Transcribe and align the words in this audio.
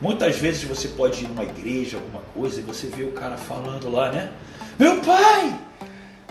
Muitas 0.00 0.36
vezes 0.36 0.64
você 0.64 0.88
pode 0.88 1.24
ir 1.24 1.28
numa 1.28 1.44
igreja, 1.44 1.98
alguma 1.98 2.22
coisa, 2.34 2.60
e 2.60 2.62
você 2.62 2.86
vê 2.86 3.04
o 3.04 3.12
cara 3.12 3.36
falando 3.36 3.90
lá, 3.90 4.10
né? 4.10 4.32
Meu 4.78 5.00
pai! 5.02 5.58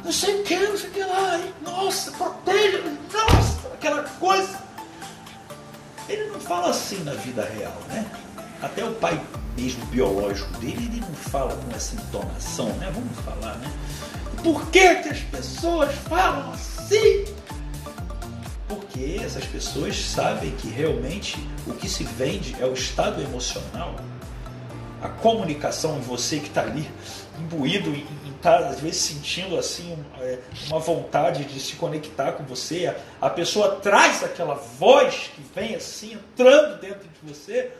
Não 0.03 0.11
sei 0.11 0.42
o 0.42 0.43
que, 0.43 0.57
não 0.57 0.77
sei 0.77 0.89
o 0.89 0.93
que 0.93 1.03
lá, 1.03 1.39
nossa, 1.61 2.11
proteja, 2.11 2.82
nossa, 3.13 3.67
aquela 3.67 4.03
coisa. 4.03 4.59
Ele 6.08 6.25
não 6.32 6.40
fala 6.40 6.69
assim 6.69 7.03
na 7.03 7.13
vida 7.13 7.43
real, 7.43 7.77
né? 7.90 8.05
Até 8.61 8.84
o 8.84 8.93
pai 8.95 9.21
mesmo 9.55 9.86
biológico 9.88 10.51
dele, 10.59 10.89
ele 10.91 11.01
não 11.01 11.13
fala 11.13 11.55
com 11.55 11.75
essa 11.75 11.95
entonação, 11.95 12.70
né? 12.77 12.91
Vamos 12.93 13.17
falar, 13.20 13.55
né? 13.57 13.71
Por 14.43 14.67
que, 14.70 14.95
que 14.95 15.09
as 15.09 15.20
pessoas 15.20 15.93
falam 16.07 16.54
assim? 16.54 17.25
Porque 18.70 19.20
essas 19.21 19.43
pessoas 19.45 19.97
sabem 19.97 20.51
que 20.51 20.69
realmente 20.69 21.38
o 21.68 21.73
que 21.73 21.89
se 21.89 22.05
vende 22.05 22.55
é 22.61 22.65
o 22.65 22.73
estado 22.73 23.21
emocional, 23.21 23.95
a 25.01 25.09
comunicação 25.09 25.97
em 25.97 26.01
você 26.01 26.39
que 26.39 26.47
está 26.47 26.61
ali 26.61 26.89
imbuído 27.37 27.89
em 27.89 28.05
tá, 28.42 28.57
às 28.59 28.79
vezes 28.79 29.01
sentindo 29.01 29.57
assim 29.57 29.97
é, 30.19 30.39
uma 30.68 30.79
vontade 30.79 31.43
de 31.45 31.59
se 31.59 31.75
conectar 31.75 32.34
com 32.34 32.44
você, 32.44 32.94
a 33.20 33.30
pessoa 33.30 33.76
traz 33.76 34.23
aquela 34.23 34.55
voz 34.55 35.30
que 35.36 35.42
vem 35.54 35.76
assim 35.76 36.14
entrando 36.14 36.80
dentro 36.80 37.08
de 37.08 37.34
você 37.34 37.72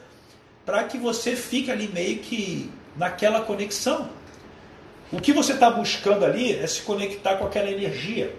para 0.65 0.84
que 0.84 0.98
você 0.98 1.35
fique 1.35 1.71
ali 1.71 1.87
meio 1.87 2.20
que 2.20 2.71
naquela 2.95 3.41
conexão. 3.41 4.09
O 5.12 5.20
que 5.20 5.34
você 5.34 5.53
está 5.53 5.71
buscando 5.71 6.23
ali 6.23 6.53
é 6.53 6.67
se 6.67 6.81
conectar 6.81 7.37
com 7.37 7.45
aquela 7.45 7.70
energia. 7.71 8.35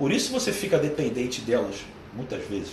Por 0.00 0.10
isso 0.10 0.32
você 0.32 0.50
fica 0.50 0.78
dependente 0.78 1.42
delas 1.42 1.76
muitas 2.14 2.42
vezes. 2.48 2.72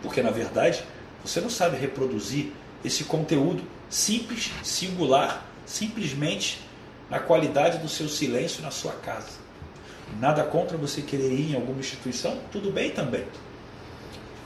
Porque 0.00 0.22
na 0.22 0.30
verdade 0.30 0.84
você 1.24 1.40
não 1.40 1.50
sabe 1.50 1.76
reproduzir 1.76 2.52
esse 2.84 3.02
conteúdo 3.02 3.64
simples, 3.88 4.52
singular, 4.62 5.44
simplesmente 5.66 6.60
na 7.10 7.18
qualidade 7.18 7.78
do 7.78 7.88
seu 7.88 8.08
silêncio 8.08 8.62
na 8.62 8.70
sua 8.70 8.92
casa. 8.92 9.40
Nada 10.20 10.44
contra 10.44 10.76
você 10.76 11.02
querer 11.02 11.32
ir 11.32 11.50
em 11.50 11.54
alguma 11.56 11.80
instituição, 11.80 12.38
tudo 12.52 12.70
bem 12.70 12.90
também. 12.90 13.24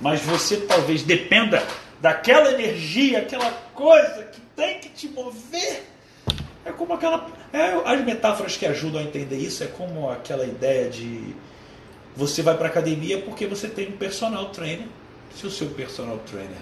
Mas 0.01 0.23
você 0.23 0.57
talvez 0.63 1.03
dependa 1.03 1.63
daquela 2.01 2.53
energia, 2.53 3.19
aquela 3.19 3.51
coisa 3.75 4.25
que 4.33 4.41
tem 4.57 4.79
que 4.79 4.89
te 4.89 5.09
mover 5.09 5.94
é 6.65 6.73
como 6.73 6.95
aquela. 6.95 7.27
É, 7.53 7.73
as 7.85 8.05
metáforas 8.05 8.57
que 8.57 8.67
ajudam 8.67 9.01
a 9.01 9.05
entender 9.05 9.37
isso 9.37 9.63
é 9.63 9.67
como 9.67 10.11
aquela 10.11 10.45
ideia 10.45 10.89
de 10.89 11.35
você 12.17 12.43
vai 12.43 12.57
para 12.57 12.69
academia 12.69 13.21
porque 13.21 13.47
você 13.47 13.69
tem 13.69 13.89
um 13.89 13.97
personal 13.97 14.47
trainer. 14.47 14.87
Se 15.35 15.47
o 15.47 15.51
seu 15.51 15.69
personal 15.71 16.19
trainer 16.19 16.59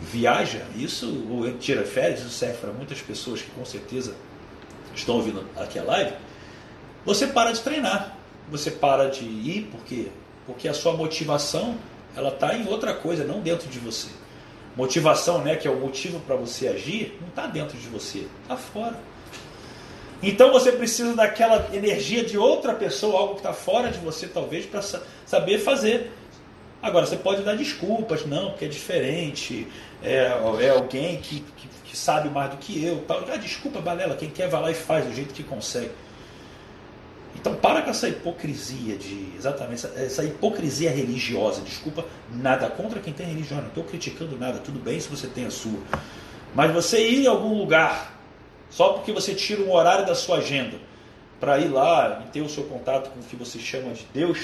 viaja, 0.00 0.64
isso 0.76 1.26
ou 1.28 1.52
tira 1.58 1.84
férias, 1.84 2.20
isso 2.20 2.30
serve 2.30 2.58
para 2.58 2.72
muitas 2.72 3.02
pessoas 3.02 3.42
que 3.42 3.50
com 3.50 3.64
certeza 3.64 4.14
estão 4.94 5.16
ouvindo 5.16 5.44
aqui 5.56 5.78
a 5.78 5.82
live. 5.82 6.12
Você 7.04 7.26
para 7.26 7.52
de 7.52 7.60
treinar, 7.60 8.16
você 8.50 8.70
para 8.70 9.08
de 9.08 9.24
ir 9.24 9.68
porque 9.70 10.08
porque 10.46 10.66
a 10.68 10.74
sua 10.74 10.96
motivação 10.96 11.76
ela 12.16 12.30
está 12.30 12.56
em 12.56 12.66
outra 12.66 12.94
coisa, 12.94 13.24
não 13.24 13.40
dentro 13.40 13.68
de 13.68 13.78
você. 13.78 14.08
Motivação, 14.76 15.42
né, 15.42 15.56
que 15.56 15.66
é 15.66 15.70
o 15.70 15.76
motivo 15.76 16.20
para 16.20 16.36
você 16.36 16.68
agir, 16.68 17.18
não 17.20 17.28
está 17.28 17.46
dentro 17.46 17.76
de 17.76 17.88
você, 17.88 18.26
está 18.42 18.56
fora. 18.56 18.96
Então 20.22 20.52
você 20.52 20.70
precisa 20.72 21.14
daquela 21.14 21.68
energia 21.72 22.22
de 22.22 22.36
outra 22.36 22.74
pessoa, 22.74 23.18
algo 23.18 23.34
que 23.34 23.40
está 23.40 23.52
fora 23.52 23.90
de 23.90 23.98
você, 23.98 24.26
talvez, 24.26 24.66
para 24.66 24.82
saber 25.26 25.58
fazer. 25.58 26.12
Agora, 26.82 27.06
você 27.06 27.16
pode 27.16 27.42
dar 27.42 27.56
desculpas, 27.56 28.24
não, 28.24 28.50
porque 28.50 28.64
é 28.64 28.68
diferente, 28.68 29.66
é, 30.02 30.32
é 30.60 30.70
alguém 30.70 31.18
que, 31.18 31.40
que, 31.40 31.68
que, 31.84 31.96
sabe 31.96 32.30
mais 32.30 32.50
do 32.50 32.56
que 32.56 32.82
eu. 32.84 33.02
Tal. 33.06 33.24
Ah, 33.30 33.36
desculpa, 33.36 33.80
balela, 33.80 34.16
quem 34.16 34.30
quer 34.30 34.48
vai 34.48 34.62
lá 34.62 34.70
e 34.70 34.74
faz 34.74 35.04
do 35.04 35.14
jeito 35.14 35.34
que 35.34 35.42
consegue. 35.42 35.90
Então 37.40 37.54
para 37.54 37.82
com 37.82 37.90
essa 37.90 38.08
hipocrisia 38.08 38.96
de. 38.96 39.32
Exatamente, 39.36 39.86
essa, 39.86 40.00
essa 40.00 40.24
hipocrisia 40.24 40.90
religiosa. 40.90 41.62
Desculpa, 41.62 42.04
nada 42.30 42.68
contra 42.68 43.00
quem 43.00 43.12
tem 43.12 43.26
religião, 43.26 43.60
não 43.60 43.68
estou 43.68 43.84
criticando 43.84 44.36
nada, 44.36 44.58
tudo 44.58 44.78
bem 44.78 45.00
se 45.00 45.08
você 45.08 45.26
tem 45.26 45.46
a 45.46 45.50
sua. 45.50 45.78
Mas 46.54 46.72
você 46.72 47.08
ir 47.08 47.24
em 47.24 47.26
algum 47.26 47.56
lugar 47.56 48.18
só 48.68 48.92
porque 48.92 49.12
você 49.12 49.34
tira 49.34 49.62
um 49.62 49.72
horário 49.72 50.06
da 50.06 50.14
sua 50.14 50.38
agenda 50.38 50.76
para 51.40 51.58
ir 51.58 51.68
lá 51.68 52.22
e 52.24 52.30
ter 52.30 52.42
o 52.42 52.48
seu 52.48 52.64
contato 52.64 53.10
com 53.10 53.20
o 53.20 53.22
que 53.22 53.36
você 53.36 53.58
chama 53.58 53.92
de 53.92 54.06
Deus. 54.12 54.38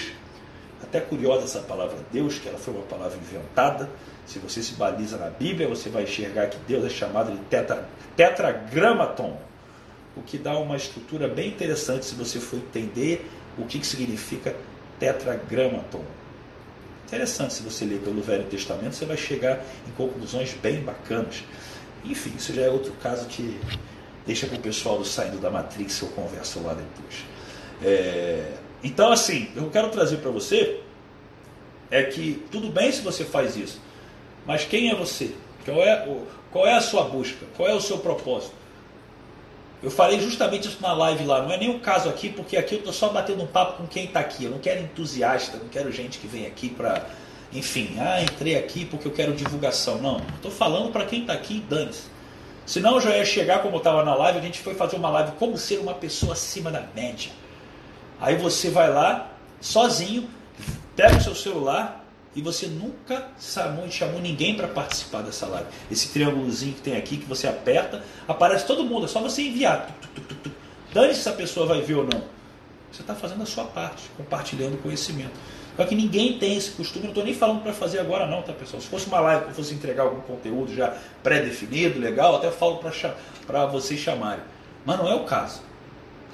Até 0.83 1.01
curiosa 1.01 1.45
essa 1.45 1.61
palavra 1.61 1.97
Deus, 2.13 2.39
que 2.39 2.49
ela 2.49 2.59
foi 2.59 2.75
uma 2.75 2.83
palavra 2.85 3.17
inventada. 3.19 3.89
Se 4.27 4.39
você 4.39 4.63
se 4.63 4.73
baliza 4.75 5.17
na 5.17 5.31
Bíblia, 5.31 5.69
você 5.69 5.89
vai 5.89 6.03
enxergar 6.03 6.49
que 6.49 6.59
Deus 6.67 6.85
é 6.85 6.89
chamado 6.89 7.31
de 7.31 7.39
tetra, 7.45 7.89
tetragramaton, 8.17 9.37
o 10.17 10.23
que 10.23 10.39
dá 10.39 10.57
uma 10.59 10.77
estrutura 10.77 11.29
bem 11.29 11.49
interessante 11.49 12.07
se 12.07 12.15
você 12.15 12.41
for 12.41 12.57
entender 12.57 13.29
o 13.59 13.65
que, 13.67 13.79
que 13.79 13.87
significa 13.87 14.57
tetragramaton. 14.99 16.05
Interessante 17.07 17.55
se 17.55 17.63
você 17.63 17.85
ler 17.85 18.01
pelo 18.01 18.23
Velho 18.23 18.45
Testamento, 18.45 18.95
você 18.95 19.05
vai 19.05 19.17
chegar 19.17 19.65
em 19.87 19.93
conclusões 19.93 20.55
bem 20.55 20.81
bacanas. 20.81 21.45
Enfim, 22.05 22.33
isso 22.37 22.53
já 22.53 22.63
é 22.63 22.71
outro 22.71 22.93
caso 23.03 23.27
que 23.27 23.59
Deixa 24.27 24.49
para 24.49 24.57
o 24.57 24.61
pessoal 24.61 24.99
do 24.99 25.05
Saindo 25.05 25.39
da 25.39 25.51
Matrix, 25.51 26.03
eu 26.03 26.09
converso 26.09 26.61
lá 26.61 26.75
depois. 26.75 27.25
É, 27.81 28.55
então, 28.83 29.13
assim, 29.13 29.49
eu 29.55 29.71
quero 29.71 29.89
trazer 29.91 30.17
para 30.17 30.33
você 30.33 30.81
é 31.89 32.03
que 32.03 32.45
tudo 32.51 32.69
bem 32.69 32.91
se 32.91 33.01
você 33.03 33.25
faz 33.25 33.57
isso, 33.57 33.81
mas 34.45 34.65
quem 34.65 34.91
é 34.91 34.97
você? 34.97 35.31
Qual 35.65 35.81
é, 35.81 36.25
qual 36.51 36.67
é 36.67 36.75
a 36.75 36.81
sua 36.81 37.05
busca? 37.05 37.47
Qual 37.57 37.69
é 37.69 37.75
o 37.75 37.81
seu 37.81 37.99
propósito? 37.99 38.53
Eu 39.87 39.91
falei 39.93 40.19
justamente 40.19 40.67
isso 40.67 40.79
na 40.83 40.93
live 40.93 41.25
lá. 41.25 41.43
Não 41.43 41.53
é 41.53 41.57
nenhum 41.57 41.79
caso 41.79 42.09
aqui, 42.09 42.29
porque 42.29 42.57
aqui 42.57 42.75
eu 42.75 42.81
estou 42.81 42.93
só 42.93 43.11
batendo 43.11 43.45
um 43.45 43.47
papo 43.47 43.75
com 43.75 43.87
quem 43.87 44.07
está 44.07 44.19
aqui. 44.19 44.47
Eu 44.47 44.51
não 44.51 44.59
quero 44.59 44.83
entusiasta, 44.83 45.59
não 45.59 45.69
quero 45.69 45.93
gente 45.93 46.19
que 46.19 46.27
vem 46.27 46.45
aqui 46.45 46.69
para, 46.69 47.07
enfim, 47.53 47.97
ah, 48.01 48.21
entrei 48.21 48.57
aqui 48.57 48.85
porque 48.85 49.07
eu 49.07 49.13
quero 49.13 49.33
divulgação. 49.33 49.99
Não, 49.99 50.21
estou 50.35 50.51
falando 50.51 50.91
para 50.91 51.05
quem 51.05 51.21
está 51.21 51.35
aqui, 51.35 51.65
dane-se. 51.71 52.03
Senão 52.67 52.97
eu 52.97 53.01
já 53.01 53.17
ia 53.17 53.25
chegar 53.25 53.63
como 53.63 53.77
estava 53.77 54.05
na 54.05 54.13
live, 54.17 54.41
a 54.41 54.43
gente 54.43 54.59
foi 54.59 54.75
fazer 54.75 54.97
uma 54.97 55.09
live 55.09 55.31
como 55.39 55.57
ser 55.57 55.79
uma 55.79 55.95
pessoa 55.95 56.33
acima 56.33 56.69
da 56.69 56.83
média. 56.93 57.31
Aí 58.21 58.35
você 58.35 58.71
vai 58.71 58.93
lá, 58.93 59.31
sozinho, 59.61 60.29
pega 60.97 61.17
o 61.17 61.23
seu 61.23 61.37
celular 61.37 62.05
e 62.37 62.43
você 62.43 62.67
nunca 62.67 63.29
chamou, 63.41 63.91
chamou 63.91 64.21
ninguém 64.21 64.55
para 64.55 64.69
participar 64.69 65.23
dessa 65.23 65.47
live. 65.47 65.67
Esse 65.91 66.11
triângulozinho 66.11 66.75
que 66.75 66.83
tem 66.83 66.95
aqui, 66.95 67.17
que 67.17 67.25
você 67.25 67.49
aperta, 67.49 68.05
aparece 68.29 68.67
todo 68.67 68.85
mundo, 68.85 69.07
é 69.07 69.09
só 69.09 69.23
você 69.23 69.41
enviar. 69.41 69.91
Dane-se 70.93 71.23
se 71.23 71.29
a 71.31 71.33
pessoa 71.33 71.67
vai 71.67 71.81
ver 71.81 71.95
ou 71.95 72.05
não. 72.05 72.23
Você 72.93 73.01
está 73.01 73.15
fazendo 73.15 73.43
a 73.43 73.47
sua 73.47 73.65
parte, 73.65 74.05
compartilhando 74.19 74.81
conhecimento. 74.83 75.33
Só 75.77 75.85
que 75.85 75.95
ninguém 75.95 76.39
tem 76.39 76.57
esse 76.57 76.73
costume, 76.73 77.05
não 77.05 77.11
estou 77.11 77.25
nem 77.25 77.35
falando 77.35 77.63
para 77.63 77.73
fazer 77.73 78.01
agora 78.01 78.27
não, 78.27 78.43
tá 78.43 78.53
pessoal? 78.53 78.83
Se 78.83 78.89
fosse 78.89 79.07
uma 79.07 79.21
live 79.21 79.45
que 79.45 79.51
eu 79.51 79.55
fosse 79.55 79.75
entregar 79.75 80.03
algum 80.03 80.21
conteúdo 80.21 80.75
já 80.75 80.95
pré-definido, 81.23 81.99
legal, 81.99 82.37
até 82.37 82.51
falo 82.51 82.81
para 83.47 83.67
vocês 83.67 83.99
chamarem. 83.99 84.45
Mas 84.85 84.99
não 84.99 85.09
é 85.09 85.15
o 85.15 85.25
caso. 85.25 85.63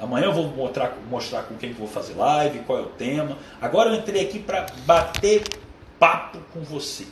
Amanhã 0.01 0.27
eu 0.27 0.33
vou 0.33 0.49
mostrar, 0.49 0.97
mostrar 1.09 1.43
com 1.45 1.55
quem 1.57 1.73
que 1.73 1.79
vou 1.79 1.89
fazer 1.89 2.15
live, 2.15 2.59
qual 2.61 2.79
é 2.79 2.83
o 2.83 2.87
tema. 2.87 3.39
Agora 3.61 3.91
eu 3.91 3.95
entrei 3.95 4.23
aqui 4.23 4.41
para 4.41 4.67
bater 4.85 5.62
papo 6.03 6.41
com 6.53 6.63
você. 6.63 7.07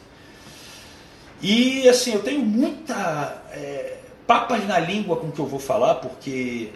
E 1.41 1.89
assim, 1.89 2.13
eu 2.13 2.23
tenho 2.25 2.41
muita 2.41 3.41
é, 3.53 3.99
papas 4.27 4.67
na 4.67 4.81
língua 4.81 5.15
com 5.17 5.29
o 5.29 5.33
que 5.33 5.39
eu 5.39 5.47
vou 5.47 5.61
falar, 5.61 5.95
porque 5.95 6.71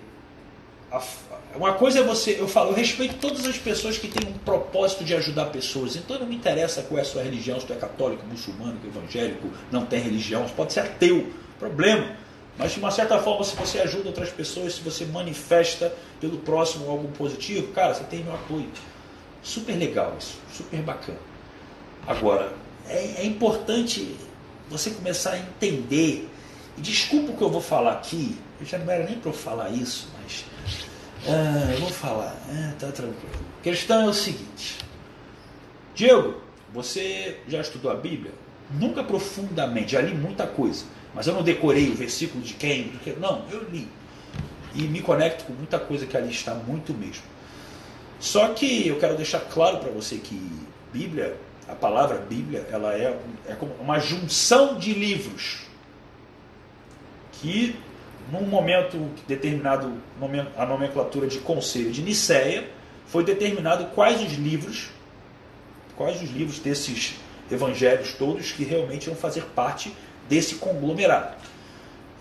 a, 0.92 1.02
uma 1.56 1.72
coisa 1.72 1.98
é 1.98 2.02
você, 2.04 2.36
eu 2.38 2.46
falo, 2.46 2.70
eu 2.70 2.74
respeito 2.74 3.16
todas 3.16 3.44
as 3.46 3.58
pessoas 3.58 3.98
que 3.98 4.06
têm 4.06 4.30
um 4.30 4.38
propósito 4.38 5.02
de 5.02 5.12
ajudar 5.16 5.46
pessoas. 5.46 5.96
Então 5.96 6.16
não 6.16 6.26
me 6.26 6.36
interessa 6.36 6.82
qual 6.82 6.98
é 6.98 7.02
a 7.02 7.04
sua 7.04 7.24
religião, 7.24 7.58
se 7.58 7.66
tu 7.66 7.72
é 7.72 7.76
católico, 7.76 8.24
muçulmano, 8.24 8.78
evangélico, 8.86 9.50
não 9.72 9.84
tem 9.84 9.98
religião, 9.98 10.48
pode 10.50 10.72
ser 10.72 10.80
ateu, 10.80 11.32
problema. 11.58 12.14
Mas 12.56 12.74
de 12.74 12.78
uma 12.78 12.92
certa 12.92 13.18
forma, 13.18 13.42
se 13.42 13.56
você 13.56 13.80
ajuda 13.80 14.10
outras 14.10 14.30
pessoas, 14.30 14.74
se 14.74 14.82
você 14.82 15.04
manifesta 15.04 15.92
pelo 16.20 16.38
próximo 16.38 16.88
algo 16.88 17.08
positivo, 17.08 17.72
cara, 17.72 17.92
você 17.92 18.04
tem 18.04 18.22
meu 18.22 18.34
apoio. 18.34 18.70
Super 19.42 19.76
legal 19.76 20.14
isso, 20.16 20.38
super 20.52 20.80
bacana. 20.80 21.33
Agora, 22.06 22.52
é, 22.88 23.22
é 23.22 23.26
importante 23.26 24.16
você 24.68 24.90
começar 24.90 25.32
a 25.32 25.38
entender. 25.38 26.28
E 26.76 26.80
desculpa 26.80 27.32
o 27.32 27.36
que 27.36 27.42
eu 27.42 27.50
vou 27.50 27.60
falar 27.60 27.92
aqui, 27.92 28.36
eu 28.60 28.66
já 28.66 28.78
não 28.78 28.90
era 28.90 29.04
nem 29.04 29.18
para 29.18 29.30
eu 29.30 29.34
falar 29.34 29.70
isso, 29.70 30.08
mas 30.20 30.44
ah, 31.26 31.72
eu 31.72 31.78
vou 31.78 31.90
falar, 31.90 32.36
ah, 32.50 32.72
tá 32.78 32.90
tranquilo. 32.90 33.34
A 33.60 33.62
questão 33.62 34.02
é 34.02 34.08
o 34.08 34.12
seguinte: 34.12 34.78
Diego, 35.94 36.34
você 36.72 37.40
já 37.46 37.60
estudou 37.60 37.90
a 37.90 37.94
Bíblia? 37.94 38.32
Nunca 38.72 39.04
profundamente, 39.04 39.92
já 39.92 40.00
li 40.00 40.14
muita 40.14 40.46
coisa, 40.46 40.84
mas 41.14 41.26
eu 41.26 41.34
não 41.34 41.42
decorei 41.42 41.90
o 41.90 41.94
versículo 41.94 42.42
de 42.42 42.54
quem, 42.54 42.88
do 42.88 42.98
que. 42.98 43.12
Não, 43.12 43.44
eu 43.50 43.62
li. 43.70 43.88
E 44.74 44.82
me 44.82 45.00
conecto 45.00 45.44
com 45.44 45.52
muita 45.52 45.78
coisa 45.78 46.04
que 46.04 46.16
ali 46.16 46.30
está, 46.30 46.54
muito 46.54 46.92
mesmo. 46.92 47.22
Só 48.18 48.48
que 48.48 48.88
eu 48.88 48.98
quero 48.98 49.16
deixar 49.16 49.40
claro 49.40 49.78
para 49.78 49.90
você 49.90 50.16
que 50.16 50.40
Bíblia, 50.92 51.36
a 51.68 51.74
palavra 51.74 52.18
Bíblia, 52.18 52.66
ela 52.70 52.94
é, 52.94 53.18
é 53.46 53.56
uma 53.80 53.98
junção 53.98 54.78
de 54.78 54.92
livros. 54.92 55.60
que 57.32 57.76
num 58.30 58.42
momento 58.42 59.10
determinado, 59.26 59.92
a 60.56 60.64
nomenclatura 60.64 61.26
de 61.26 61.38
conselho 61.40 61.90
de 61.90 62.02
Nicéia, 62.02 62.68
foi 63.06 63.22
determinado 63.22 63.86
quais 63.94 64.22
os 64.22 64.32
livros, 64.32 64.88
quais 65.96 66.22
os 66.22 66.30
livros 66.30 66.58
desses 66.58 67.16
evangelhos 67.50 68.14
todos 68.14 68.52
que 68.52 68.64
realmente 68.64 69.08
iam 69.08 69.16
fazer 69.16 69.44
parte 69.54 69.94
desse 70.28 70.56
conglomerado. 70.56 71.36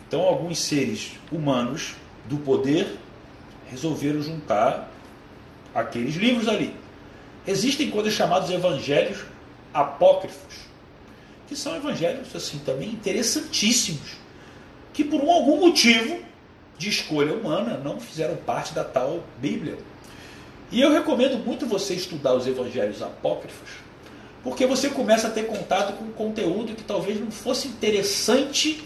Então, 0.06 0.22
alguns 0.22 0.60
seres 0.60 1.14
humanos 1.32 1.96
do 2.26 2.38
poder 2.38 2.98
resolveram 3.70 4.22
juntar 4.22 4.92
aqueles 5.74 6.16
livros 6.16 6.48
ali. 6.48 6.76
Existem 7.48 7.90
coisas 7.90 8.14
chamadas 8.14 8.50
evangelhos 8.50 9.26
apócrifos, 9.74 10.56
que 11.48 11.56
são 11.56 11.76
evangelhos 11.76 12.36
assim 12.36 12.60
também 12.60 12.90
interessantíssimos, 12.90 14.18
que 14.94 15.04
por 15.04 15.22
algum 15.22 15.60
motivo 15.60 16.20
de 16.78 16.90
escolha 16.90 17.34
humana 17.34 17.78
não 17.78 18.00
fizeram 18.00 18.36
parte 18.38 18.74
da 18.74 18.84
tal 18.84 19.24
Bíblia. 19.40 19.78
E 20.72 20.82
eu 20.82 20.92
recomendo 20.92 21.38
muito 21.44 21.66
você 21.66 21.94
estudar 21.94 22.34
os 22.34 22.48
evangelhos 22.48 23.02
apócrifos, 23.02 23.70
porque 24.44 24.66
você 24.66 24.90
começa 24.90 25.28
a 25.28 25.32
ter 25.32 25.48
contato 25.48 25.94
com 25.94 26.12
conteúdo 26.12 26.76
que 26.76 26.84
talvez 26.84 27.20
não 27.20 27.32
fosse 27.32 27.68
interessante 27.68 28.84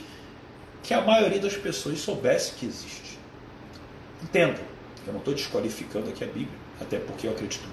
que 0.83 0.93
a 0.93 1.01
maioria 1.01 1.39
das 1.39 1.55
pessoas 1.55 1.99
soubesse 1.99 2.53
que 2.53 2.65
existe. 2.65 3.17
Entenda, 4.21 4.59
eu 5.05 5.13
não 5.13 5.19
estou 5.19 5.33
desqualificando 5.33 6.09
aqui 6.09 6.23
a 6.23 6.27
Bíblia, 6.27 6.57
até 6.79 6.99
porque 6.99 7.27
eu 7.27 7.31
acredito 7.31 7.67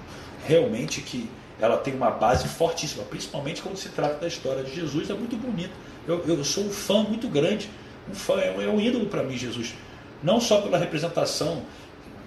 realmente 0.46 1.00
que 1.00 1.28
ela 1.60 1.76
tem 1.76 1.94
uma 1.94 2.10
base 2.10 2.48
fortíssima, 2.48 3.04
principalmente 3.04 3.62
quando 3.62 3.76
se 3.76 3.88
trata 3.90 4.14
da 4.14 4.26
história 4.26 4.62
de 4.62 4.74
Jesus, 4.74 5.08
é 5.10 5.14
muito 5.14 5.36
bonito. 5.36 5.72
Eu, 6.06 6.22
eu 6.26 6.44
sou 6.44 6.64
um 6.64 6.70
fã 6.70 7.02
muito 7.02 7.28
grande, 7.28 7.70
um 8.10 8.14
fã, 8.14 8.40
é, 8.40 8.48
é 8.48 8.68
um 8.68 8.80
ídolo 8.80 9.06
para 9.06 9.22
mim, 9.22 9.36
Jesus. 9.36 9.74
Não 10.22 10.40
só 10.40 10.60
pela 10.60 10.78
representação, 10.78 11.62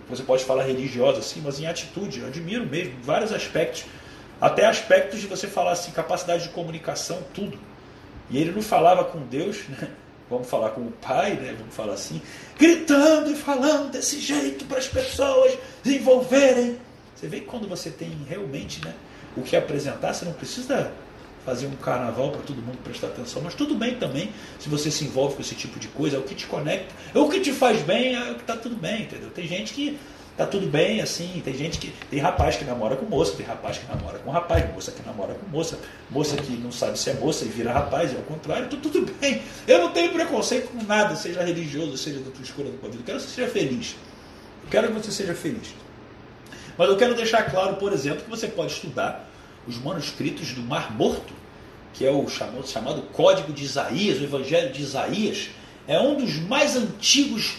você 0.10 0.24
pode 0.24 0.44
falar 0.46 0.64
religiosa 0.64 1.20
assim, 1.20 1.42
mas 1.44 1.60
em 1.60 1.68
atitude, 1.68 2.20
eu 2.22 2.28
admiro 2.28 2.66
mesmo, 2.66 2.94
vários 3.04 3.32
aspectos. 3.32 3.86
Até 4.40 4.66
aspectos 4.66 5.20
de 5.20 5.28
você 5.28 5.48
falar 5.48 5.72
assim, 5.72 5.92
capacidade 5.92 6.44
de 6.44 6.50
comunicação, 6.50 7.20
tudo. 7.34 7.58
E 8.30 8.38
ele 8.38 8.52
não 8.52 8.62
falava 8.62 9.04
com 9.04 9.20
Deus, 9.20 9.68
né? 9.68 9.90
vamos 10.30 10.50
falar 10.50 10.70
com 10.70 10.82
o 10.82 10.92
Pai, 10.92 11.34
né? 11.34 11.56
vamos 11.58 11.74
falar 11.74 11.94
assim, 11.94 12.22
gritando 12.58 13.32
e 13.32 13.36
falando 13.36 13.92
desse 13.92 14.20
jeito 14.20 14.66
para 14.66 14.78
as 14.78 14.88
pessoas 14.88 15.58
desenvolverem. 15.84 16.78
Você 17.16 17.28
vê 17.28 17.40
que 17.40 17.48
quando 17.48 17.68
você 17.68 17.90
tem 17.90 18.12
realmente 18.30 18.84
né, 18.86 18.94
o 19.36 19.42
que 19.42 19.56
apresentar, 19.56 20.14
você 20.14 20.26
não 20.26 20.34
precisa 20.34 20.92
fazer 21.46 21.68
um 21.68 21.76
carnaval 21.78 22.32
para 22.32 22.42
todo 22.42 22.58
mundo 22.58 22.78
prestar 22.84 23.08
atenção, 23.08 23.42
mas 23.42 23.56
tudo 23.56 23.74
bem 23.74 23.96
também 23.96 24.32
se 24.60 24.68
você 24.68 24.92
se 24.92 25.06
envolve 25.06 25.36
com 25.36 25.42
esse 25.42 25.56
tipo 25.56 25.80
de 25.80 25.88
coisa, 25.88 26.18
é 26.18 26.20
o 26.20 26.24
que 26.24 26.36
te 26.36 26.46
conecta, 26.46 26.94
é 27.16 27.18
o 27.18 27.30
que 27.30 27.40
te 27.40 27.54
faz 27.54 27.82
bem, 27.84 28.16
é 28.16 28.32
o 28.32 28.36
que 28.36 28.42
está 28.42 28.58
tudo 28.58 28.76
bem, 28.76 29.04
entendeu? 29.04 29.30
Tem 29.30 29.48
gente 29.48 29.74
que 29.74 29.98
tá 30.38 30.46
tudo 30.46 30.68
bem, 30.68 31.02
assim, 31.02 31.42
tem 31.44 31.54
gente 31.54 31.80
que. 31.80 31.92
Tem 32.12 32.20
rapaz 32.20 32.58
que 32.58 32.64
namora 32.64 32.96
com 32.96 33.06
moça, 33.06 33.36
tem 33.36 33.46
rapaz 33.46 33.80
que 33.80 33.88
namora 33.88 34.20
com 34.20 34.30
rapaz, 34.30 34.72
moça 34.72 34.92
que 34.92 35.04
namora 35.06 35.34
com 35.34 35.48
moça, 35.48 35.80
moça 36.12 36.38
que 36.38 36.52
não 36.52 36.72
sabe 36.72 37.00
se 37.00 37.10
é 37.10 37.14
moça 37.14 37.44
e 37.44 37.48
vira 37.48 37.72
rapaz, 37.72 38.12
e 38.12 38.16
ao 38.16 38.22
contrário, 38.22 38.66
então 38.66 38.80
tudo 38.80 39.12
bem. 39.20 39.42
Eu 39.68 39.80
não 39.80 39.92
tenho 39.92 40.12
preconceito 40.14 40.68
com 40.68 40.84
nada, 40.84 41.16
seja 41.16 41.42
religioso, 41.44 41.98
seja 41.98 42.20
da 42.20 42.30
tua 42.30 42.44
escolha 42.44 42.70
do. 42.70 42.76
Eu 42.76 43.04
quero 43.04 43.18
que 43.18 43.24
você 43.24 43.36
seja 43.36 43.48
feliz. 43.48 43.96
Eu 44.64 44.70
quero 44.70 44.88
que 44.90 44.94
você 44.94 45.12
seja 45.12 45.34
feliz. 45.34 45.74
Mas 46.78 46.90
eu 46.90 46.98
quero 46.98 47.16
deixar 47.16 47.44
claro, 47.50 47.76
por 47.78 47.92
exemplo, 47.92 48.24
que 48.24 48.30
você 48.30 48.48
pode 48.48 48.74
estudar 48.74 49.28
os 49.68 49.78
manuscritos 49.78 50.54
do 50.54 50.62
Mar 50.62 50.96
Morto, 50.96 51.34
que 51.94 52.06
é 52.06 52.12
o 52.12 52.28
chamado, 52.28 52.68
chamado 52.68 53.02
Código 53.14 53.52
de 53.52 53.64
Isaías, 53.64 54.20
o 54.20 54.24
Evangelho 54.24 54.72
de 54.72 54.82
Isaías, 54.82 55.50
é 55.88 56.00
um 56.00 56.16
dos 56.16 56.36
mais 56.36 56.76
antigos 56.76 57.56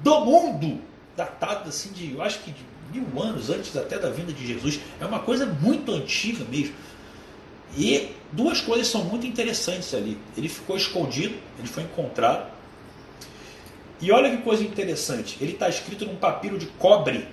do 0.00 0.24
mundo, 0.24 0.80
datado 1.16 1.68
assim 1.68 1.92
de, 1.92 2.12
eu 2.12 2.22
acho 2.22 2.38
que 2.40 2.50
de 2.50 2.72
mil 2.92 3.22
anos 3.22 3.50
antes 3.50 3.76
até 3.76 3.98
da 3.98 4.10
vinda 4.10 4.32
de 4.32 4.46
Jesus. 4.46 4.80
É 5.00 5.04
uma 5.04 5.20
coisa 5.20 5.46
muito 5.46 5.92
antiga 5.92 6.44
mesmo. 6.44 6.74
E 7.76 8.10
duas 8.30 8.60
coisas 8.60 8.86
são 8.86 9.04
muito 9.04 9.26
interessantes 9.26 9.94
ali. 9.94 10.18
Ele 10.36 10.48
ficou 10.48 10.76
escondido, 10.76 11.34
ele 11.58 11.68
foi 11.68 11.84
encontrado. 11.84 12.50
E 14.00 14.10
olha 14.12 14.30
que 14.30 14.42
coisa 14.42 14.62
interessante, 14.62 15.38
ele 15.40 15.52
está 15.52 15.68
escrito 15.68 16.04
num 16.04 16.16
papiro 16.16 16.58
de 16.58 16.66
cobre. 16.66 17.26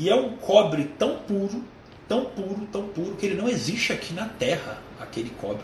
E 0.00 0.10
é 0.10 0.14
um 0.16 0.36
cobre 0.36 0.84
tão 0.98 1.18
puro 1.18 1.62
tão 2.10 2.24
puro, 2.24 2.66
tão 2.72 2.88
puro, 2.88 3.14
que 3.14 3.24
ele 3.24 3.40
não 3.40 3.48
existe 3.48 3.92
aqui 3.92 4.12
na 4.12 4.26
Terra, 4.26 4.82
aquele 4.98 5.30
cobre. 5.40 5.62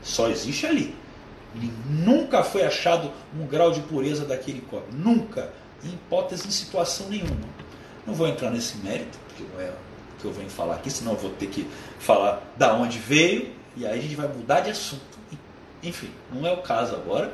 Só 0.00 0.28
existe 0.28 0.64
ali. 0.66 0.94
Ele 1.56 1.72
nunca 1.90 2.44
foi 2.44 2.62
achado 2.62 3.10
um 3.36 3.44
grau 3.44 3.72
de 3.72 3.80
pureza 3.80 4.24
daquele 4.24 4.60
cobre. 4.60 4.86
Nunca. 4.92 5.52
Em 5.82 5.88
hipótese, 5.88 6.46
em 6.46 6.52
situação 6.52 7.08
nenhuma. 7.08 7.48
Não 8.06 8.14
vou 8.14 8.28
entrar 8.28 8.50
nesse 8.50 8.76
mérito, 8.76 9.18
porque 9.26 9.42
não 9.52 9.60
é 9.60 9.70
o 9.70 10.20
que 10.20 10.24
eu 10.26 10.32
venho 10.32 10.48
falar 10.48 10.76
aqui, 10.76 10.88
senão 10.88 11.12
eu 11.12 11.18
vou 11.18 11.30
ter 11.30 11.48
que 11.48 11.66
falar 11.98 12.40
da 12.56 12.74
onde 12.74 13.00
veio, 13.00 13.50
e 13.76 13.84
aí 13.84 13.98
a 13.98 14.02
gente 14.02 14.14
vai 14.14 14.28
mudar 14.28 14.60
de 14.60 14.70
assunto. 14.70 15.02
Enfim, 15.82 16.10
não 16.32 16.46
é 16.46 16.52
o 16.52 16.58
caso 16.58 16.94
agora. 16.94 17.32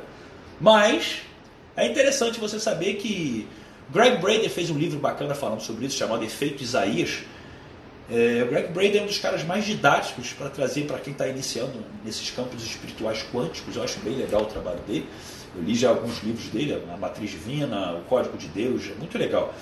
Mas 0.59 1.21
é 1.77 1.85
interessante 1.85 2.39
você 2.39 2.59
saber 2.59 2.95
que 2.95 3.47
Greg 3.91 4.17
Braden 4.21 4.49
fez 4.49 4.69
um 4.69 4.77
livro 4.77 4.99
bacana 4.99 5.33
falando 5.33 5.61
sobre 5.61 5.85
isso, 5.85 5.97
chamado 5.97 6.23
Efeito 6.23 6.63
Isaías 6.63 7.23
é, 8.11 8.41
o 8.43 8.47
Greg 8.47 8.73
Braden 8.73 8.97
é 8.97 9.03
um 9.03 9.05
dos 9.05 9.19
caras 9.19 9.43
mais 9.43 9.65
didáticos 9.65 10.33
para 10.33 10.49
trazer 10.49 10.87
para 10.87 10.97
quem 10.97 11.13
está 11.13 11.27
iniciando 11.27 11.83
nesses 12.03 12.31
campos 12.31 12.63
espirituais 12.63 13.23
quânticos. 13.31 13.75
Eu 13.75 13.83
acho 13.83 13.99
bem 13.99 14.15
legal 14.15 14.41
o 14.41 14.45
trabalho 14.45 14.79
dele. 14.79 15.07
Eu 15.55 15.61
li 15.61 15.75
já 15.75 15.89
alguns 15.89 16.23
livros 16.23 16.47
dele, 16.47 16.83
A 16.91 16.97
Matriz 16.97 17.29
Divina, 17.29 17.93
O 17.93 18.01
Código 18.05 18.35
de 18.35 18.47
Deus, 18.47 18.89
é 18.89 18.95
muito 18.95 19.17
legal. 19.17 19.53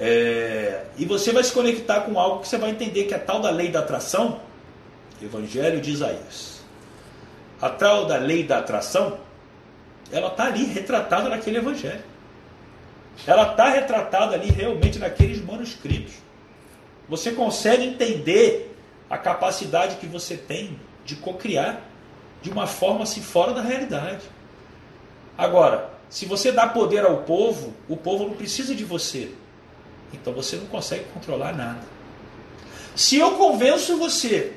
É, 0.00 0.84
e 0.96 1.04
você 1.04 1.32
vai 1.32 1.44
se 1.44 1.52
conectar 1.52 2.00
com 2.02 2.18
algo 2.18 2.40
que 2.40 2.48
você 2.48 2.56
vai 2.56 2.70
entender 2.70 3.04
que 3.04 3.12
é 3.12 3.16
a 3.18 3.20
tal 3.20 3.40
da 3.40 3.50
lei 3.50 3.68
da 3.68 3.80
atração, 3.80 4.40
Evangelho 5.20 5.80
de 5.80 5.90
Isaías. 5.90 6.62
A 7.60 7.68
tal 7.68 8.06
da 8.06 8.16
lei 8.16 8.42
da 8.42 8.58
atração, 8.58 9.18
ela 10.10 10.28
está 10.28 10.46
ali 10.46 10.64
retratada 10.64 11.28
naquele 11.28 11.58
Evangelho. 11.58 12.11
Ela 13.26 13.50
está 13.50 13.68
retratada 13.68 14.34
ali 14.34 14.50
realmente 14.50 14.98
naqueles 14.98 15.40
manuscritos. 15.44 16.14
Você 17.08 17.32
consegue 17.32 17.84
entender 17.84 18.76
a 19.08 19.18
capacidade 19.18 19.96
que 19.96 20.06
você 20.06 20.36
tem 20.36 20.78
de 21.04 21.16
cocriar 21.16 21.80
de 22.40 22.50
uma 22.50 22.66
forma 22.66 23.02
assim 23.02 23.20
fora 23.20 23.52
da 23.52 23.60
realidade. 23.60 24.24
Agora, 25.36 25.90
se 26.08 26.26
você 26.26 26.50
dá 26.50 26.66
poder 26.66 27.04
ao 27.04 27.18
povo, 27.18 27.72
o 27.88 27.96
povo 27.96 28.24
não 28.24 28.34
precisa 28.34 28.74
de 28.74 28.84
você. 28.84 29.32
Então 30.12 30.32
você 30.32 30.56
não 30.56 30.66
consegue 30.66 31.04
controlar 31.14 31.52
nada. 31.54 31.80
Se 32.94 33.16
eu 33.16 33.32
convenço 33.32 33.96
você, 33.96 34.52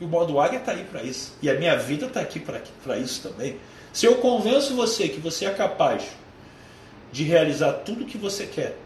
e 0.00 0.04
o 0.04 0.08
modo 0.08 0.40
águia 0.40 0.58
está 0.58 0.72
aí 0.72 0.84
para 0.84 1.02
isso, 1.02 1.36
e 1.42 1.50
a 1.50 1.54
minha 1.54 1.76
vida 1.76 2.06
está 2.06 2.20
aqui 2.20 2.40
para 2.40 2.98
isso 2.98 3.28
também. 3.28 3.56
Se 3.92 4.06
eu 4.06 4.16
convenço 4.16 4.74
você 4.74 5.08
que 5.08 5.20
você 5.20 5.46
é 5.46 5.50
capaz 5.50 6.04
de 7.12 7.24
realizar 7.24 7.72
tudo 7.72 8.04
o 8.04 8.06
que 8.06 8.16
você 8.16 8.46
quer, 8.46 8.76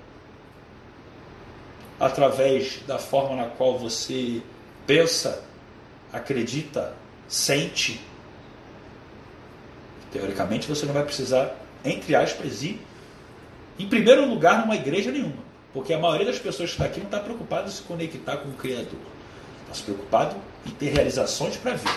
através 1.98 2.80
da 2.86 2.98
forma 2.98 3.36
na 3.36 3.48
qual 3.48 3.78
você 3.78 4.42
pensa, 4.86 5.44
acredita, 6.12 6.92
sente. 7.28 8.00
Teoricamente 10.12 10.68
você 10.68 10.84
não 10.84 10.92
vai 10.92 11.04
precisar, 11.04 11.54
entre 11.84 12.14
aspas, 12.14 12.62
ir 12.62 12.80
em 13.78 13.88
primeiro 13.88 14.26
lugar 14.26 14.60
numa 14.60 14.74
igreja 14.74 15.10
nenhuma. 15.10 15.46
Porque 15.72 15.92
a 15.92 15.98
maioria 15.98 16.26
das 16.26 16.38
pessoas 16.38 16.70
que 16.70 16.76
está 16.76 16.86
aqui 16.86 16.98
não 16.98 17.06
está 17.06 17.20
preocupada 17.20 17.68
em 17.68 17.70
se 17.70 17.82
conectar 17.82 18.38
com 18.38 18.48
o 18.48 18.54
Criador. 18.54 18.98
Está 19.62 19.74
se 19.74 19.82
preocupado 19.82 20.36
em 20.66 20.70
ter 20.70 20.90
realizações 20.90 21.56
para 21.56 21.74
vir. 21.74 21.90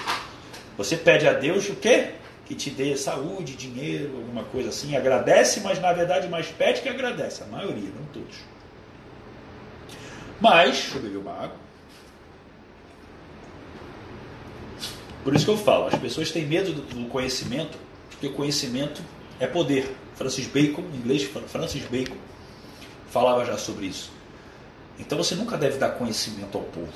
Você 0.77 0.97
pede 0.97 1.27
a 1.27 1.33
Deus 1.33 1.69
o 1.69 1.75
quê? 1.75 2.13
Que 2.49 2.55
te 2.55 2.69
dê 2.69 2.97
saúde, 2.97 3.55
dinheiro, 3.55 4.17
alguma 4.17 4.43
coisa 4.43 4.69
assim. 4.69 4.97
Agradece, 4.97 5.61
mas 5.61 5.79
na 5.79 5.93
verdade 5.93 6.27
mais 6.27 6.47
pede 6.47 6.81
que 6.81 6.89
agradece. 6.89 7.43
A 7.43 7.45
maioria, 7.45 7.89
não 7.97 8.05
todos. 8.11 8.37
Mas, 10.41 10.71
deixa 10.71 10.97
eu 10.97 11.01
beber 11.01 11.17
uma 11.17 11.33
água. 11.33 11.55
Por 15.23 15.35
isso 15.35 15.45
que 15.45 15.51
eu 15.51 15.57
falo, 15.57 15.87
as 15.87 15.95
pessoas 15.95 16.31
têm 16.31 16.45
medo 16.45 16.73
do 16.73 17.07
conhecimento, 17.07 17.77
porque 18.09 18.29
conhecimento 18.29 19.01
é 19.39 19.45
poder. 19.45 19.95
Francis 20.15 20.47
Bacon, 20.47 20.81
em 20.93 20.97
inglês, 20.97 21.23
Francis 21.23 21.83
Bacon, 21.85 22.17
falava 23.09 23.45
já 23.45 23.57
sobre 23.57 23.85
isso. 23.85 24.11
Então 24.97 25.17
você 25.17 25.35
nunca 25.35 25.57
deve 25.57 25.77
dar 25.77 25.91
conhecimento 25.91 26.57
ao 26.57 26.63
povo. 26.63 26.91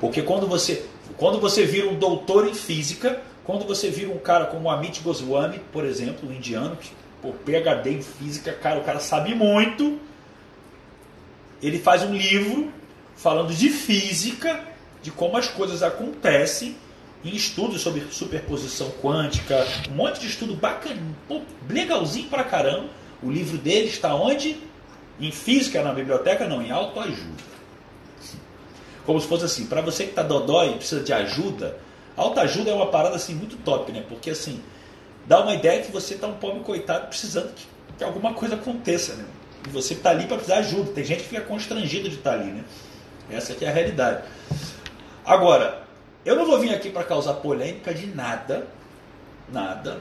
Porque 0.00 0.22
quando 0.22 0.46
você, 0.46 0.84
quando 1.16 1.38
você 1.38 1.64
vira 1.64 1.88
um 1.88 1.98
doutor 1.98 2.48
em 2.48 2.54
física, 2.54 3.22
quando 3.50 3.66
você 3.66 3.90
vira 3.90 4.12
um 4.12 4.18
cara 4.18 4.46
como 4.46 4.70
Amit 4.70 5.00
Goswami, 5.00 5.60
por 5.72 5.84
exemplo, 5.84 6.28
um 6.28 6.32
indiano, 6.32 6.76
que 6.76 6.92
por 7.20 7.34
PhD 7.34 7.90
em 7.90 8.00
física, 8.00 8.52
cara, 8.52 8.78
o 8.78 8.84
cara 8.84 9.00
sabe 9.00 9.34
muito, 9.34 9.98
ele 11.60 11.80
faz 11.80 12.04
um 12.04 12.14
livro 12.14 12.72
falando 13.16 13.52
de 13.52 13.68
física, 13.68 14.62
de 15.02 15.10
como 15.10 15.36
as 15.36 15.48
coisas 15.48 15.82
acontecem, 15.82 16.76
em 17.24 17.34
estudos 17.34 17.80
sobre 17.80 18.04
superposição 18.12 18.88
quântica, 19.02 19.66
um 19.90 19.96
monte 19.96 20.20
de 20.20 20.28
estudo 20.28 20.54
bacana, 20.54 21.02
pô, 21.26 21.40
legalzinho 21.68 22.28
pra 22.28 22.44
caramba. 22.44 22.88
O 23.20 23.32
livro 23.32 23.58
dele 23.58 23.88
está 23.88 24.14
onde? 24.14 24.58
Em 25.20 25.32
física, 25.32 25.82
na 25.82 25.92
biblioteca, 25.92 26.46
não, 26.46 26.62
em 26.62 26.70
autoajuda. 26.70 27.50
Como 29.04 29.20
se 29.20 29.26
fosse 29.26 29.44
assim, 29.44 29.66
para 29.66 29.80
você 29.80 30.04
que 30.04 30.10
está 30.10 30.22
dodói 30.22 30.70
e 30.70 30.74
precisa 30.76 31.02
de 31.02 31.12
ajuda, 31.12 31.76
autoajuda 32.22 32.70
é 32.70 32.74
uma 32.74 32.90
parada 32.90 33.16
assim 33.16 33.34
muito 33.34 33.56
top, 33.58 33.90
né? 33.92 34.04
Porque 34.08 34.30
assim, 34.30 34.62
dá 35.26 35.40
uma 35.40 35.54
ideia 35.54 35.82
que 35.82 35.90
você 35.90 36.14
está 36.14 36.26
um 36.26 36.34
pobre 36.34 36.60
coitado 36.60 37.06
precisando 37.08 37.52
que, 37.54 37.66
que 37.98 38.04
alguma 38.04 38.34
coisa 38.34 38.54
aconteça, 38.54 39.14
né? 39.14 39.24
E 39.66 39.70
você 39.70 39.94
está 39.94 40.10
ali 40.10 40.26
para 40.26 40.36
precisar 40.36 40.60
de 40.60 40.68
ajuda. 40.68 40.92
Tem 40.92 41.04
gente 41.04 41.22
que 41.22 41.28
fica 41.28 41.42
constrangido 41.42 42.08
de 42.08 42.16
estar 42.16 42.30
tá 42.30 42.36
ali, 42.36 42.50
né? 42.50 42.64
Essa 43.30 43.52
aqui 43.52 43.64
é 43.64 43.68
a 43.68 43.72
realidade. 43.72 44.24
Agora, 45.24 45.82
eu 46.24 46.36
não 46.36 46.46
vou 46.46 46.58
vir 46.58 46.74
aqui 46.74 46.90
para 46.90 47.04
causar 47.04 47.34
polêmica 47.34 47.94
de 47.94 48.06
nada, 48.06 48.66
nada. 49.52 49.98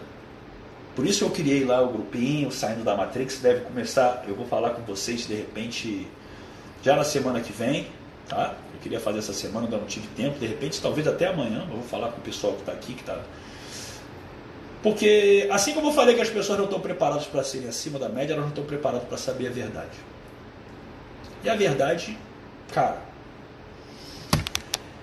Por 0.95 1.05
isso 1.05 1.23
eu 1.23 1.29
criei 1.29 1.63
lá 1.63 1.81
o 1.81 1.89
grupinho, 1.89 2.51
saindo 2.51 2.83
da 2.83 2.95
Matrix, 2.95 3.39
deve 3.39 3.61
começar, 3.61 4.25
eu 4.27 4.35
vou 4.35 4.45
falar 4.45 4.71
com 4.71 4.81
vocês 4.81 5.27
de 5.27 5.35
repente 5.35 6.07
já 6.81 6.95
na 6.95 7.03
semana 7.03 7.39
que 7.39 7.53
vem, 7.53 7.88
tá? 8.27 8.55
Eu 8.79 8.83
queria 8.83 9.00
fazer 9.00 9.19
essa 9.19 9.33
semana, 9.33 9.65
ainda 9.65 9.77
não 9.77 9.86
tive 9.86 10.07
tempo, 10.15 10.39
de 10.39 10.48
repente 10.48 10.81
talvez 10.81 11.05
até 11.07 11.27
amanhã, 11.27 11.65
eu 11.69 11.75
vou 11.75 11.83
falar 11.83 12.09
com 12.09 12.19
o 12.19 12.24
pessoal 12.24 12.53
que 12.53 12.62
está 12.62 12.71
aqui, 12.71 12.93
que 12.93 13.01
está 13.01 13.19
porque, 14.81 15.48
assim 15.51 15.74
como 15.74 15.89
eu 15.89 15.93
falei 15.93 16.15
que 16.15 16.21
as 16.21 16.29
pessoas 16.29 16.57
não 16.57 16.65
estão 16.65 16.79
preparadas 16.79 17.25
para 17.25 17.43
serem 17.43 17.67
acima 17.67 18.00
da 18.00 18.07
média, 18.07 18.33
elas 18.33 18.45
não 18.45 18.50
estão 18.50 18.63
preparadas 18.63 19.07
para 19.07 19.17
saber 19.17 19.48
a 19.48 19.51
verdade. 19.51 19.98
E 21.43 21.50
a 21.50 21.55
verdade, 21.55 22.17
cara, 22.71 23.01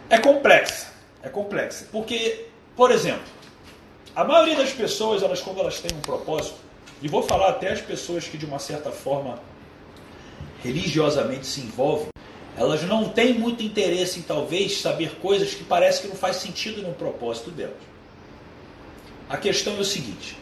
é 0.09 0.19
complexa. 0.19 0.87
É 1.23 1.29
complexa. 1.29 1.87
Porque, 1.93 2.47
por 2.75 2.91
exemplo, 2.91 3.25
a 4.15 4.25
maioria 4.25 4.57
das 4.57 4.73
pessoas, 4.73 5.23
elas, 5.23 5.43
quando 5.43 5.61
elas 5.61 5.79
têm 5.79 5.95
um 5.97 6.01
propósito, 6.01 6.57
e 7.03 7.09
vou 7.09 7.23
falar 7.23 7.51
até 7.51 7.71
as 7.71 7.81
pessoas 7.83 8.27
que 8.27 8.39
de 8.39 8.47
uma 8.47 8.59
certa 8.59 8.91
forma 8.91 9.39
religiosamente 10.65 11.47
se 11.47 11.61
envolvem, 11.61 12.09
elas 12.57 12.83
não 12.83 13.09
têm 13.09 13.35
muito 13.35 13.63
interesse 13.63 14.19
em 14.19 14.23
talvez 14.23 14.81
saber 14.81 15.17
coisas 15.17 15.55
que 15.55 15.63
parece 15.63 16.03
que 16.03 16.09
não 16.09 16.17
faz 16.17 16.37
sentido 16.37 16.83
no 16.83 16.95
propósito 16.95 17.51
delas. 17.51 17.77
A 19.29 19.37
questão 19.37 19.77
é 19.77 19.81
o 19.81 19.85
seguinte: 19.85 20.37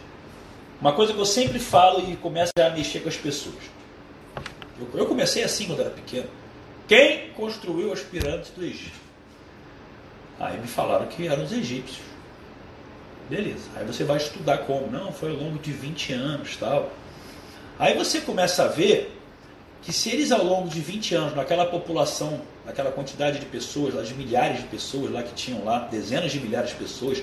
uma 0.79 0.93
coisa 0.93 1.13
que 1.13 1.19
eu 1.19 1.25
sempre 1.25 1.59
falo 1.59 2.09
e 2.09 2.15
começo 2.15 2.51
a 2.57 2.69
mexer 2.69 2.99
com 2.99 3.09
as 3.09 3.17
pessoas. 3.17 3.55
Eu, 4.79 4.99
eu 4.99 5.05
comecei 5.05 5.43
assim 5.43 5.65
quando 5.65 5.81
era 5.81 5.89
pequeno. 5.89 6.27
Quem 6.87 7.31
construiu 7.31 7.91
as 7.91 8.01
pirâmides 8.01 8.51
do 8.51 8.63
Egito? 8.63 9.05
Aí 10.39 10.59
me 10.59 10.67
falaram 10.67 11.07
que 11.07 11.27
eram 11.27 11.43
os 11.43 11.51
egípcios. 11.51 12.05
Beleza. 13.29 13.69
Aí 13.75 13.85
você 13.85 14.03
vai 14.03 14.17
estudar 14.17 14.59
como? 14.59 14.87
Não, 14.91 15.11
foi 15.11 15.31
ao 15.31 15.37
longo 15.37 15.57
de 15.57 15.71
20 15.71 16.13
anos 16.13 16.55
tal. 16.57 16.91
Aí 17.79 17.97
você 17.97 18.21
começa 18.21 18.63
a 18.63 18.67
ver 18.67 19.14
que 19.85 19.93
se 19.93 20.09
eles 20.09 20.31
ao 20.31 20.43
longo 20.43 20.67
de 20.67 20.81
20 20.81 21.13
anos, 21.13 21.35
naquela 21.35 21.63
população, 21.63 22.41
naquela 22.65 22.91
quantidade 22.91 23.39
de 23.39 23.45
pessoas, 23.45 23.93
lá 23.93 24.01
de 24.01 24.15
milhares 24.15 24.57
de 24.57 24.63
pessoas 24.63 25.11
lá 25.11 25.21
que 25.21 25.33
tinham 25.35 25.63
lá, 25.63 25.87
dezenas 25.91 26.31
de 26.31 26.39
milhares 26.39 26.71
de 26.71 26.75
pessoas, 26.75 27.21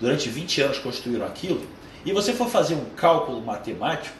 durante 0.00 0.28
20 0.28 0.60
anos 0.62 0.78
construíram 0.80 1.24
aquilo, 1.24 1.64
e 2.04 2.12
você 2.12 2.32
for 2.32 2.48
fazer 2.48 2.74
um 2.74 2.84
cálculo 2.96 3.40
matemático, 3.40 4.16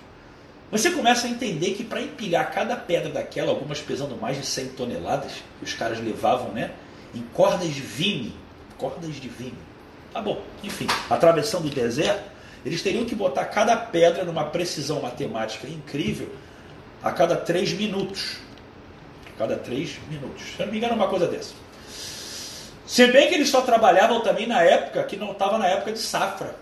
você 0.71 0.93
começa 0.93 1.27
a 1.27 1.31
entender 1.31 1.73
que 1.73 1.83
para 1.83 2.01
empilhar 2.01 2.53
cada 2.53 2.77
pedra 2.77 3.11
daquela, 3.11 3.51
algumas 3.51 3.81
pesando 3.81 4.17
mais 4.17 4.37
de 4.37 4.47
100 4.47 4.69
toneladas, 4.69 5.33
que 5.59 5.65
os 5.65 5.75
caras 5.75 5.99
levavam 5.99 6.53
né, 6.53 6.71
em 7.13 7.23
cordas 7.35 7.75
de 7.75 7.81
vime, 7.81 8.37
cordas 8.79 9.17
de 9.17 9.29
vime. 9.29 9.59
Tá 10.13 10.21
bom, 10.23 10.41
enfim, 10.63 10.87
atravessando 11.09 11.67
o 11.67 11.71
deserto, 11.71 12.23
eles 12.65 12.83
teriam 12.83 13.05
que 13.05 13.17
botar 13.17 13.47
cada 13.47 13.77
pedra 13.77 14.23
numa 14.23 14.45
precisão 14.45 15.01
matemática 15.01 15.67
incrível 15.67 16.29
a 17.03 17.11
cada 17.13 17.37
3 17.37 17.73
minutos. 17.73 18.37
A 19.35 19.39
cada 19.39 19.57
3 19.57 19.99
minutos. 20.11 20.43
Se 20.57 20.61
eu 20.61 20.67
não 20.67 20.73
me 20.73 20.79
engano, 20.79 20.95
uma 20.95 21.09
coisa 21.09 21.27
dessa. 21.27 21.55
Se 22.87 23.07
bem 23.07 23.29
que 23.29 23.35
eles 23.37 23.49
só 23.49 23.61
trabalhavam 23.61 24.21
também 24.21 24.47
na 24.47 24.63
época 24.63 25.03
que 25.05 25.17
não 25.17 25.33
estava 25.33 25.57
na 25.59 25.67
época 25.67 25.93
de 25.93 25.99
safra, 25.99 26.57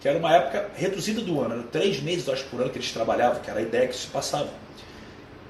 que 0.00 0.08
era 0.08 0.18
uma 0.18 0.34
época 0.34 0.70
reduzida 0.74 1.20
do 1.20 1.40
ano, 1.40 1.54
eram 1.54 1.62
três 1.64 2.00
meses 2.00 2.28
acho, 2.28 2.44
por 2.44 2.60
ano 2.60 2.70
que 2.70 2.78
eles 2.78 2.90
trabalhavam, 2.90 3.40
que 3.42 3.50
era 3.50 3.58
a 3.58 3.62
ideia 3.62 3.86
que 3.86 3.96
se 3.96 4.06
passava. 4.06 4.48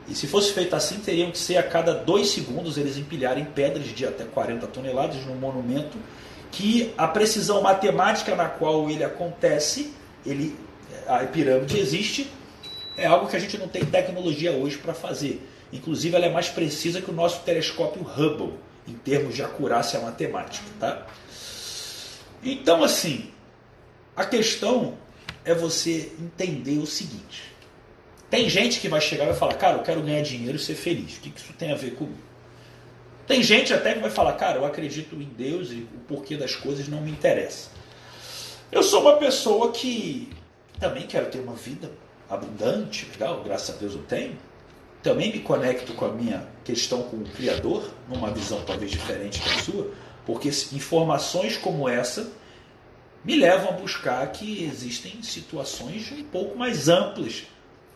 E 0.08 0.14
se 0.14 0.26
fosse 0.26 0.52
feito 0.52 0.74
assim, 0.74 0.98
teriam 1.00 1.30
que 1.30 1.38
ser 1.38 1.58
a 1.58 1.62
cada 1.62 1.94
dois 1.94 2.30
segundos 2.30 2.78
eles 2.78 2.96
empilharem 2.96 3.44
pedras 3.44 3.86
de 3.86 4.06
até 4.06 4.24
40 4.24 4.66
toneladas 4.68 5.24
num 5.26 5.34
monumento 5.34 5.98
que 6.50 6.92
a 6.96 7.06
precisão 7.06 7.60
matemática 7.60 8.34
na 8.34 8.46
qual 8.46 8.88
ele 8.88 9.04
acontece, 9.04 9.92
ele, 10.24 10.58
a 11.06 11.18
pirâmide 11.18 11.78
existe, 11.78 12.28
é 12.98 13.06
algo 13.06 13.28
que 13.28 13.36
a 13.36 13.38
gente 13.38 13.56
não 13.56 13.68
tem 13.68 13.84
tecnologia 13.84 14.52
hoje 14.52 14.76
para 14.76 14.92
fazer. 14.92 15.40
Inclusive, 15.72 16.16
ela 16.16 16.26
é 16.26 16.30
mais 16.30 16.48
precisa 16.48 17.00
que 17.00 17.10
o 17.10 17.14
nosso 17.14 17.42
telescópio 17.42 18.02
Hubble 18.02 18.54
em 18.86 18.94
termos 18.94 19.34
de 19.34 19.42
acurácia 19.42 20.00
matemática. 20.00 20.64
Tá? 20.80 21.06
Então, 22.42 22.82
assim, 22.82 23.30
a 24.16 24.24
questão 24.24 24.98
é 25.44 25.54
você 25.54 26.12
entender 26.18 26.78
o 26.78 26.86
seguinte. 26.86 27.44
Tem 28.28 28.48
gente 28.48 28.80
que 28.80 28.88
vai 28.88 29.00
chegar 29.00 29.24
e 29.24 29.28
vai 29.28 29.36
falar, 29.36 29.54
cara, 29.54 29.78
eu 29.78 29.82
quero 29.82 30.02
ganhar 30.02 30.22
dinheiro 30.22 30.56
e 30.56 30.60
ser 30.60 30.74
feliz. 30.74 31.16
O 31.16 31.20
que 31.20 31.32
isso 31.34 31.52
tem 31.52 31.70
a 31.70 31.76
ver 31.76 31.94
comigo? 31.94 32.18
Tem 33.26 33.42
gente 33.42 33.72
até 33.72 33.94
que 33.94 34.00
vai 34.00 34.10
falar, 34.10 34.32
cara, 34.32 34.58
eu 34.58 34.64
acredito 34.64 35.14
em 35.14 35.28
Deus 35.36 35.70
e 35.70 35.86
o 35.94 36.00
porquê 36.08 36.36
das 36.36 36.56
coisas 36.56 36.88
não 36.88 37.00
me 37.00 37.10
interessa. 37.10 37.70
Eu 38.72 38.82
sou 38.82 39.02
uma 39.02 39.16
pessoa 39.16 39.70
que 39.70 40.30
também 40.80 41.06
quero 41.06 41.26
ter 41.26 41.38
uma 41.38 41.54
vida 41.54 41.90
abundante, 42.28 43.06
legal, 43.12 43.42
graças 43.42 43.74
a 43.74 43.78
Deus 43.78 43.94
eu 43.94 44.02
tenho 44.02 44.36
também 45.02 45.32
me 45.32 45.40
conecto 45.40 45.94
com 45.94 46.04
a 46.04 46.12
minha 46.12 46.46
questão 46.64 47.02
com 47.02 47.18
o 47.18 47.24
Criador, 47.24 47.90
numa 48.08 48.30
visão 48.30 48.62
talvez 48.66 48.90
diferente 48.90 49.40
da 49.40 49.62
sua, 49.62 49.90
porque 50.26 50.48
informações 50.72 51.56
como 51.56 51.88
essa 51.88 52.30
me 53.24 53.36
levam 53.36 53.70
a 53.70 53.72
buscar 53.72 54.26
que 54.32 54.64
existem 54.64 55.22
situações 55.22 56.10
um 56.12 56.24
pouco 56.24 56.58
mais 56.58 56.88
amplas. 56.88 57.44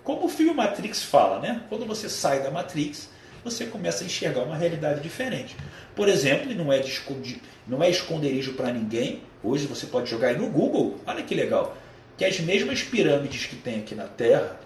Como 0.04 0.26
o 0.26 0.28
filme 0.28 0.52
Matrix 0.54 1.02
fala, 1.02 1.38
né? 1.38 1.62
Quando 1.68 1.86
você 1.86 2.08
sai 2.08 2.42
da 2.42 2.50
Matrix, 2.50 3.08
você 3.44 3.66
começa 3.66 4.02
a 4.02 4.06
enxergar 4.06 4.42
uma 4.42 4.56
realidade 4.56 5.00
diferente. 5.00 5.56
Por 5.94 6.08
exemplo, 6.08 6.50
e 6.50 6.54
não 6.54 6.72
é, 6.72 6.78
de, 6.78 7.40
não 7.66 7.82
é 7.82 7.90
esconderijo 7.90 8.54
para 8.54 8.72
ninguém, 8.72 9.22
hoje 9.42 9.66
você 9.66 9.86
pode 9.86 10.10
jogar 10.10 10.28
aí 10.28 10.38
no 10.38 10.48
Google, 10.48 10.98
olha 11.06 11.22
que 11.22 11.34
legal, 11.34 11.76
que 12.16 12.24
as 12.24 12.38
mesmas 12.40 12.82
pirâmides 12.82 13.46
que 13.46 13.56
tem 13.56 13.80
aqui 13.80 13.94
na 13.94 14.06
Terra, 14.06 14.60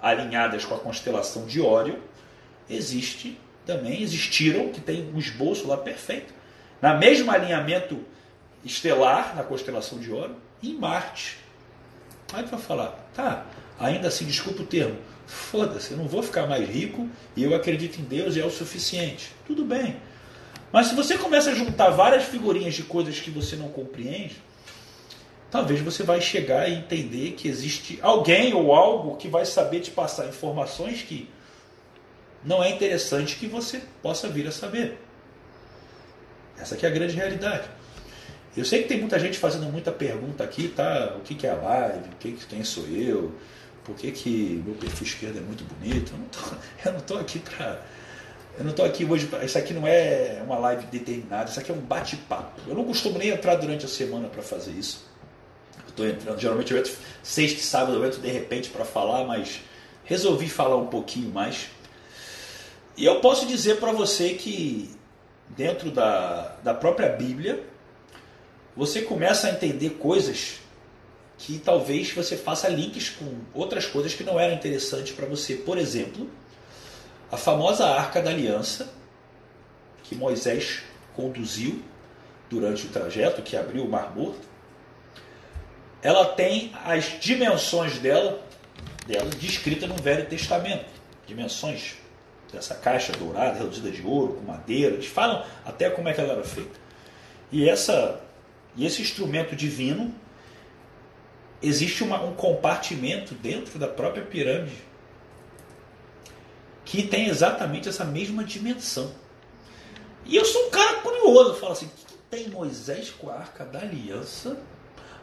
alinhadas 0.00 0.64
com 0.64 0.74
a 0.74 0.78
constelação 0.78 1.46
de 1.46 1.60
Órion, 1.60 1.96
existe 2.68 3.38
também, 3.64 4.02
existiram, 4.02 4.70
que 4.70 4.80
tem 4.80 5.10
um 5.14 5.18
esboço 5.18 5.66
lá 5.68 5.76
perfeito, 5.76 6.32
na 6.80 6.94
mesmo 6.94 7.30
alinhamento 7.30 8.00
estelar, 8.64 9.36
na 9.36 9.44
constelação 9.44 9.98
de 9.98 10.12
Órion, 10.12 10.34
em 10.62 10.74
Marte. 10.74 11.38
Aí 12.32 12.42
tu 12.42 12.50
vai 12.50 12.60
falar, 12.60 13.08
tá, 13.14 13.46
ainda 13.78 14.08
assim, 14.08 14.24
desculpa 14.24 14.62
o 14.62 14.66
termo, 14.66 14.96
foda-se, 15.26 15.92
eu 15.92 15.96
não 15.96 16.08
vou 16.08 16.22
ficar 16.22 16.46
mais 16.46 16.68
rico 16.68 17.08
e 17.36 17.42
eu 17.42 17.54
acredito 17.54 18.00
em 18.00 18.04
Deus 18.04 18.36
e 18.36 18.40
é 18.40 18.44
o 18.44 18.50
suficiente. 18.50 19.32
Tudo 19.46 19.64
bem. 19.64 19.96
Mas 20.72 20.86
se 20.86 20.94
você 20.94 21.18
começa 21.18 21.50
a 21.50 21.54
juntar 21.54 21.90
várias 21.90 22.24
figurinhas 22.24 22.74
de 22.74 22.82
coisas 22.82 23.20
que 23.20 23.30
você 23.30 23.56
não 23.56 23.68
compreende, 23.68 24.36
talvez 25.52 25.80
você 25.82 26.02
vai 26.02 26.18
chegar 26.18 26.66
e 26.66 26.76
entender 26.76 27.32
que 27.32 27.46
existe 27.46 27.98
alguém 28.00 28.54
ou 28.54 28.74
algo 28.74 29.16
que 29.16 29.28
vai 29.28 29.44
saber 29.44 29.80
te 29.80 29.90
passar 29.90 30.26
informações 30.26 31.02
que 31.02 31.28
não 32.42 32.64
é 32.64 32.70
interessante 32.70 33.36
que 33.36 33.46
você 33.46 33.82
possa 34.02 34.28
vir 34.28 34.48
a 34.48 34.50
saber. 34.50 34.98
Essa 36.58 36.74
é 36.74 36.86
a 36.86 36.90
grande 36.90 37.14
realidade. 37.14 37.68
Eu 38.56 38.64
sei 38.64 38.82
que 38.82 38.88
tem 38.88 38.98
muita 38.98 39.18
gente 39.18 39.38
fazendo 39.38 39.70
muita 39.70 39.92
pergunta 39.92 40.42
aqui, 40.42 40.68
tá? 40.68 41.16
O 41.18 41.20
que, 41.20 41.46
é 41.46 41.50
a 41.50 41.54
live? 41.54 42.08
O 42.08 42.16
que, 42.18 42.32
que 42.32 42.46
quem 42.46 42.64
sou 42.64 42.86
eu? 42.86 43.32
Por 43.84 43.94
que, 43.94 44.10
que 44.10 44.62
meu 44.64 44.74
perfil 44.74 45.06
esquerdo 45.06 45.36
é 45.36 45.40
muito 45.42 45.64
bonito? 45.64 46.12
Eu 46.84 46.92
não 46.92 46.98
estou 46.98 47.18
aqui 47.18 47.38
para 47.38 47.82
eu 48.58 48.64
não 48.64 48.70
estou 48.70 48.84
aqui 48.84 49.04
hoje. 49.04 49.28
Isso 49.42 49.58
aqui 49.58 49.72
não 49.74 49.86
é 49.86 50.42
uma 50.44 50.58
live 50.58 50.86
determinada, 50.86 51.50
isso 51.50 51.60
aqui 51.60 51.70
é 51.70 51.74
um 51.74 51.80
bate-papo. 51.80 52.60
Eu 52.66 52.74
não 52.74 52.84
costumo 52.84 53.18
nem 53.18 53.28
entrar 53.28 53.56
durante 53.56 53.84
a 53.84 53.88
semana 53.88 54.28
para 54.28 54.42
fazer 54.42 54.72
isso 54.72 55.11
estou 55.92 56.06
entrando. 56.06 56.38
Geralmente 56.40 56.72
eu 56.72 56.78
entro 56.78 56.92
sexta 57.22 57.60
e 57.60 57.62
sábado, 57.62 57.94
eu 57.94 58.06
entro 58.06 58.20
de 58.20 58.28
repente 58.28 58.68
para 58.70 58.84
falar, 58.84 59.24
mas 59.24 59.60
resolvi 60.04 60.48
falar 60.48 60.76
um 60.76 60.86
pouquinho 60.86 61.30
mais. 61.30 61.68
E 62.96 63.04
eu 63.04 63.20
posso 63.20 63.46
dizer 63.46 63.78
para 63.78 63.92
você 63.92 64.34
que 64.34 64.90
dentro 65.56 65.90
da, 65.90 66.56
da 66.62 66.74
própria 66.74 67.08
Bíblia, 67.08 67.62
você 68.76 69.02
começa 69.02 69.48
a 69.48 69.50
entender 69.50 69.90
coisas 69.90 70.60
que 71.38 71.58
talvez 71.58 72.12
você 72.12 72.36
faça 72.36 72.68
links 72.68 73.10
com 73.10 73.26
outras 73.52 73.86
coisas 73.86 74.14
que 74.14 74.22
não 74.22 74.38
eram 74.38 74.54
interessantes 74.54 75.12
para 75.12 75.26
você. 75.26 75.56
Por 75.56 75.76
exemplo, 75.76 76.30
a 77.30 77.36
famosa 77.36 77.86
Arca 77.86 78.22
da 78.22 78.30
Aliança, 78.30 78.92
que 80.04 80.14
Moisés 80.14 80.82
conduziu 81.14 81.82
durante 82.48 82.86
o 82.86 82.90
trajeto, 82.90 83.42
que 83.42 83.56
abriu 83.56 83.84
o 83.84 83.88
Mar 83.88 84.14
Morto, 84.14 84.51
ela 86.02 86.26
tem 86.26 86.72
as 86.84 87.20
dimensões 87.20 87.98
dela, 87.98 88.42
dela 89.06 89.30
descritas 89.30 89.88
no 89.88 89.96
Velho 89.96 90.26
Testamento. 90.26 90.86
Dimensões 91.26 91.94
dessa 92.52 92.74
caixa 92.74 93.12
dourada, 93.12 93.58
reduzida 93.58 93.90
de 93.90 94.02
ouro, 94.02 94.34
com 94.34 94.42
madeira. 94.42 94.94
Eles 94.94 95.06
falam 95.06 95.44
até 95.64 95.88
como 95.88 96.08
é 96.08 96.12
que 96.12 96.20
ela 96.20 96.32
era 96.32 96.44
feita. 96.44 96.80
E, 97.52 97.68
essa, 97.68 98.20
e 98.76 98.84
esse 98.84 99.00
instrumento 99.00 99.54
divino, 99.54 100.12
existe 101.62 102.02
uma, 102.02 102.20
um 102.22 102.34
compartimento 102.34 103.34
dentro 103.34 103.78
da 103.78 103.86
própria 103.86 104.24
pirâmide 104.24 104.92
que 106.84 107.04
tem 107.04 107.28
exatamente 107.28 107.88
essa 107.88 108.04
mesma 108.04 108.42
dimensão. 108.42 109.14
E 110.24 110.36
eu 110.36 110.44
sou 110.44 110.66
um 110.66 110.70
cara 110.70 111.00
curioso, 111.00 111.54
falo 111.54 111.72
assim, 111.72 111.86
o 111.86 111.88
que 111.88 112.14
tem 112.28 112.48
Moisés 112.48 113.10
com 113.10 113.30
a 113.30 113.34
Arca 113.34 113.64
da 113.64 113.80
Aliança 113.80 114.58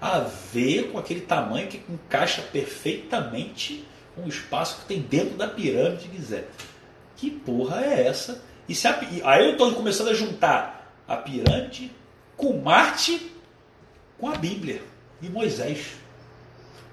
a 0.02 0.20
ver 0.20 0.92
com 0.92 0.98
aquele 0.98 1.22
tamanho 1.22 1.68
que 1.68 1.82
encaixa 1.92 2.42
perfeitamente 2.42 3.86
com 4.16 4.24
o 4.24 4.30
espaço 4.30 4.80
que 4.80 4.86
tem 4.86 5.02
dentro 5.02 5.38
da 5.38 5.48
pirâmide 5.48 6.08
de 6.08 6.18
Gizé? 6.18 6.46
Que 7.16 7.30
porra 7.30 7.82
é 7.82 8.08
essa? 8.08 8.42
E 8.68 8.76
se 8.76 8.88
a, 8.88 9.00
aí 9.26 9.46
eu 9.46 9.52
estou 9.54 9.74
começando 9.74 10.10
a 10.10 10.14
juntar 10.14 10.94
a 11.08 11.18
pirâmide 11.18 11.92
com 12.38 12.62
Marte 12.62 13.32
com 14.18 14.30
a 14.30 14.36
Bíblia 14.36 14.82
e 15.22 15.30
Moisés. 15.30 15.96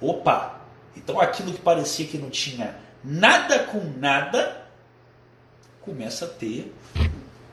Opa! 0.01 0.61
Então 0.97 1.21
aquilo 1.21 1.53
que 1.53 1.61
parecia 1.61 2.07
que 2.07 2.19
não 2.19 2.31
tinha 2.31 2.77
nada 3.05 3.61
com 3.61 3.81
nada 3.99 4.67
começa 5.81 6.25
a 6.25 6.29
ter 6.29 6.75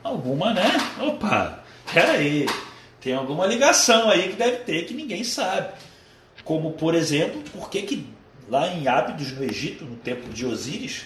alguma, 0.02 0.52
né? 0.52 0.72
Opa! 1.00 1.62
Peraí! 1.92 2.46
Tem 3.04 3.12
alguma 3.12 3.46
ligação 3.46 4.08
aí 4.08 4.30
que 4.30 4.36
deve 4.36 4.56
ter 4.64 4.86
que 4.86 4.94
ninguém 4.94 5.22
sabe. 5.22 5.74
Como, 6.42 6.72
por 6.72 6.94
exemplo, 6.94 7.42
por 7.52 7.68
que, 7.68 7.82
que 7.82 8.08
lá 8.48 8.66
em 8.68 8.88
Ábidos, 8.88 9.30
no 9.32 9.44
Egito, 9.44 9.84
no 9.84 9.96
templo 9.96 10.32
de 10.32 10.46
Osíris, 10.46 11.04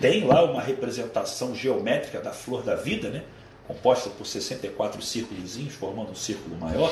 tem 0.00 0.24
lá 0.24 0.42
uma 0.42 0.62
representação 0.62 1.54
geométrica 1.54 2.18
da 2.18 2.32
flor 2.32 2.62
da 2.62 2.74
vida, 2.74 3.10
né? 3.10 3.24
composta 3.68 4.08
por 4.08 4.26
64 4.26 5.02
círculos, 5.02 5.56
formando 5.74 6.12
um 6.12 6.14
círculo 6.14 6.56
maior, 6.56 6.90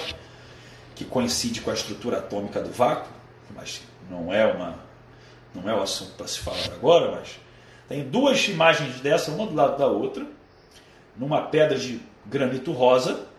que 0.95 1.07
coincide 1.07 1.63
com 1.63 1.71
a 1.71 1.75
estrutura 1.75 2.19
atômica 2.19 2.61
do 2.61 2.71
vácuo, 2.71 3.11
mas 3.55 3.81
não 4.11 4.33
é, 4.33 4.45
uma, 4.47 4.79
não 5.55 5.69
é 5.69 5.75
o 5.75 5.83
assunto 5.83 6.13
para 6.13 6.27
se 6.27 6.39
falar 6.39 6.75
agora, 6.75 7.11
mas 7.11 7.41
tem 7.89 8.05
duas 8.05 8.47
imagens 8.49 9.01
dessa, 9.01 9.31
uma 9.31 9.47
do 9.47 9.55
lado 9.55 9.79
da 9.79 9.87
outra, 9.87 10.27
numa 11.17 11.41
pedra 11.41 11.79
de 11.79 12.01
granito 12.27 12.73
rosa, 12.73 13.32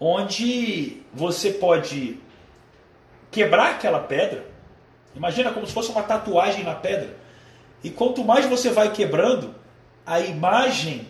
onde 0.00 1.02
você 1.12 1.50
pode 1.52 2.18
quebrar 3.30 3.72
aquela 3.72 4.00
pedra. 4.00 4.44
Imagina 5.14 5.52
como 5.52 5.66
se 5.66 5.72
fosse 5.72 5.90
uma 5.90 6.02
tatuagem 6.02 6.64
na 6.64 6.74
pedra. 6.74 7.16
E 7.82 7.90
quanto 7.90 8.24
mais 8.24 8.46
você 8.46 8.70
vai 8.70 8.92
quebrando, 8.92 9.54
a 10.06 10.20
imagem 10.20 11.06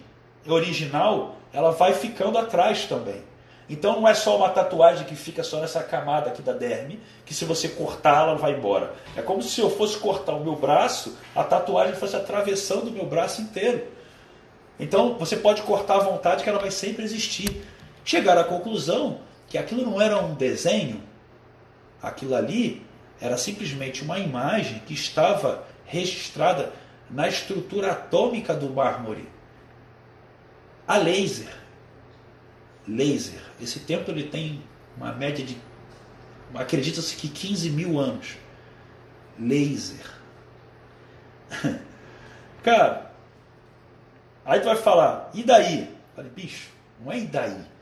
original 0.47 1.37
ela 1.53 1.71
vai 1.71 1.95
ficando 1.95 2.39
atrás 2.39 2.85
também. 2.85 3.23
Então 3.69 4.01
não 4.01 4.09
é 4.09 4.15
só 4.15 4.37
uma 4.37 4.49
tatuagem 4.49 5.05
que 5.05 5.15
fica 5.15 5.43
só 5.43 5.61
nessa 5.61 5.83
camada 5.83 6.31
aqui 6.31 6.41
da 6.41 6.53
derme, 6.53 7.01
que 7.27 7.35
se 7.35 7.45
você 7.45 7.69
cortar 7.69 8.23
ela 8.23 8.35
vai 8.35 8.53
embora. 8.53 8.95
É 9.15 9.21
como 9.21 9.43
se 9.43 9.61
eu 9.61 9.69
fosse 9.69 9.99
cortar 9.99 10.33
o 10.33 10.41
meu 10.41 10.57
braço, 10.57 11.19
a 11.37 11.45
tatuagem 11.45 11.95
fosse 11.95 12.17
atravessando 12.17 12.89
o 12.89 12.93
meu 12.93 13.05
braço 13.05 13.43
inteiro. 13.43 13.87
Então 14.81 15.19
você 15.19 15.37
pode 15.37 15.63
cortar 15.63 15.97
à 15.97 15.99
vontade 15.99 16.43
que 16.43 16.49
ela 16.49 16.59
vai 16.59 16.71
sempre 16.71 17.05
existir. 17.05 17.63
Chegar 18.09 18.39
à 18.39 18.45
conclusão 18.45 19.21
que 19.49 19.59
aquilo 19.59 19.85
não 19.85 20.01
era 20.01 20.19
um 20.19 20.33
desenho, 20.35 21.03
aquilo 22.03 22.35
ali 22.35 22.83
era 23.21 23.37
simplesmente 23.37 24.03
uma 24.03 24.19
imagem 24.19 24.79
que 24.87 24.95
estava 24.95 25.67
registrada 25.85 26.73
na 27.11 27.29
estrutura 27.29 27.93
atômica 27.93 28.55
do 28.55 28.71
mármore. 28.71 29.29
A 30.87 30.97
laser. 30.97 31.55
Laser. 32.87 33.43
Esse 33.61 33.81
templo 33.81 34.15
ele 34.15 34.31
tem 34.31 34.63
uma 34.97 35.13
média 35.13 35.45
de. 35.45 35.59
Acredita-se 36.55 37.15
que 37.15 37.29
15 37.29 37.69
mil 37.69 37.99
anos. 37.99 38.39
Laser. 39.39 40.11
Cara, 42.65 43.13
aí 44.47 44.61
tu 44.61 44.65
vai 44.65 44.77
falar, 44.77 45.31
e 45.35 45.43
daí? 45.43 45.95
falei, 46.17 46.31
bicho, 46.31 46.71
não 46.99 47.13
é 47.13 47.19
e 47.19 47.27
daí. 47.27 47.78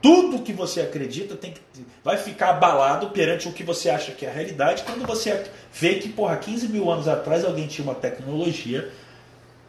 Tudo 0.00 0.42
que 0.42 0.52
você 0.52 0.80
acredita 0.80 1.34
tem 1.34 1.52
que, 1.52 1.60
vai 2.04 2.16
ficar 2.16 2.50
abalado 2.50 3.10
perante 3.10 3.48
o 3.48 3.52
que 3.52 3.64
você 3.64 3.90
acha 3.90 4.12
que 4.12 4.24
é 4.24 4.30
a 4.30 4.32
realidade 4.32 4.84
quando 4.84 5.04
você 5.04 5.44
vê 5.72 5.96
que, 5.96 6.08
porra, 6.08 6.36
15 6.36 6.68
mil 6.68 6.90
anos 6.90 7.08
atrás 7.08 7.44
alguém 7.44 7.66
tinha 7.66 7.84
uma 7.84 7.96
tecnologia, 7.96 8.92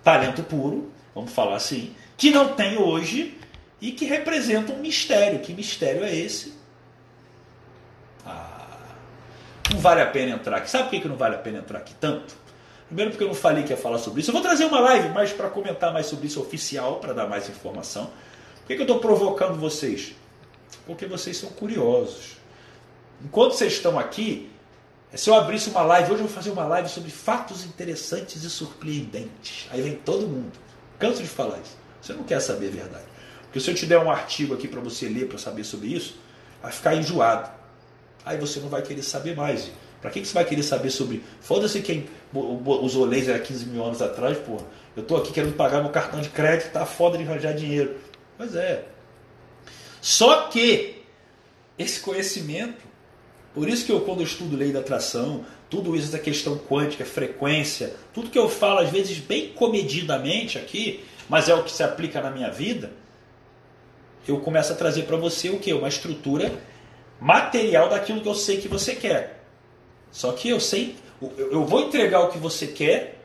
talento 0.04 0.44
puro, 0.44 0.92
vamos 1.16 1.32
falar 1.32 1.56
assim, 1.56 1.96
que 2.16 2.30
não 2.30 2.54
tem 2.54 2.78
hoje 2.78 3.38
e 3.82 3.92
que 3.92 4.06
representa 4.06 4.72
um 4.72 4.78
mistério. 4.78 5.40
Que 5.40 5.54
mistério 5.54 6.04
é 6.04 6.14
esse? 6.14 6.54
Ah, 8.26 8.78
não 9.72 9.80
vale 9.80 10.02
a 10.02 10.06
pena 10.06 10.36
entrar 10.36 10.58
aqui. 10.58 10.70
Sabe 10.70 10.90
por 10.90 11.02
que 11.02 11.08
não 11.08 11.16
vale 11.16 11.36
a 11.36 11.40
pena 11.40 11.60
entrar 11.60 11.80
aqui 11.80 11.96
tanto? 12.00 12.36
Primeiro 12.88 13.12
porque 13.12 13.24
eu 13.24 13.28
não 13.28 13.36
falei 13.36 13.64
que 13.64 13.72
ia 13.72 13.78
falar 13.78 14.00
sobre 14.00 14.22
isso. 14.22 14.30
Eu 14.30 14.34
vou 14.34 14.42
trazer 14.42 14.66
uma 14.66 14.80
live 14.80 15.10
mais 15.10 15.32
para 15.32 15.50
comentar 15.50 15.94
mais 15.94 16.08
sobre 16.08 16.28
isso 16.28 16.42
oficial, 16.42 16.96
para 16.96 17.14
dar 17.14 17.28
mais 17.28 17.48
informação. 17.48 18.06
Por 18.06 18.68
que, 18.68 18.76
que 18.76 18.82
eu 18.82 18.86
estou 18.86 19.00
provocando 19.00 19.60
vocês? 19.60 20.16
Porque 20.86 21.06
vocês 21.06 21.38
são 21.38 21.50
curiosos. 21.50 22.38
Enquanto 23.24 23.54
vocês 23.54 23.74
estão 23.74 24.00
aqui, 24.00 24.50
se 25.14 25.30
eu 25.30 25.34
abrisse 25.34 25.70
uma 25.70 25.82
live, 25.82 26.12
hoje 26.12 26.22
eu 26.22 26.28
vou 26.28 26.36
fazer 26.36 26.52
uma 26.52 26.66
live 26.66 26.88
sobre 26.88 27.10
fatos 27.10 27.66
interessantes 27.66 28.44
e 28.44 28.50
surpreendentes. 28.50 29.68
Aí 29.72 29.82
vem 29.82 29.96
todo 29.96 30.28
mundo. 30.28 30.54
Canso 30.98 31.22
de 31.22 31.28
falar 31.28 31.60
isso. 31.60 31.78
Você 32.02 32.14
não 32.14 32.24
quer 32.24 32.40
saber 32.40 32.68
a 32.68 32.72
verdade. 32.72 33.06
Porque 33.44 33.60
se 33.60 33.70
eu 33.70 33.76
te 33.76 33.86
der 33.86 34.00
um 34.00 34.12
artigo 34.12 34.54
aqui 34.54 34.68
para 34.68 34.80
você 34.80 35.10
ler, 35.10 35.28
para 35.28 35.38
saber 35.38 35.64
sobre 35.64 35.88
isso, 35.88 36.16
vai 36.62 36.72
ficar 36.72 36.96
enjoado. 36.96 37.50
Aí 38.24 38.38
você 38.38 38.60
não 38.60 38.70
vai 38.70 38.82
querer 38.84 39.02
saber 39.02 39.36
mais. 39.36 39.72
Para 40.00 40.12
que, 40.12 40.22
que 40.22 40.28
você 40.28 40.34
vai 40.34 40.46
querer 40.46 40.64
saber 40.64 40.92
sobre. 40.92 41.24
Foda-se 41.42 41.82
quem 41.82 42.08
usou 42.34 43.06
laser 43.06 43.36
há 43.36 43.40
15 43.40 43.66
mil 43.66 43.84
anos 43.84 44.02
atrás, 44.02 44.38
porra. 44.38 44.66
Eu 44.96 45.02
estou 45.02 45.18
aqui 45.18 45.34
querendo 45.34 45.56
pagar 45.56 45.82
meu 45.82 45.92
cartão 45.92 46.22
de 46.22 46.30
crédito, 46.30 46.72
tá 46.72 46.86
foda 46.86 47.18
de 47.18 47.24
arranjar 47.24 47.54
dinheiro. 47.54 47.98
Pois 48.38 48.56
é. 48.56 48.86
Só 50.02 50.48
que 50.48 51.04
esse 51.78 52.00
conhecimento, 52.00 52.84
por 53.54 53.68
isso 53.68 53.86
que 53.86 53.92
eu, 53.92 54.02
quando 54.02 54.20
eu 54.20 54.26
estudo 54.26 54.56
lei 54.56 54.72
da 54.72 54.80
atração, 54.80 55.46
tudo 55.70 55.96
isso 55.96 56.12
da 56.12 56.20
questão 56.20 56.58
quântica, 56.58 57.06
frequência, 57.06 57.96
tudo 58.14 58.30
que 58.30 58.40
eu 58.40 58.50
falo, 58.50 58.80
às 58.80 58.90
vezes, 58.90 59.18
bem 59.18 59.50
comedidamente 59.50 60.58
aqui, 60.58 61.04
mas 61.28 61.48
é 61.48 61.54
o 61.54 61.64
que 61.64 61.72
se 61.72 61.84
aplica 61.84 62.22
na 62.22 62.32
minha 62.32 62.50
vida, 62.50 62.92
eu 64.28 64.40
começo 64.40 64.72
a 64.72 64.76
trazer 64.76 65.04
para 65.04 65.18
você 65.18 65.50
o 65.50 65.60
que? 65.60 65.74
Uma 65.74 65.88
estrutura 65.88 66.52
material 67.20 67.90
daquilo 67.90 68.22
que 68.22 68.28
eu 68.28 68.36
sei 68.36 68.62
que 68.62 68.68
você 68.68 68.96
quer. 68.96 69.44
Só 70.12 70.32
que 70.32 70.50
eu 70.50 70.60
sei, 70.60 70.96
eu 71.38 71.66
vou 71.66 71.82
entregar 71.82 72.22
o 72.22 72.30
que 72.30 72.38
você 72.38 72.68
quer, 72.68 73.20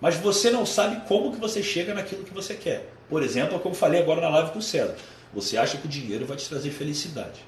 mas 0.00 0.16
você 0.16 0.50
não 0.50 0.64
sabe 0.64 1.06
como 1.06 1.32
que 1.32 1.40
você 1.40 1.62
chega 1.62 1.94
naquilo 1.94 2.24
que 2.24 2.32
você 2.32 2.54
quer. 2.54 2.92
Por 3.08 3.22
exemplo, 3.22 3.56
é 3.56 3.58
como 3.58 3.74
eu 3.74 3.78
falei 3.78 4.00
agora 4.00 4.20
na 4.20 4.28
live 4.28 4.50
com 4.50 4.58
o 4.58 4.62
César. 4.62 4.96
Você 5.32 5.56
acha 5.56 5.76
que 5.76 5.86
o 5.86 5.88
dinheiro 5.88 6.26
vai 6.26 6.36
te 6.36 6.48
trazer 6.48 6.70
felicidade. 6.70 7.44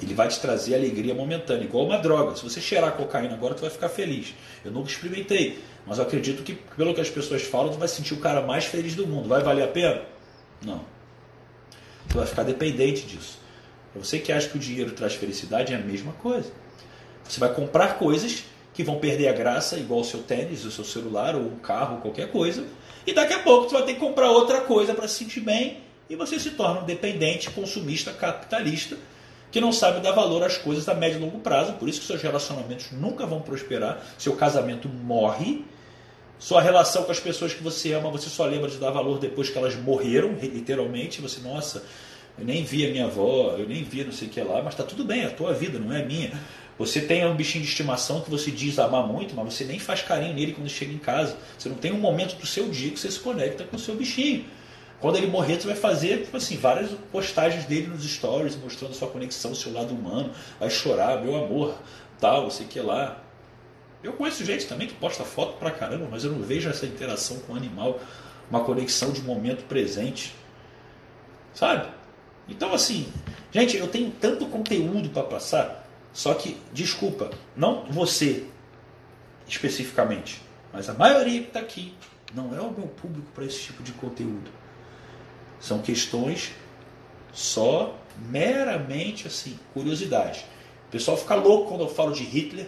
Ele 0.00 0.14
vai 0.14 0.28
te 0.28 0.38
trazer 0.40 0.74
alegria 0.74 1.14
momentânea, 1.14 1.64
igual 1.64 1.86
uma 1.86 1.96
droga. 1.98 2.36
Se 2.36 2.42
você 2.42 2.60
cheirar 2.60 2.92
cocaína 2.92 3.34
agora, 3.34 3.54
tu 3.54 3.62
vai 3.62 3.70
ficar 3.70 3.88
feliz. 3.88 4.34
Eu 4.62 4.70
nunca 4.70 4.90
experimentei, 4.90 5.58
mas 5.86 5.98
eu 5.98 6.04
acredito 6.04 6.42
que, 6.42 6.54
pelo 6.54 6.94
que 6.94 7.00
as 7.00 7.08
pessoas 7.08 7.42
falam, 7.42 7.72
tu 7.72 7.78
vai 7.78 7.88
sentir 7.88 8.12
o 8.12 8.18
cara 8.18 8.42
mais 8.42 8.66
feliz 8.66 8.94
do 8.94 9.06
mundo. 9.06 9.28
Vai 9.28 9.42
valer 9.42 9.64
a 9.64 9.68
pena? 9.68 10.02
Não. 10.62 10.84
Tu 12.08 12.16
vai 12.16 12.26
ficar 12.26 12.42
dependente 12.42 13.06
disso. 13.06 13.38
Você 13.94 14.18
que 14.18 14.30
acha 14.30 14.48
que 14.48 14.56
o 14.56 14.60
dinheiro 14.60 14.90
traz 14.92 15.14
felicidade 15.14 15.72
é 15.72 15.76
a 15.76 15.80
mesma 15.80 16.12
coisa. 16.12 16.52
Você 17.24 17.40
vai 17.40 17.52
comprar 17.52 17.98
coisas 17.98 18.44
que 18.76 18.84
vão 18.84 18.98
perder 18.98 19.28
a 19.28 19.32
graça, 19.32 19.78
igual 19.78 20.00
o 20.00 20.04
seu 20.04 20.22
tênis, 20.22 20.66
o 20.66 20.70
seu 20.70 20.84
celular, 20.84 21.34
ou 21.34 21.40
um 21.40 21.56
carro, 21.56 22.02
qualquer 22.02 22.30
coisa. 22.30 22.62
E 23.06 23.14
daqui 23.14 23.32
a 23.32 23.38
pouco 23.38 23.68
tu 23.68 23.72
vai 23.72 23.84
ter 23.84 23.94
que 23.94 24.00
comprar 24.00 24.30
outra 24.30 24.60
coisa 24.60 24.92
para 24.94 25.08
se 25.08 25.24
sentir 25.24 25.40
bem 25.40 25.78
e 26.10 26.14
você 26.14 26.38
se 26.38 26.50
torna 26.50 26.82
um 26.82 26.84
dependente, 26.84 27.50
consumista, 27.50 28.12
capitalista 28.12 28.98
que 29.50 29.60
não 29.60 29.72
sabe 29.72 30.00
dar 30.00 30.12
valor 30.12 30.42
às 30.42 30.58
coisas 30.58 30.86
a 30.88 30.94
médio 30.94 31.16
e 31.16 31.20
longo 31.20 31.38
prazo, 31.38 31.72
por 31.74 31.88
isso 31.88 32.00
que 32.00 32.06
seus 32.06 32.20
relacionamentos 32.20 32.92
nunca 32.92 33.24
vão 33.24 33.40
prosperar, 33.40 34.04
seu 34.18 34.36
casamento 34.36 34.88
morre, 34.88 35.64
sua 36.38 36.60
relação 36.60 37.04
com 37.04 37.12
as 37.12 37.20
pessoas 37.20 37.54
que 37.54 37.62
você 37.62 37.94
ama, 37.94 38.10
você 38.10 38.28
só 38.28 38.44
lembra 38.44 38.68
de 38.68 38.76
dar 38.76 38.90
valor 38.90 39.18
depois 39.18 39.48
que 39.48 39.56
elas 39.56 39.74
morreram, 39.74 40.34
literalmente, 40.34 41.22
você, 41.22 41.40
nossa, 41.40 41.82
eu 42.38 42.44
nem 42.44 42.62
vi 42.62 42.86
a 42.86 42.90
minha 42.90 43.06
avó, 43.06 43.54
eu 43.58 43.66
nem 43.66 43.82
vi 43.82 44.04
não 44.04 44.12
sei 44.12 44.28
o 44.28 44.30
que 44.30 44.40
lá, 44.42 44.60
mas 44.62 44.74
está 44.74 44.84
tudo 44.84 45.04
bem, 45.04 45.22
é 45.22 45.26
a 45.26 45.30
tua 45.30 45.54
vida, 45.54 45.78
não 45.78 45.94
é 45.94 46.04
minha. 46.04 46.38
Você 46.78 47.00
tem 47.00 47.26
um 47.26 47.34
bichinho 47.34 47.64
de 47.64 47.70
estimação 47.70 48.20
que 48.20 48.30
você 48.30 48.50
diz 48.50 48.78
amar 48.78 49.06
muito, 49.06 49.34
mas 49.34 49.54
você 49.54 49.64
nem 49.64 49.78
faz 49.78 50.02
carinho 50.02 50.34
nele 50.34 50.52
quando 50.52 50.68
chega 50.68 50.92
em 50.92 50.98
casa. 50.98 51.36
Você 51.58 51.68
não 51.68 51.76
tem 51.76 51.92
um 51.92 51.98
momento 51.98 52.36
do 52.36 52.46
seu 52.46 52.68
dia 52.68 52.90
que 52.90 52.98
você 52.98 53.10
se 53.10 53.18
conecta 53.18 53.64
com 53.64 53.76
o 53.76 53.78
seu 53.78 53.94
bichinho. 53.94 54.44
Quando 55.00 55.16
ele 55.16 55.26
morrer, 55.26 55.60
você 55.60 55.66
vai 55.66 55.76
fazer, 55.76 56.24
tipo 56.24 56.36
assim, 56.36 56.56
várias 56.56 56.90
postagens 57.12 57.64
dele 57.64 57.86
nos 57.86 58.04
stories, 58.04 58.56
mostrando 58.56 58.94
sua 58.94 59.08
conexão, 59.08 59.54
seu 59.54 59.72
lado 59.72 59.94
humano. 59.94 60.30
Vai 60.58 60.70
chorar, 60.70 61.22
meu 61.22 61.36
amor, 61.36 61.74
tal, 62.20 62.50
sei 62.50 62.66
que 62.66 62.80
lá. 62.80 63.22
Eu 64.02 64.12
conheço 64.12 64.44
gente 64.44 64.66
também 64.66 64.86
que 64.86 64.94
posta 64.94 65.24
foto 65.24 65.58
pra 65.58 65.70
caramba, 65.70 66.08
mas 66.10 66.24
eu 66.24 66.32
não 66.32 66.40
vejo 66.40 66.68
essa 66.68 66.86
interação 66.86 67.38
com 67.40 67.54
o 67.54 67.56
animal, 67.56 68.00
uma 68.50 68.60
conexão 68.60 69.10
de 69.10 69.20
momento 69.22 69.64
presente. 69.64 70.34
Sabe? 71.54 71.88
Então, 72.48 72.72
assim, 72.72 73.06
gente, 73.50 73.76
eu 73.76 73.88
tenho 73.88 74.10
tanto 74.10 74.46
conteúdo 74.46 75.08
para 75.08 75.24
passar, 75.24 75.85
só 76.16 76.32
que, 76.32 76.56
desculpa, 76.72 77.28
não 77.54 77.84
você 77.90 78.46
especificamente, 79.46 80.40
mas 80.72 80.88
a 80.88 80.94
maioria 80.94 81.42
que 81.42 81.48
está 81.48 81.60
aqui 81.60 81.94
não 82.34 82.56
é 82.56 82.60
o 82.60 82.70
meu 82.70 82.88
público 82.88 83.28
para 83.34 83.44
esse 83.44 83.64
tipo 83.64 83.82
de 83.82 83.92
conteúdo. 83.92 84.50
São 85.60 85.80
questões 85.80 86.52
só 87.34 87.94
meramente 88.30 89.26
assim, 89.26 89.58
curiosidade. 89.74 90.46
O 90.88 90.90
pessoal 90.90 91.18
fica 91.18 91.34
louco 91.34 91.68
quando 91.68 91.82
eu 91.82 91.90
falo 91.90 92.12
de 92.12 92.24
Hitler, 92.24 92.66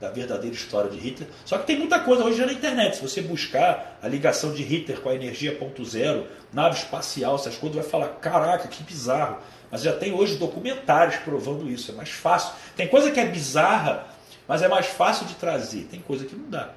da 0.00 0.10
verdadeira 0.10 0.56
história 0.56 0.90
de 0.90 0.98
Hitler. 0.98 1.28
Só 1.44 1.58
que 1.58 1.68
tem 1.68 1.78
muita 1.78 2.00
coisa 2.00 2.24
hoje 2.24 2.38
já 2.38 2.46
na 2.46 2.52
internet. 2.52 2.96
Se 2.96 3.02
você 3.02 3.22
buscar 3.22 4.00
a 4.02 4.08
ligação 4.08 4.52
de 4.52 4.64
Hitler 4.64 5.00
com 5.00 5.10
a 5.10 5.14
energia 5.14 5.54
ponto 5.54 5.84
zero, 5.84 6.26
nave 6.52 6.76
espacial, 6.76 7.36
essas 7.36 7.54
coisas, 7.54 7.80
vai 7.80 7.88
falar, 7.88 8.08
caraca, 8.16 8.66
que 8.66 8.82
bizarro. 8.82 9.38
Mas 9.70 9.82
já 9.82 9.92
tem 9.92 10.12
hoje 10.12 10.36
documentários 10.36 11.16
provando 11.16 11.70
isso. 11.70 11.92
É 11.92 11.94
mais 11.94 12.10
fácil. 12.10 12.54
Tem 12.76 12.88
coisa 12.88 13.10
que 13.10 13.20
é 13.20 13.26
bizarra, 13.26 14.06
mas 14.48 14.62
é 14.62 14.68
mais 14.68 14.86
fácil 14.86 15.26
de 15.26 15.34
trazer. 15.34 15.84
Tem 15.90 16.00
coisa 16.00 16.24
que 16.24 16.34
não 16.34 16.50
dá. 16.50 16.70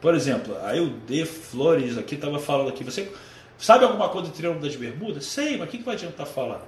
Por 0.00 0.14
exemplo, 0.14 0.56
a 0.62 0.76
Eude 0.76 1.24
Flores 1.24 1.98
aqui 1.98 2.14
estava 2.14 2.38
falando 2.38 2.68
aqui. 2.68 2.84
Você 2.84 3.10
sabe 3.58 3.84
alguma 3.84 4.08
coisa 4.08 4.28
do 4.28 4.34
Triângulo 4.34 4.66
das 4.66 4.76
Bermudas? 4.76 5.26
Sei, 5.26 5.56
mas 5.56 5.68
o 5.68 5.70
que, 5.70 5.78
que 5.78 5.84
vai 5.84 5.94
adiantar 5.94 6.26
falar? 6.26 6.60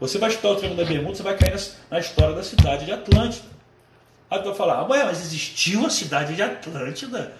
Você 0.00 0.18
vai 0.18 0.30
estudar 0.30 0.54
o 0.54 0.56
Triângulo 0.56 0.80
das 0.80 0.88
Bermudas, 0.88 1.18
você 1.18 1.22
vai 1.22 1.36
cair 1.36 1.60
na 1.90 1.98
história 1.98 2.34
da 2.34 2.42
cidade 2.42 2.84
de 2.84 2.92
Atlântida. 2.92 3.46
Aí 4.30 4.38
tu 4.38 4.46
vai 4.46 4.54
falar, 4.54 4.80
ah, 4.80 4.86
mas 4.88 5.20
existiu 5.20 5.84
a 5.84 5.90
cidade 5.90 6.34
de 6.34 6.42
Atlântida? 6.42 7.34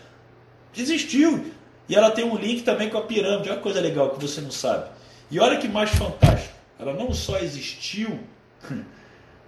Existiu. 0.77 1.53
E 1.89 1.95
ela 1.95 2.11
tem 2.11 2.25
um 2.25 2.37
link 2.37 2.63
também 2.63 2.89
com 2.89 2.99
a 2.99 3.03
pirâmide. 3.03 3.49
Olha 3.49 3.57
que 3.57 3.63
coisa 3.63 3.81
legal 3.81 4.11
que 4.11 4.21
você 4.21 4.41
não 4.41 4.51
sabe. 4.51 4.91
E 5.31 5.41
olha 5.41 5.57
que 5.57 5.69
mais 5.69 5.91
fantástico. 5.91 6.52
Ela 6.83 6.93
não 6.93 7.13
só 7.13 7.39
existiu, 7.39 8.21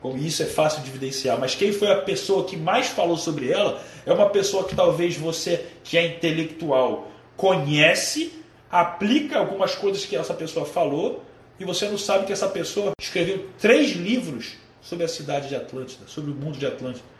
como 0.01 0.19
isso 0.19 0.43
é 0.43 0.47
fácil 0.47 0.83
de 0.83 0.91
evidenciar, 0.91 1.39
mas 1.39 1.55
quem 1.55 1.73
foi 1.73 1.91
a 1.91 2.03
pessoa 2.03 2.45
que 2.45 2.57
mais 2.57 2.89
falou 2.89 3.17
sobre 3.17 3.51
ela 3.51 3.81
é 4.05 4.13
uma 4.13 4.29
pessoa 4.29 4.65
que 4.65 4.77
talvez 4.77 5.17
você, 5.17 5.67
que 5.83 5.97
é 5.97 6.07
intelectual, 6.07 7.09
conhece, 7.37 8.33
aplica 8.71 9.39
algumas 9.39 9.75
coisas 9.75 10.05
que 10.05 10.17
essa 10.17 10.35
pessoa 10.35 10.67
falou, 10.67 11.23
e 11.59 11.65
você 11.65 11.89
não 11.89 11.97
sabe 11.97 12.27
que 12.27 12.33
essa 12.33 12.49
pessoa 12.49 12.93
escreveu 13.01 13.49
três 13.59 13.93
livros 13.93 14.55
sobre 14.83 15.05
a 15.05 15.09
cidade 15.09 15.49
de 15.49 15.57
Atlântida, 15.57 16.07
sobre 16.07 16.31
o 16.31 16.35
mundo 16.35 16.59
de 16.59 16.67
Atlântida. 16.67 17.15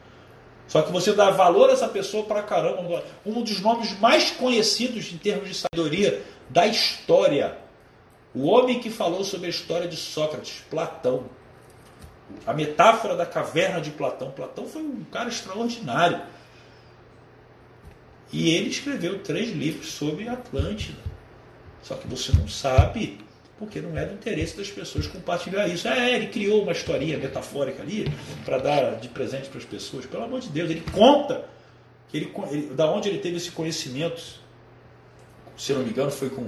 Só 0.67 0.83
que 0.83 0.93
você 0.93 1.13
dá 1.13 1.31
valor 1.31 1.71
a 1.71 1.73
essa 1.73 1.89
pessoa 1.89 2.25
para 2.25 2.43
caramba. 2.43 3.05
Um 3.25 3.43
dos 3.43 3.61
nomes 3.61 3.99
mais 4.01 4.31
conhecidos 4.31 5.13
em 5.13 5.19
termos 5.19 5.49
de 5.49 5.55
sabedoria 5.55 6.23
da 6.49 6.67
história. 6.67 7.59
O 8.35 8.47
homem 8.47 8.81
que 8.81 8.91
falou 8.91 9.23
sobre 9.23 9.47
a 9.47 9.51
história 9.51 9.87
de 9.87 9.97
Sócrates, 9.97 10.63
Platão. 10.69 11.25
A 12.47 12.53
metáfora 12.53 13.15
da 13.15 13.25
caverna 13.25 13.81
de 13.81 13.91
Platão. 13.91 14.31
Platão 14.31 14.67
foi 14.67 14.83
um 14.83 15.05
cara 15.05 15.29
extraordinário. 15.29 16.21
E 18.33 18.51
ele 18.51 18.71
escreveu 18.71 19.23
três 19.23 19.51
livros 19.51 19.93
sobre 19.93 20.29
Atlântida. 20.29 20.99
Só 21.83 21.95
que 21.95 22.09
você 22.09 22.33
não 22.33 22.49
sabe 22.49 23.19
porque 23.59 23.81
não 23.81 23.97
é 23.97 24.05
do 24.05 24.15
interesse 24.15 24.57
das 24.57 24.69
pessoas 24.69 25.07
compartilhar 25.07 25.69
isso. 25.69 25.87
É, 25.87 26.15
ele 26.15 26.27
criou 26.27 26.63
uma 26.63 26.73
historinha 26.73 27.17
metafórica 27.17 27.83
ali 27.83 28.13
para 28.45 28.59
dar 28.59 28.97
de 28.97 29.09
presente 29.09 29.49
para 29.49 29.59
as 29.59 29.65
pessoas. 29.65 30.07
Pelo 30.07 30.25
amor 30.25 30.41
de 30.41 30.49
Deus, 30.49 30.71
ele 30.71 30.83
conta 30.93 31.45
ele, 32.13 32.33
ele, 32.51 32.67
da 32.75 32.91
onde 32.91 33.09
ele 33.09 33.19
teve 33.19 33.37
esse 33.37 33.51
conhecimento. 33.51 34.44
Se 35.57 35.73
não 35.73 35.83
me 35.83 35.91
engano, 35.91 36.11
foi 36.11 36.31
com 36.31 36.45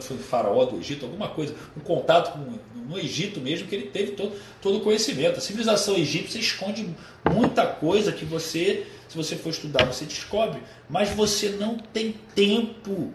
foi 0.00 0.16
faraó 0.18 0.64
do 0.64 0.78
Egito, 0.78 1.04
alguma 1.04 1.28
coisa, 1.28 1.54
um 1.76 1.80
contato 1.80 2.32
com, 2.32 2.58
no 2.88 2.98
Egito 2.98 3.40
mesmo, 3.40 3.66
que 3.66 3.74
ele 3.74 3.88
teve 3.88 4.12
todo, 4.12 4.36
todo 4.60 4.78
o 4.78 4.80
conhecimento. 4.80 5.38
A 5.38 5.40
civilização 5.40 5.96
egípcia 5.96 6.38
esconde 6.38 6.94
muita 7.30 7.66
coisa 7.66 8.12
que 8.12 8.24
você, 8.24 8.86
se 9.08 9.16
você 9.16 9.36
for 9.36 9.50
estudar, 9.50 9.84
você 9.84 10.04
descobre, 10.04 10.62
mas 10.88 11.10
você 11.10 11.50
não 11.50 11.78
tem 11.78 12.14
tempo 12.34 13.12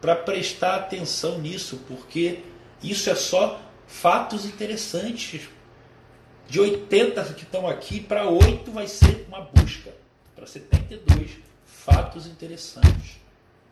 para 0.00 0.16
prestar 0.16 0.76
atenção 0.76 1.38
nisso, 1.38 1.80
porque 1.86 2.40
isso 2.82 3.08
é 3.08 3.14
só 3.14 3.60
fatos 3.86 4.44
interessantes. 4.44 5.48
De 6.48 6.60
80 6.60 7.22
que 7.34 7.44
estão 7.44 7.66
aqui, 7.66 8.00
para 8.00 8.28
8 8.28 8.70
vai 8.72 8.86
ser 8.86 9.24
uma 9.28 9.40
busca. 9.40 9.90
Para 10.34 10.46
72, 10.46 11.30
fatos 11.64 12.26
interessantes. 12.26 13.22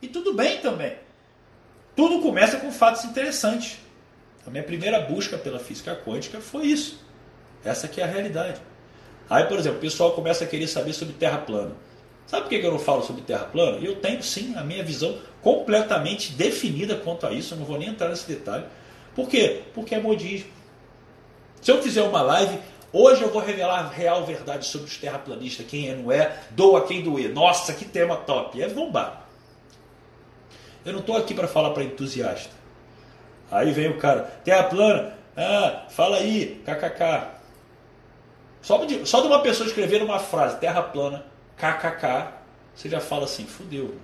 E 0.02 0.08
tudo 0.08 0.34
bem 0.34 0.58
também. 0.58 0.94
Tudo 1.94 2.20
começa 2.20 2.58
com 2.58 2.72
fatos 2.72 3.04
interessantes. 3.04 3.78
A 4.46 4.50
minha 4.50 4.62
primeira 4.62 5.00
busca 5.00 5.36
pela 5.36 5.58
física 5.58 5.94
quântica 5.94 6.40
foi 6.40 6.66
isso. 6.66 6.98
Essa 7.64 7.90
é 7.98 8.02
a 8.02 8.06
realidade. 8.06 8.60
Aí, 9.28 9.44
por 9.44 9.58
exemplo, 9.58 9.78
o 9.78 9.80
pessoal 9.80 10.12
começa 10.12 10.44
a 10.44 10.46
querer 10.46 10.66
saber 10.66 10.92
sobre 10.92 11.14
terra 11.14 11.38
plana. 11.38 11.72
Sabe 12.26 12.42
por 12.42 12.48
que 12.48 12.64
eu 12.64 12.70
não 12.70 12.78
falo 12.78 13.02
sobre 13.02 13.22
terra 13.22 13.44
plana? 13.44 13.78
Eu 13.78 13.96
tenho 13.96 14.22
sim 14.22 14.54
a 14.56 14.62
minha 14.62 14.82
visão 14.82 15.18
completamente 15.42 16.32
definida 16.32 16.96
quanto 16.96 17.26
a 17.26 17.32
isso, 17.32 17.54
eu 17.54 17.58
não 17.58 17.66
vou 17.66 17.78
nem 17.78 17.88
entrar 17.88 18.08
nesse 18.08 18.26
detalhe. 18.26 18.64
Por 19.14 19.28
quê? 19.28 19.62
Porque 19.74 19.94
é 19.94 20.00
modismo. 20.00 20.50
Se 21.60 21.70
eu 21.70 21.82
fizer 21.82 22.02
uma 22.02 22.22
live, 22.22 22.58
hoje 22.92 23.22
eu 23.22 23.30
vou 23.30 23.42
revelar 23.42 23.80
a 23.80 23.88
real 23.88 24.24
verdade 24.24 24.66
sobre 24.66 24.86
os 24.86 24.96
terraplanistas, 24.96 25.66
quem 25.66 25.90
é, 25.90 25.94
não 25.94 26.10
é, 26.10 26.38
doa 26.52 26.86
quem 26.86 27.02
doer. 27.02 27.32
Nossa, 27.32 27.74
que 27.74 27.84
tema 27.84 28.16
top! 28.16 28.62
É 28.62 28.68
bombar. 28.68 29.19
Eu 30.84 30.92
não 30.92 31.00
estou 31.00 31.16
aqui 31.16 31.34
para 31.34 31.48
falar 31.48 31.70
para 31.70 31.84
entusiasta. 31.84 32.50
Aí 33.50 33.72
vem 33.72 33.88
o 33.88 33.98
cara, 33.98 34.22
terra 34.44 34.64
plana, 34.64 35.14
ah, 35.36 35.86
fala 35.88 36.18
aí, 36.18 36.62
kkk. 36.64 37.40
Só 38.62 38.84
de, 38.84 39.06
só 39.06 39.20
de 39.20 39.26
uma 39.26 39.40
pessoa 39.40 39.66
escrever 39.66 40.02
uma 40.02 40.18
frase, 40.18 40.58
terra 40.58 40.82
plana, 40.82 41.24
kkk, 41.56 42.32
você 42.74 42.88
já 42.88 43.00
fala 43.00 43.24
assim, 43.24 43.44
fudeu. 43.44 43.94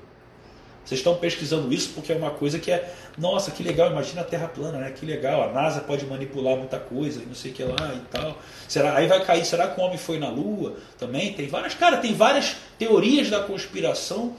Vocês 0.86 1.00
estão 1.00 1.16
pesquisando 1.16 1.72
isso 1.74 1.90
porque 1.94 2.12
é 2.12 2.16
uma 2.16 2.30
coisa 2.30 2.60
que 2.60 2.70
é, 2.70 2.94
nossa, 3.18 3.50
que 3.50 3.60
legal, 3.60 3.90
imagina 3.90 4.20
a 4.20 4.24
Terra 4.24 4.46
plana, 4.46 4.78
né? 4.78 4.92
Que 4.92 5.04
legal, 5.04 5.42
a 5.42 5.52
NASA 5.52 5.80
pode 5.80 6.06
manipular 6.06 6.56
muita 6.56 6.78
coisa 6.78 7.20
não 7.26 7.34
sei 7.34 7.50
o 7.50 7.54
que 7.54 7.64
lá 7.64 7.92
e 7.92 8.00
tal. 8.08 8.38
Será, 8.68 8.94
aí 8.96 9.08
vai 9.08 9.24
cair, 9.24 9.44
será 9.44 9.66
que 9.66 9.80
o 9.80 9.82
homem 9.82 9.98
foi 9.98 10.16
na 10.20 10.28
Lua? 10.28 10.76
Também 10.96 11.32
tem 11.32 11.48
várias, 11.48 11.74
cara, 11.74 11.96
tem 11.96 12.14
várias 12.14 12.54
teorias 12.78 13.28
da 13.28 13.40
conspiração, 13.40 14.36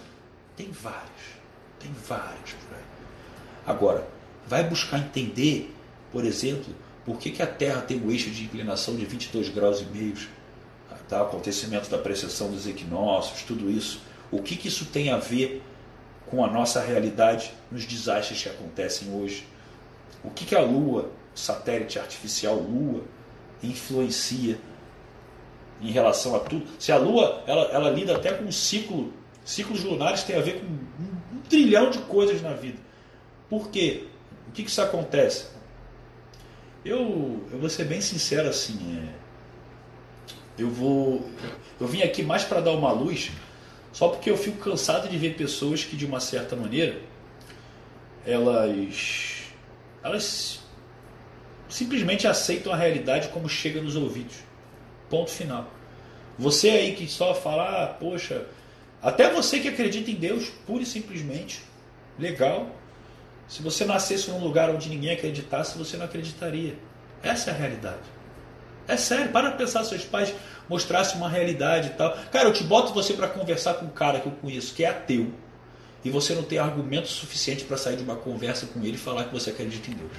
tem 0.55 0.71
várias, 0.71 1.09
tem 1.87 1.93
várias 2.07 2.51
por 2.51 2.75
aí. 2.75 2.83
Agora, 3.65 4.07
vai 4.45 4.63
buscar 4.63 4.99
entender, 4.99 5.73
por 6.11 6.25
exemplo, 6.25 6.73
por 7.05 7.17
que, 7.17 7.31
que 7.31 7.41
a 7.41 7.47
Terra 7.47 7.81
tem 7.81 8.01
um 8.01 8.11
eixo 8.11 8.29
de 8.29 8.43
inclinação 8.43 8.95
de 8.95 9.05
22 9.05 9.49
graus 9.49 9.81
e 9.81 9.85
meio, 9.85 10.15
tá? 11.07 11.21
acontecimento 11.21 11.89
da 11.89 11.97
precessão 11.97 12.51
dos 12.51 12.67
equinócios, 12.67 13.43
tudo 13.43 13.69
isso. 13.69 14.01
O 14.29 14.41
que, 14.41 14.55
que 14.55 14.67
isso 14.67 14.85
tem 14.85 15.09
a 15.09 15.17
ver 15.17 15.61
com 16.25 16.43
a 16.43 16.47
nossa 16.47 16.81
realidade 16.81 17.53
nos 17.71 17.85
desastres 17.85 18.43
que 18.43 18.49
acontecem 18.49 19.13
hoje. 19.13 19.47
O 20.23 20.29
que, 20.29 20.45
que 20.45 20.55
a 20.55 20.61
Lua, 20.61 21.09
o 21.33 21.39
satélite 21.39 21.97
artificial 21.97 22.55
Lua, 22.55 23.03
influencia 23.63 24.59
em 25.81 25.89
relação 25.89 26.35
a 26.35 26.39
tudo? 26.39 26.65
Se 26.77 26.91
a 26.91 26.97
Lua 26.97 27.43
ela, 27.47 27.63
ela 27.71 27.89
lida 27.89 28.15
até 28.15 28.33
com 28.33 28.43
um 28.43 28.51
ciclo, 28.51 29.13
ciclos 29.45 29.85
lunares 29.85 30.23
tem 30.23 30.35
a 30.35 30.41
ver 30.41 30.59
com 30.59 30.65
um 30.65 31.16
trilhão 31.49 31.89
de 31.89 31.99
coisas 31.99 32.41
na 32.41 32.53
vida. 32.53 32.77
Por 33.49 33.69
quê? 33.69 34.05
O 34.47 34.51
que, 34.51 34.63
que 34.63 34.69
isso 34.69 34.81
acontece? 34.81 35.47
Eu, 36.83 37.45
eu 37.51 37.59
vou 37.59 37.69
ser 37.69 37.85
bem 37.85 38.01
sincero 38.01 38.47
assim. 38.49 38.77
É, 38.97 40.61
eu 40.61 40.69
vou. 40.69 41.29
Eu 41.79 41.87
vim 41.87 42.01
aqui 42.01 42.23
mais 42.23 42.43
para 42.43 42.61
dar 42.61 42.71
uma 42.71 42.91
luz 42.91 43.31
só 43.97 44.09
porque 44.09 44.29
eu 44.29 44.37
fico 44.37 44.57
cansado 44.57 45.09
de 45.09 45.17
ver 45.17 45.35
pessoas 45.35 45.83
que, 45.83 45.95
de 45.95 46.05
uma 46.05 46.19
certa 46.19 46.55
maneira, 46.55 46.99
elas, 48.25 49.45
elas 50.03 50.59
simplesmente 51.67 52.27
aceitam 52.27 52.71
a 52.71 52.75
realidade 52.75 53.29
como 53.29 53.49
chega 53.49 53.81
nos 53.81 53.95
ouvidos. 53.95 54.35
Ponto 55.09 55.31
final. 55.31 55.65
Você 56.37 56.69
aí 56.69 56.95
que 56.95 57.07
só 57.07 57.33
fala, 57.33 57.85
ah, 57.85 57.87
poxa, 57.87 58.45
até 59.01 59.31
você 59.31 59.59
que 59.59 59.67
acredita 59.67 60.09
em 60.09 60.15
Deus, 60.15 60.49
pura 60.65 60.83
e 60.83 60.85
simplesmente, 60.85 61.61
legal. 62.17 62.75
Se 63.47 63.61
você 63.61 63.85
nascesse 63.85 64.29
num 64.29 64.39
lugar 64.39 64.69
onde 64.69 64.89
ninguém 64.89 65.11
acreditasse, 65.11 65.77
você 65.77 65.95
não 65.95 66.05
acreditaria. 66.05 66.75
Essa 67.23 67.51
é 67.51 67.53
a 67.53 67.57
realidade. 67.57 68.17
É 68.87 68.95
sério, 68.95 69.31
para 69.31 69.51
pensar 69.51 69.83
seus 69.83 70.05
pais 70.05 70.33
mostrassem 70.69 71.17
uma 71.17 71.29
realidade 71.29 71.89
e 71.89 71.91
tal. 71.91 72.17
Cara, 72.31 72.47
eu 72.47 72.53
te 72.53 72.63
boto 72.63 72.93
você 72.93 73.13
para 73.13 73.27
conversar 73.27 73.75
com 73.75 73.85
um 73.85 73.89
cara 73.89 74.19
que 74.19 74.27
eu 74.27 74.31
conheço 74.31 74.73
que 74.73 74.83
é 74.83 74.89
ateu. 74.89 75.31
e 76.05 76.09
você 76.09 76.33
não 76.33 76.43
tem 76.43 76.57
argumento 76.57 77.07
suficiente 77.07 77.65
para 77.65 77.75
sair 77.75 77.97
de 77.97 78.03
uma 78.03 78.15
conversa 78.15 78.65
com 78.67 78.79
ele 78.79 78.95
e 78.95 78.97
falar 78.97 79.25
que 79.25 79.33
você 79.33 79.49
acredita 79.49 79.91
em 79.91 79.93
Deus. 79.93 80.11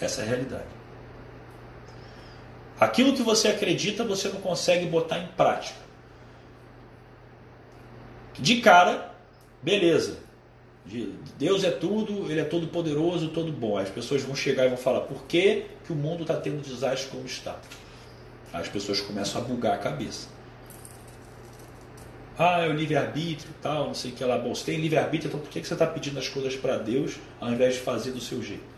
Essa 0.00 0.22
é 0.22 0.24
a 0.24 0.26
realidade. 0.26 0.77
Aquilo 2.80 3.14
que 3.14 3.22
você 3.22 3.48
acredita, 3.48 4.04
você 4.04 4.28
não 4.28 4.40
consegue 4.40 4.86
botar 4.86 5.18
em 5.18 5.26
prática. 5.28 5.78
De 8.38 8.60
cara, 8.60 9.12
beleza. 9.62 10.18
Deus 11.36 11.64
é 11.64 11.70
tudo, 11.70 12.30
Ele 12.30 12.40
é 12.40 12.44
todo 12.44 12.68
poderoso, 12.68 13.28
todo 13.28 13.52
bom. 13.52 13.76
As 13.76 13.90
pessoas 13.90 14.22
vão 14.22 14.34
chegar 14.34 14.64
e 14.66 14.68
vão 14.68 14.78
falar: 14.78 15.02
por 15.02 15.24
que, 15.24 15.66
que 15.84 15.92
o 15.92 15.96
mundo 15.96 16.22
está 16.22 16.36
tendo 16.36 16.62
desastre 16.62 17.10
como 17.10 17.26
está? 17.26 17.56
As 18.52 18.68
pessoas 18.68 19.00
começam 19.00 19.42
a 19.42 19.44
bugar 19.44 19.74
a 19.74 19.78
cabeça. 19.78 20.28
Ah, 22.38 22.64
é 22.64 22.68
o 22.68 22.72
livre-arbítrio 22.72 23.52
tal, 23.60 23.88
não 23.88 23.94
sei 23.94 24.12
o 24.12 24.14
que 24.14 24.24
lá. 24.24 24.38
Bom, 24.38 24.54
se 24.54 24.64
tem 24.64 24.78
livre-arbítrio, 24.78 25.28
então 25.28 25.40
por 25.40 25.50
que, 25.50 25.60
que 25.60 25.66
você 25.66 25.74
está 25.74 25.86
pedindo 25.86 26.18
as 26.18 26.28
coisas 26.28 26.54
para 26.54 26.78
Deus 26.78 27.16
ao 27.40 27.50
invés 27.50 27.74
de 27.74 27.80
fazer 27.80 28.12
do 28.12 28.20
seu 28.20 28.40
jeito? 28.40 28.77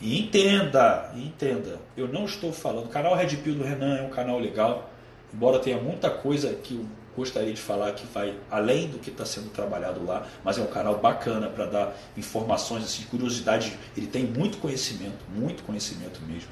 E 0.00 0.20
entenda, 0.20 1.10
entenda, 1.14 1.80
eu 1.96 2.06
não 2.06 2.26
estou 2.26 2.52
falando. 2.52 2.86
O 2.86 2.88
canal 2.88 3.14
Red 3.14 3.36
Pill 3.36 3.54
do 3.54 3.64
Renan 3.64 3.96
é 3.96 4.02
um 4.02 4.10
canal 4.10 4.38
legal, 4.38 4.90
embora 5.32 5.58
tenha 5.58 5.78
muita 5.78 6.10
coisa 6.10 6.52
que 6.54 6.74
eu 6.74 6.86
gostaria 7.16 7.52
de 7.52 7.60
falar 7.60 7.92
que 7.92 8.06
vai 8.06 8.34
além 8.50 8.88
do 8.88 8.98
que 8.98 9.08
está 9.08 9.24
sendo 9.24 9.48
trabalhado 9.48 10.04
lá, 10.04 10.26
mas 10.44 10.58
é 10.58 10.60
um 10.60 10.66
canal 10.66 10.98
bacana 10.98 11.48
para 11.48 11.64
dar 11.64 11.96
informações, 12.16 12.84
assim, 12.84 13.04
curiosidade. 13.04 13.76
Ele 13.96 14.06
tem 14.06 14.24
muito 14.24 14.58
conhecimento, 14.58 15.24
muito 15.34 15.62
conhecimento 15.62 16.20
mesmo. 16.26 16.50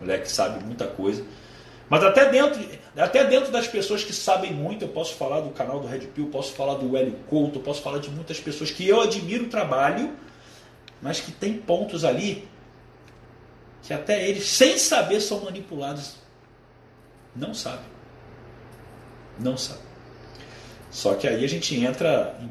O 0.00 0.04
moleque 0.04 0.30
sabe 0.30 0.64
muita 0.64 0.86
coisa. 0.86 1.24
Mas 1.88 2.02
até 2.02 2.30
dentro, 2.30 2.64
até 2.96 3.24
dentro 3.24 3.52
das 3.52 3.66
pessoas 3.66 4.04
que 4.04 4.12
sabem 4.12 4.54
muito, 4.54 4.84
eu 4.84 4.88
posso 4.88 5.14
falar 5.14 5.40
do 5.40 5.50
canal 5.50 5.80
do 5.80 5.86
Red 5.86 6.06
Pill, 6.14 6.28
posso 6.28 6.52
falar 6.52 6.74
do 6.74 6.96
Hélio 6.96 7.16
Couto, 7.28 7.58
posso 7.60 7.82
falar 7.82 7.98
de 7.98 8.08
muitas 8.08 8.38
pessoas 8.38 8.70
que 8.70 8.88
eu 8.88 9.00
admiro 9.00 9.44
o 9.44 9.48
trabalho, 9.48 10.12
mas 11.02 11.20
que 11.20 11.32
tem 11.32 11.54
pontos 11.54 12.04
ali 12.04 12.48
que 13.84 13.92
até 13.92 14.26
eles, 14.26 14.48
sem 14.48 14.78
saber, 14.78 15.20
são 15.20 15.44
manipulados. 15.44 16.16
Não 17.36 17.52
sabem. 17.52 17.84
Não 19.38 19.56
sabem. 19.56 19.84
Só 20.90 21.14
que 21.14 21.28
aí 21.28 21.44
a 21.44 21.48
gente 21.48 21.78
entra 21.78 22.34
em 22.40 22.50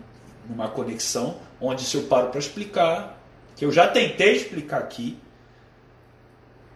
uma 0.53 0.69
conexão 0.69 1.39
onde 1.59 1.81
se 1.83 1.95
eu 1.97 2.03
paro 2.03 2.29
para 2.29 2.39
explicar, 2.39 3.19
que 3.55 3.65
eu 3.65 3.71
já 3.71 3.87
tentei 3.87 4.35
explicar 4.35 4.77
aqui, 4.77 5.17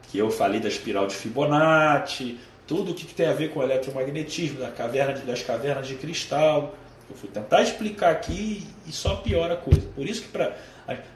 que 0.03 0.17
eu 0.17 0.31
falei 0.31 0.59
da 0.59 0.69
espiral 0.69 1.05
de 1.05 1.15
Fibonacci, 1.15 2.39
tudo 2.65 2.91
o 2.91 2.95
que 2.95 3.13
tem 3.13 3.27
a 3.27 3.33
ver 3.33 3.51
com 3.51 3.59
o 3.59 3.63
eletromagnetismo, 3.63 4.59
da 4.59 4.71
caverna 4.71 5.13
das 5.19 5.43
cavernas 5.43 5.87
de 5.87 5.95
cristal. 5.95 6.75
Eu 7.09 7.15
fui 7.15 7.29
tentar 7.29 7.61
explicar 7.61 8.11
aqui 8.11 8.67
e 8.85 8.91
só 8.91 9.17
piora 9.17 9.53
a 9.53 9.57
coisa. 9.57 9.87
Por 9.95 10.07
isso 10.07 10.23
que 10.23 10.29
para 10.29 10.57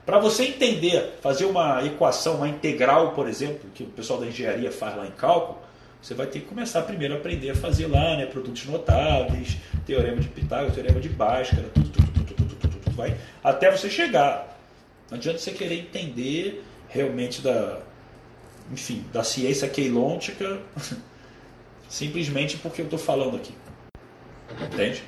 para 0.06 0.20
você 0.20 0.44
entender, 0.46 1.18
fazer 1.22 1.46
uma 1.46 1.86
equação, 1.86 2.36
uma 2.36 2.48
integral, 2.48 3.14
por 3.14 3.28
exemplo, 3.28 3.70
que 3.74 3.84
o 3.84 3.88
pessoal 3.88 4.20
da 4.20 4.28
engenharia 4.28 4.72
faz 4.72 4.98
lá 4.98 5.06
em 5.06 5.12
cálculo, 5.12 5.60
você 6.02 6.14
vai 6.14 6.28
ter 6.28 6.40
que 6.40 6.48
começar 6.48 6.82
primeiro 6.82 7.14
a 7.14 7.18
aprender 7.18 7.52
a 7.52 7.56
fazer 7.56 7.88
lá, 7.88 8.18
né, 8.18 8.26
produtos 8.26 8.66
notáveis, 8.66 9.58
teorema 9.86 10.20
de 10.20 10.28
Pitágoras, 10.28 10.74
teorema 10.74 11.00
de 11.00 11.10
Bhaskara, 11.10 11.70
tudo, 11.74 11.90
tudo, 11.90 12.12
tudo, 12.12 12.34
tudo, 12.34 12.56
tudo, 12.56 12.78
tudo, 12.80 12.96
vai 12.96 13.16
até 13.44 13.72
você 13.72 13.90
chegar. 13.90 14.58
Não 15.10 15.18
adianta 15.18 15.38
você 15.38 15.52
querer 15.52 15.80
entender 15.80 16.64
realmente 16.90 17.42
da, 17.42 17.80
enfim, 18.72 19.06
da 19.14 19.24
ciência 19.24 19.70
queilôntica 19.70 20.60
simplesmente 21.88 22.58
porque 22.58 22.82
eu 22.82 22.86
estou 22.86 23.00
falando 23.00 23.38
aqui. 23.38 23.54
Entende? 24.74 25.04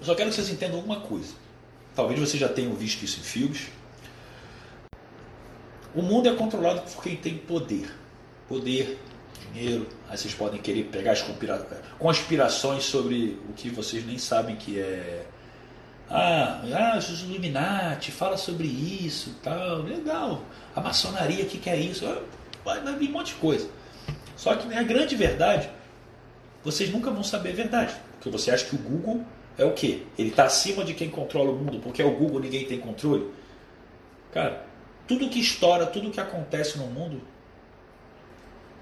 Eu 0.00 0.06
só 0.06 0.14
quero 0.14 0.30
que 0.30 0.36
vocês 0.36 0.48
entendam 0.48 0.80
uma 0.80 1.00
coisa. 1.00 1.34
Talvez 1.94 2.18
vocês 2.18 2.40
já 2.40 2.48
tenham 2.48 2.72
visto 2.72 3.02
isso 3.04 3.20
em 3.20 3.22
filmes. 3.22 3.68
O 5.94 6.00
mundo 6.00 6.28
é 6.28 6.34
controlado 6.34 6.80
por 6.82 7.02
quem 7.02 7.16
tem 7.16 7.36
poder. 7.36 7.94
Poder, 8.48 8.98
dinheiro. 9.52 9.86
Aí 10.08 10.16
vocês 10.16 10.32
podem 10.32 10.60
querer 10.60 10.84
pegar 10.84 11.12
as 11.12 11.22
conspirações 11.98 12.84
sobre 12.84 13.38
o 13.48 13.52
que 13.52 13.68
vocês 13.68 14.06
nem 14.06 14.16
sabem 14.16 14.56
que 14.56 14.80
é. 14.80 15.26
Ah, 16.08 16.62
ah 16.74 16.98
os 16.98 17.22
Illuminati, 17.22 18.10
fala 18.10 18.38
sobre 18.38 18.66
isso 18.66 19.36
tal. 19.42 19.82
Legal. 19.82 20.42
A 20.74 20.80
maçonaria, 20.80 21.44
o 21.44 21.46
que, 21.46 21.58
que 21.58 21.68
é 21.68 21.78
isso? 21.78 22.06
Ah, 22.06 22.22
vai 22.64 22.96
vir 22.96 23.10
um 23.10 23.12
monte 23.12 23.34
de 23.34 23.40
coisa. 23.40 23.68
Só 24.34 24.56
que 24.56 24.72
a 24.72 24.82
grande 24.82 25.14
verdade, 25.14 25.68
vocês 26.64 26.90
nunca 26.90 27.10
vão 27.10 27.22
saber 27.22 27.50
a 27.50 27.54
verdade. 27.54 27.94
Porque 28.12 28.30
você 28.30 28.50
acha 28.50 28.64
que 28.64 28.74
o 28.74 28.78
Google 28.78 29.24
é 29.60 29.64
o 29.64 29.72
que? 29.72 30.06
Ele 30.16 30.30
está 30.30 30.44
acima 30.44 30.82
de 30.82 30.94
quem 30.94 31.10
controla 31.10 31.50
o 31.50 31.56
mundo, 31.56 31.80
porque 31.80 32.00
é 32.00 32.04
o 32.04 32.12
Google 32.12 32.40
ninguém 32.40 32.64
tem 32.64 32.80
controle? 32.80 33.30
Cara, 34.32 34.66
tudo 35.06 35.28
que 35.28 35.38
estoura, 35.38 35.84
tudo 35.84 36.10
que 36.10 36.18
acontece 36.18 36.78
no 36.78 36.86
mundo, 36.86 37.20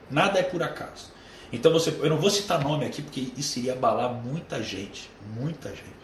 nada 0.08 0.38
é 0.38 0.42
por 0.44 0.62
acaso. 0.62 1.12
Então 1.52 1.72
você, 1.72 1.90
eu 1.90 2.08
não 2.08 2.18
vou 2.18 2.30
citar 2.30 2.62
nome 2.62 2.84
aqui 2.84 3.02
porque 3.02 3.32
isso 3.36 3.58
iria 3.58 3.72
abalar 3.72 4.12
muita 4.12 4.62
gente, 4.62 5.10
muita 5.34 5.70
gente. 5.70 5.98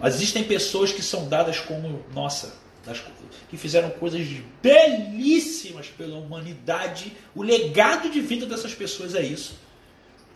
Mas 0.00 0.16
existem 0.16 0.42
pessoas 0.42 0.92
que 0.92 1.02
são 1.02 1.28
dadas 1.28 1.60
como, 1.60 2.02
nossa, 2.12 2.54
das, 2.84 3.00
que 3.48 3.56
fizeram 3.56 3.90
coisas 3.90 4.26
belíssimas 4.60 5.86
pela 5.86 6.18
humanidade. 6.18 7.12
O 7.32 7.42
legado 7.44 8.10
de 8.10 8.20
vida 8.20 8.44
dessas 8.44 8.74
pessoas 8.74 9.14
é 9.14 9.22
isso. 9.22 9.56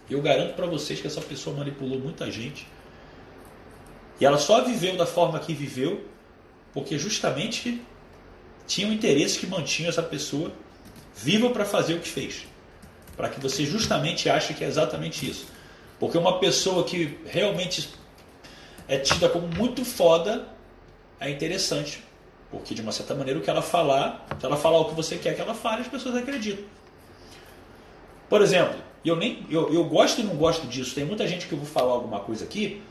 Eu 0.08 0.22
garanto 0.22 0.54
para 0.54 0.66
vocês 0.66 1.00
que 1.00 1.08
essa 1.08 1.22
pessoa 1.22 1.56
manipulou 1.56 1.98
muita 1.98 2.30
gente. 2.30 2.68
E 4.20 4.24
ela 4.24 4.38
só 4.38 4.62
viveu 4.62 4.96
da 4.96 5.06
forma 5.06 5.38
que 5.38 5.52
viveu 5.52 6.04
porque 6.72 6.98
justamente 6.98 7.82
tinha 8.66 8.88
um 8.88 8.92
interesse 8.92 9.38
que 9.38 9.46
mantinha 9.46 9.88
essa 9.88 10.02
pessoa 10.02 10.52
viva 11.14 11.50
para 11.50 11.64
fazer 11.64 11.94
o 11.94 12.00
que 12.00 12.08
fez. 12.08 12.46
Para 13.16 13.28
que 13.28 13.40
você 13.40 13.64
justamente 13.64 14.28
ache 14.28 14.54
que 14.54 14.64
é 14.64 14.66
exatamente 14.66 15.28
isso. 15.28 15.46
Porque 16.00 16.18
uma 16.18 16.38
pessoa 16.38 16.84
que 16.84 17.18
realmente 17.26 17.88
é 18.88 18.98
tida 18.98 19.28
como 19.28 19.46
muito 19.46 19.84
foda 19.84 20.48
é 21.20 21.30
interessante. 21.30 22.02
Porque 22.50 22.74
de 22.74 22.82
uma 22.82 22.92
certa 22.92 23.14
maneira 23.14 23.38
o 23.38 23.42
que 23.42 23.50
ela 23.50 23.62
falar, 23.62 24.26
se 24.38 24.44
ela 24.44 24.56
falar 24.56 24.78
o 24.80 24.86
que 24.86 24.94
você 24.94 25.16
quer 25.16 25.34
que 25.34 25.40
ela 25.40 25.54
fale, 25.54 25.82
as 25.82 25.88
pessoas 25.88 26.16
acreditam. 26.16 26.64
Por 28.28 28.42
exemplo, 28.42 28.76
eu 29.04 29.16
nem 29.16 29.46
eu, 29.50 29.72
eu 29.72 29.84
gosto 29.84 30.20
e 30.20 30.24
não 30.24 30.36
gosto 30.36 30.66
disso. 30.66 30.94
Tem 30.94 31.04
muita 31.04 31.26
gente 31.26 31.46
que 31.46 31.52
eu 31.52 31.58
vou 31.58 31.66
falar 31.66 31.92
alguma 31.92 32.20
coisa 32.20 32.44
aqui 32.44 32.82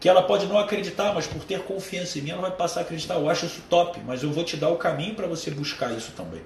que 0.00 0.08
ela 0.08 0.22
pode 0.22 0.46
não 0.46 0.58
acreditar, 0.58 1.12
mas 1.14 1.26
por 1.26 1.44
ter 1.44 1.60
confiança 1.60 2.18
em 2.18 2.22
mim, 2.22 2.30
ela 2.30 2.40
vai 2.40 2.50
passar 2.50 2.80
a 2.80 2.82
acreditar. 2.84 3.16
Eu 3.16 3.28
acho 3.28 3.44
isso 3.44 3.62
top, 3.68 4.00
mas 4.06 4.22
eu 4.22 4.32
vou 4.32 4.42
te 4.42 4.56
dar 4.56 4.70
o 4.70 4.76
caminho 4.76 5.14
para 5.14 5.26
você 5.26 5.50
buscar 5.50 5.92
isso 5.92 6.12
também. 6.12 6.40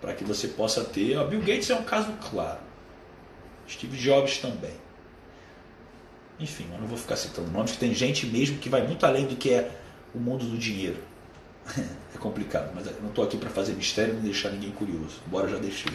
Para 0.00 0.14
que 0.14 0.24
você 0.24 0.48
possa 0.48 0.82
ter. 0.82 1.22
Bill 1.26 1.40
Gates 1.40 1.68
é 1.68 1.74
um 1.74 1.84
caso 1.84 2.10
claro. 2.30 2.60
Steve 3.68 3.96
Jobs 3.98 4.38
também. 4.38 4.72
Enfim, 6.40 6.66
eu 6.72 6.80
não 6.80 6.86
vou 6.86 6.96
ficar 6.96 7.16
citando 7.16 7.50
nomes, 7.50 7.72
que 7.72 7.78
tem 7.78 7.94
gente 7.94 8.26
mesmo 8.26 8.58
que 8.58 8.70
vai 8.70 8.84
muito 8.86 9.04
além 9.04 9.26
do 9.26 9.36
que 9.36 9.50
é 9.50 9.70
o 10.14 10.18
mundo 10.18 10.46
do 10.46 10.56
dinheiro. 10.56 10.96
é 11.76 12.18
complicado, 12.18 12.72
mas 12.74 12.86
eu 12.86 12.94
não 13.02 13.10
estou 13.10 13.22
aqui 13.22 13.36
para 13.36 13.50
fazer 13.50 13.74
mistério 13.74 14.14
e 14.14 14.16
não 14.16 14.22
deixar 14.22 14.48
ninguém 14.48 14.72
curioso, 14.72 15.20
embora 15.26 15.46
eu 15.46 15.50
já 15.50 15.58
deixei. 15.58 15.92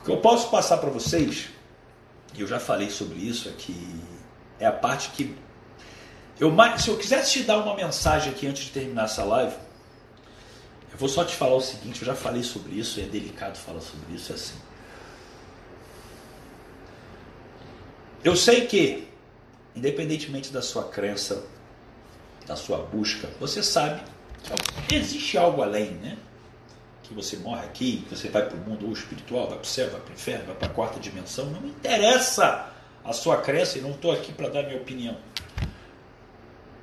O 0.00 0.04
que 0.04 0.10
eu 0.10 0.16
posso 0.16 0.50
passar 0.50 0.78
para 0.78 0.90
vocês, 0.90 1.50
e 2.34 2.40
eu 2.40 2.46
já 2.46 2.58
falei 2.58 2.90
sobre 2.90 3.18
isso, 3.18 3.48
é 3.48 3.52
que 3.52 3.74
é 4.58 4.66
a 4.66 4.72
parte 4.72 5.10
que. 5.10 5.36
Eu, 6.38 6.52
se 6.78 6.88
eu 6.88 6.96
quisesse 6.96 7.32
te 7.32 7.42
dar 7.44 7.58
uma 7.58 7.74
mensagem 7.74 8.32
aqui 8.32 8.46
antes 8.46 8.64
de 8.64 8.70
terminar 8.70 9.04
essa 9.04 9.24
live, 9.24 9.54
eu 10.92 10.98
vou 10.98 11.08
só 11.08 11.24
te 11.24 11.34
falar 11.34 11.54
o 11.54 11.60
seguinte: 11.60 12.02
eu 12.02 12.06
já 12.06 12.14
falei 12.14 12.42
sobre 12.42 12.74
isso, 12.74 13.00
é 13.00 13.04
delicado 13.04 13.56
falar 13.56 13.80
sobre 13.80 14.14
isso, 14.14 14.32
é 14.32 14.34
assim. 14.34 14.56
Eu 18.22 18.34
sei 18.34 18.66
que, 18.66 19.06
independentemente 19.76 20.52
da 20.52 20.62
sua 20.62 20.84
crença, 20.84 21.44
da 22.46 22.56
sua 22.56 22.78
busca, 22.78 23.28
você 23.38 23.62
sabe 23.62 24.02
que 24.88 24.94
existe 24.94 25.36
algo 25.36 25.62
além, 25.62 25.90
né? 25.92 26.16
Que 27.02 27.12
você 27.12 27.36
morre 27.36 27.66
aqui, 27.66 28.04
que 28.08 28.16
você 28.16 28.28
vai 28.28 28.46
para 28.48 28.56
o 28.56 28.60
mundo 28.60 28.90
espiritual, 28.92 29.48
vai 29.48 29.58
para 29.58 29.64
o 29.64 29.66
céu, 29.66 29.90
vai 29.90 30.00
para 30.00 30.10
o 30.10 30.14
inferno, 30.14 30.46
vai 30.46 30.54
para 30.54 30.68
a 30.68 30.70
quarta 30.70 30.98
dimensão, 30.98 31.46
não 31.46 31.66
interessa 31.66 32.73
a 33.04 33.12
sua 33.12 33.36
crença 33.36 33.78
e 33.78 33.82
não 33.82 33.90
estou 33.90 34.10
aqui 34.10 34.32
para 34.32 34.48
dar 34.48 34.62
minha 34.62 34.78
opinião. 34.78 35.16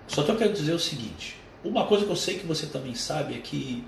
Só 0.08 0.22
estou 0.22 0.36
querendo 0.36 0.56
dizer 0.56 0.74
o 0.74 0.80
seguinte: 0.80 1.38
uma 1.64 1.86
coisa 1.88 2.06
que 2.06 2.12
eu 2.12 2.16
sei 2.16 2.38
que 2.38 2.46
você 2.46 2.68
também 2.68 2.94
sabe 2.94 3.36
é 3.36 3.40
que 3.40 3.84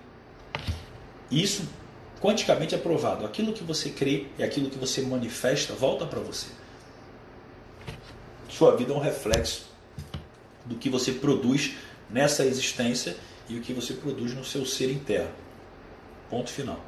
isso 1.29 1.67
quanticamente 2.19 2.73
é 2.73 2.77
provado. 2.77 3.25
Aquilo 3.25 3.53
que 3.53 3.63
você 3.63 3.89
crê 3.89 4.27
e 4.37 4.43
aquilo 4.43 4.69
que 4.69 4.77
você 4.77 5.01
manifesta 5.01 5.73
volta 5.73 6.05
para 6.05 6.19
você. 6.19 6.47
Sua 8.49 8.75
vida 8.75 8.93
é 8.93 8.95
um 8.95 8.99
reflexo 8.99 9.65
do 10.65 10.75
que 10.75 10.89
você 10.89 11.11
produz 11.11 11.73
nessa 12.09 12.45
existência 12.45 13.17
e 13.49 13.57
o 13.57 13.61
que 13.61 13.73
você 13.73 13.93
produz 13.93 14.33
no 14.33 14.45
seu 14.45 14.65
ser 14.65 14.91
interno. 14.91 15.31
Ponto 16.29 16.49
final. 16.49 16.79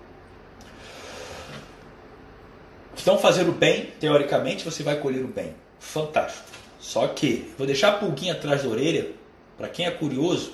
Então, 3.01 3.17
fazer 3.17 3.47
o 3.47 3.51
bem, 3.51 3.91
teoricamente, 3.99 4.63
você 4.63 4.84
vai 4.84 4.99
colher 4.99 5.23
o 5.23 5.27
bem. 5.27 5.55
Fantástico. 5.79 6.47
Só 6.79 7.08
que, 7.08 7.53
vou 7.58 7.65
deixar 7.65 7.89
a 7.89 7.97
pulguinha 7.97 8.34
atrás 8.34 8.63
da 8.63 8.69
orelha, 8.69 9.12
para 9.58 9.67
quem 9.67 9.86
é 9.86 9.91
curioso, 9.91 10.53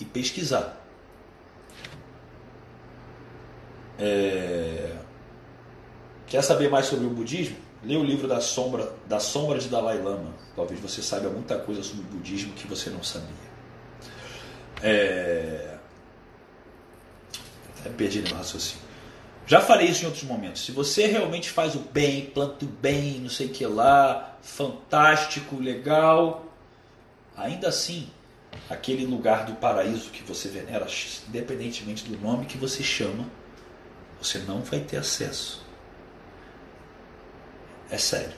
e 0.00 0.04
pesquisar. 0.04 0.82
É... 3.98 4.94
Quer 6.26 6.42
saber 6.42 6.68
mais 6.68 6.86
sobre 6.86 7.06
o 7.06 7.10
budismo? 7.10 7.56
Lê 7.84 7.96
o 7.96 8.02
livro 8.02 8.26
da 8.26 8.40
sombra, 8.40 8.92
da 9.06 9.20
sombra 9.20 9.58
de 9.58 9.68
Dalai 9.68 10.00
Lama. 10.00 10.34
Talvez 10.54 10.80
você 10.80 11.00
saiba 11.02 11.28
muita 11.28 11.58
coisa 11.58 11.82
sobre 11.82 12.02
o 12.02 12.08
budismo 12.08 12.52
que 12.54 12.66
você 12.66 12.90
não 12.90 13.02
sabia. 13.02 13.28
É... 14.82 15.76
Até 17.80 17.90
perdi 17.90 18.22
no 18.22 18.34
raciocínio. 18.34 18.85
Já 19.46 19.60
falei 19.60 19.86
isso 19.86 20.02
em 20.02 20.06
outros 20.06 20.24
momentos. 20.24 20.64
Se 20.64 20.72
você 20.72 21.06
realmente 21.06 21.50
faz 21.50 21.76
o 21.76 21.78
bem, 21.78 22.26
planta 22.26 22.64
o 22.64 22.68
bem, 22.68 23.20
não 23.20 23.30
sei 23.30 23.46
o 23.46 23.50
que 23.50 23.64
lá, 23.64 24.36
fantástico, 24.42 25.56
legal, 25.56 26.52
ainda 27.36 27.68
assim, 27.68 28.10
aquele 28.68 29.06
lugar 29.06 29.46
do 29.46 29.54
paraíso 29.54 30.10
que 30.10 30.24
você 30.24 30.48
venera, 30.48 30.86
independentemente 31.28 32.04
do 32.04 32.18
nome 32.18 32.46
que 32.46 32.58
você 32.58 32.82
chama, 32.82 33.24
você 34.20 34.38
não 34.40 34.62
vai 34.62 34.80
ter 34.80 34.96
acesso. 34.96 35.64
É 37.88 37.98
sério. 37.98 38.34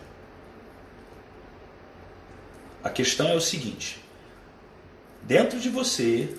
A 2.85 2.91
questão 2.91 3.29
é 3.29 3.35
o 3.35 3.41
seguinte: 3.41 4.05
dentro 5.23 5.59
de 5.59 5.71
você, 5.71 6.37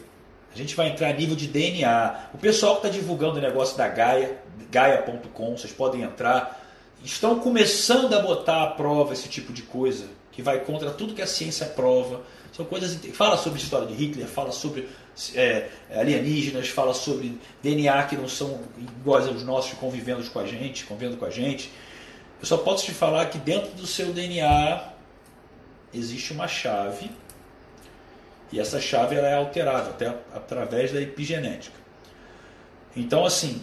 a 0.53 0.57
gente 0.57 0.75
vai 0.75 0.89
entrar 0.89 1.09
a 1.09 1.13
nível 1.13 1.35
de 1.35 1.47
DNA. 1.47 2.29
O 2.33 2.37
pessoal 2.37 2.79
que 2.79 2.87
está 2.87 2.97
divulgando 2.97 3.37
o 3.37 3.41
negócio 3.41 3.77
da 3.77 3.87
Gaia, 3.87 4.37
gaia.com, 4.71 5.57
vocês 5.57 5.71
podem 5.71 6.01
entrar. 6.01 6.59
Estão 7.03 7.39
começando 7.39 8.13
a 8.13 8.19
botar 8.19 8.63
à 8.63 8.67
prova 8.67 9.13
esse 9.13 9.29
tipo 9.29 9.53
de 9.53 9.61
coisa, 9.61 10.05
que 10.31 10.41
vai 10.41 10.59
contra 10.59 10.91
tudo 10.91 11.13
que 11.13 11.21
a 11.21 11.27
ciência 11.27 11.65
prova. 11.65 12.21
São 12.51 12.65
coisas. 12.65 12.99
Fala 13.13 13.37
sobre 13.37 13.59
a 13.59 13.63
história 13.63 13.87
de 13.87 13.93
Hitler, 13.93 14.27
fala 14.27 14.51
sobre 14.51 14.89
é, 15.35 15.69
alienígenas, 15.93 16.69
fala 16.69 16.93
sobre 16.93 17.37
DNA 17.61 18.03
que 18.03 18.17
não 18.17 18.27
são 18.27 18.59
iguais 18.77 19.27
aos 19.27 19.43
nossos 19.43 19.77
convivendo 19.77 20.27
com 20.29 20.39
a 20.39 20.45
gente, 20.45 20.85
convivendo 20.85 21.17
com 21.17 21.25
a 21.25 21.29
gente. 21.29 21.71
Eu 22.39 22.45
só 22.45 22.57
posso 22.57 22.85
te 22.85 22.91
falar 22.91 23.25
que 23.27 23.37
dentro 23.37 23.71
do 23.71 23.85
seu 23.85 24.13
DNA 24.13 24.81
existe 25.93 26.33
uma 26.33 26.47
chave 26.47 27.09
e 28.51 28.59
essa 28.59 28.79
chave 28.79 29.15
ela 29.15 29.27
é 29.27 29.35
alterável 29.35 29.91
até 29.91 30.07
através 30.33 30.91
da 30.91 31.01
epigenética. 31.01 31.77
Então, 32.95 33.25
assim, 33.25 33.61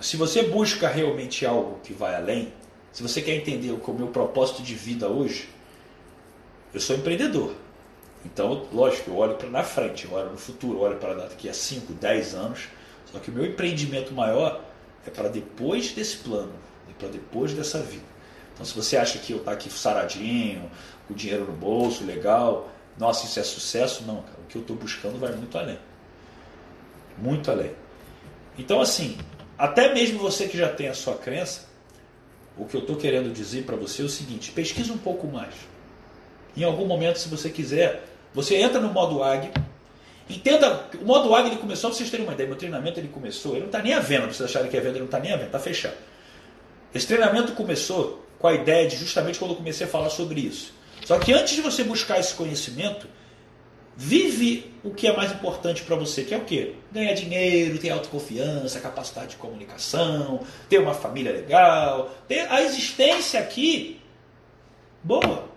se 0.00 0.16
você 0.16 0.42
busca 0.42 0.88
realmente 0.88 1.44
algo 1.44 1.80
que 1.82 1.92
vai 1.92 2.14
além, 2.14 2.52
se 2.92 3.02
você 3.02 3.20
quer 3.20 3.34
entender 3.34 3.72
o 3.72 3.78
que 3.78 3.90
é 3.90 3.92
o 3.92 3.96
meu 3.96 4.08
propósito 4.08 4.62
de 4.62 4.74
vida 4.74 5.08
hoje, 5.08 5.48
eu 6.72 6.80
sou 6.80 6.96
empreendedor. 6.96 7.54
Então, 8.24 8.66
lógico, 8.72 9.10
eu 9.10 9.16
olho 9.16 9.34
para 9.34 9.48
na 9.48 9.62
frente, 9.62 10.04
eu 10.04 10.12
olho 10.12 10.30
no 10.30 10.38
futuro, 10.38 10.78
eu 10.78 10.82
olho 10.82 10.96
para 10.96 11.14
daqui 11.14 11.48
a 11.48 11.54
5, 11.54 11.92
10 11.94 12.34
anos. 12.34 12.68
Só 13.12 13.18
que 13.18 13.30
o 13.30 13.32
meu 13.32 13.46
empreendimento 13.46 14.12
maior 14.12 14.60
é 15.06 15.10
para 15.10 15.28
depois 15.28 15.92
desse 15.92 16.18
plano, 16.18 16.52
para 16.98 17.08
depois 17.08 17.52
dessa 17.52 17.80
vida. 17.80 18.04
Então, 18.52 18.66
se 18.66 18.74
você 18.74 18.96
acha 18.96 19.18
que 19.18 19.32
eu 19.32 19.38
estou 19.38 19.52
tá 19.52 19.58
aqui 19.58 19.70
saradinho, 19.70 20.70
com 21.06 21.14
dinheiro 21.14 21.44
no 21.44 21.52
bolso, 21.52 22.04
legal, 22.04 22.68
nossa, 22.98 23.26
isso 23.26 23.38
é 23.38 23.44
sucesso, 23.44 24.02
não, 24.04 24.22
cara. 24.22 24.38
O 24.44 24.46
que 24.48 24.56
eu 24.56 24.62
estou 24.62 24.76
buscando 24.76 25.18
vai 25.18 25.32
muito 25.32 25.56
além. 25.56 25.78
Muito 27.16 27.50
além. 27.50 27.70
Então, 28.58 28.80
assim, 28.80 29.16
até 29.56 29.94
mesmo 29.94 30.18
você 30.18 30.48
que 30.48 30.56
já 30.56 30.68
tem 30.68 30.88
a 30.88 30.94
sua 30.94 31.14
crença, 31.14 31.68
o 32.56 32.64
que 32.64 32.76
eu 32.76 32.80
estou 32.80 32.96
querendo 32.96 33.32
dizer 33.32 33.64
para 33.64 33.76
você 33.76 34.02
é 34.02 34.04
o 34.04 34.08
seguinte: 34.08 34.50
pesquisa 34.50 34.92
um 34.92 34.98
pouco 34.98 35.26
mais. 35.28 35.54
Em 36.56 36.64
algum 36.64 36.86
momento, 36.86 37.18
se 37.18 37.28
você 37.28 37.50
quiser, 37.50 38.04
você 38.34 38.56
entra 38.56 38.80
no 38.80 38.92
modo 38.92 39.22
AG. 39.22 39.50
Entenda, 40.28 40.88
o 41.00 41.04
modo 41.04 41.34
AG 41.34 41.48
ele 41.48 41.56
começou, 41.56 41.88
para 41.88 41.96
vocês 41.96 42.10
terem 42.10 42.26
uma 42.26 42.34
ideia, 42.34 42.48
meu 42.48 42.58
treinamento 42.58 43.00
ele 43.00 43.08
começou, 43.08 43.52
ele 43.52 43.60
não 43.60 43.66
está 43.66 43.80
nem 43.80 43.94
à 43.94 44.00
venda, 44.00 44.26
vocês 44.26 44.42
acharem 44.42 44.70
que 44.70 44.76
é 44.76 44.80
venda, 44.80 44.92
ele 44.92 45.00
não 45.00 45.06
está 45.06 45.20
nem 45.20 45.32
à 45.32 45.36
venda, 45.36 45.46
está 45.46 45.58
fechado. 45.58 45.94
Esse 46.92 47.06
treinamento 47.06 47.52
começou 47.52 48.26
com 48.38 48.46
a 48.48 48.54
ideia 48.54 48.88
de 48.88 48.96
justamente 48.96 49.38
quando 49.38 49.52
eu 49.52 49.56
comecei 49.56 49.86
a 49.86 49.90
falar 49.90 50.10
sobre 50.10 50.40
isso. 50.40 50.74
Só 51.04 51.18
que 51.18 51.32
antes 51.32 51.54
de 51.54 51.60
você 51.60 51.84
buscar 51.84 52.18
esse 52.18 52.34
conhecimento, 52.34 53.06
vive 53.96 54.72
o 54.84 54.90
que 54.90 55.06
é 55.06 55.16
mais 55.16 55.32
importante 55.32 55.82
para 55.82 55.96
você, 55.96 56.22
que 56.22 56.32
é 56.32 56.38
o 56.38 56.44
quê? 56.44 56.74
Ganhar 56.92 57.14
dinheiro, 57.14 57.78
ter 57.78 57.90
autoconfiança, 57.90 58.78
capacidade 58.80 59.30
de 59.30 59.36
comunicação, 59.36 60.40
ter 60.68 60.78
uma 60.78 60.94
família 60.94 61.32
legal, 61.32 62.14
ter 62.28 62.46
a 62.50 62.62
existência 62.62 63.40
aqui 63.40 64.00
boa, 65.02 65.48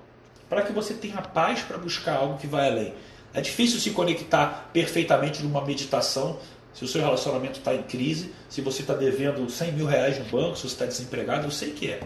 para 0.50 0.64
que 0.64 0.74
você 0.74 0.94
tenha 0.94 1.22
paz 1.22 1.62
para 1.62 1.78
buscar 1.78 2.16
algo 2.16 2.38
que 2.38 2.48
vai 2.48 2.68
além. 2.68 2.94
É 3.34 3.42
difícil 3.42 3.80
se 3.80 3.92
conectar 3.92 4.70
perfeitamente 4.74 5.44
numa 5.44 5.64
meditação 5.64 6.40
se 6.74 6.86
o 6.86 6.88
seu 6.88 7.02
relacionamento 7.02 7.60
está 7.60 7.76
em 7.76 7.84
crise, 7.84 8.34
se 8.50 8.62
você 8.62 8.82
está 8.82 8.94
devendo 8.94 9.50
100 9.50 9.74
mil 9.74 9.86
reais 9.86 10.18
no 10.18 10.26
banco, 10.26 10.56
se 10.56 10.64
você 10.64 10.68
está 10.74 10.86
desempregado, 10.86 11.46
eu 11.46 11.52
sei 11.52 11.72
que 11.72 11.92
é. 11.92 12.00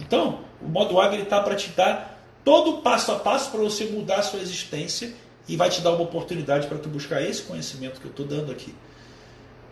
Então, 0.00 0.40
o 0.60 0.68
modo 0.68 1.00
águia 1.00 1.22
está 1.22 1.40
para 1.40 1.54
te 1.54 1.70
dar 1.70 2.15
todo 2.46 2.80
passo 2.80 3.10
a 3.10 3.16
passo 3.16 3.50
para 3.50 3.58
você 3.58 3.86
mudar 3.86 4.20
a 4.20 4.22
sua 4.22 4.38
existência 4.38 5.12
e 5.48 5.56
vai 5.56 5.68
te 5.68 5.80
dar 5.80 5.90
uma 5.90 6.02
oportunidade 6.02 6.68
para 6.68 6.78
tu 6.78 6.88
buscar 6.88 7.20
esse 7.20 7.42
conhecimento 7.42 8.00
que 8.00 8.06
eu 8.06 8.10
estou 8.12 8.24
dando 8.24 8.52
aqui, 8.52 8.72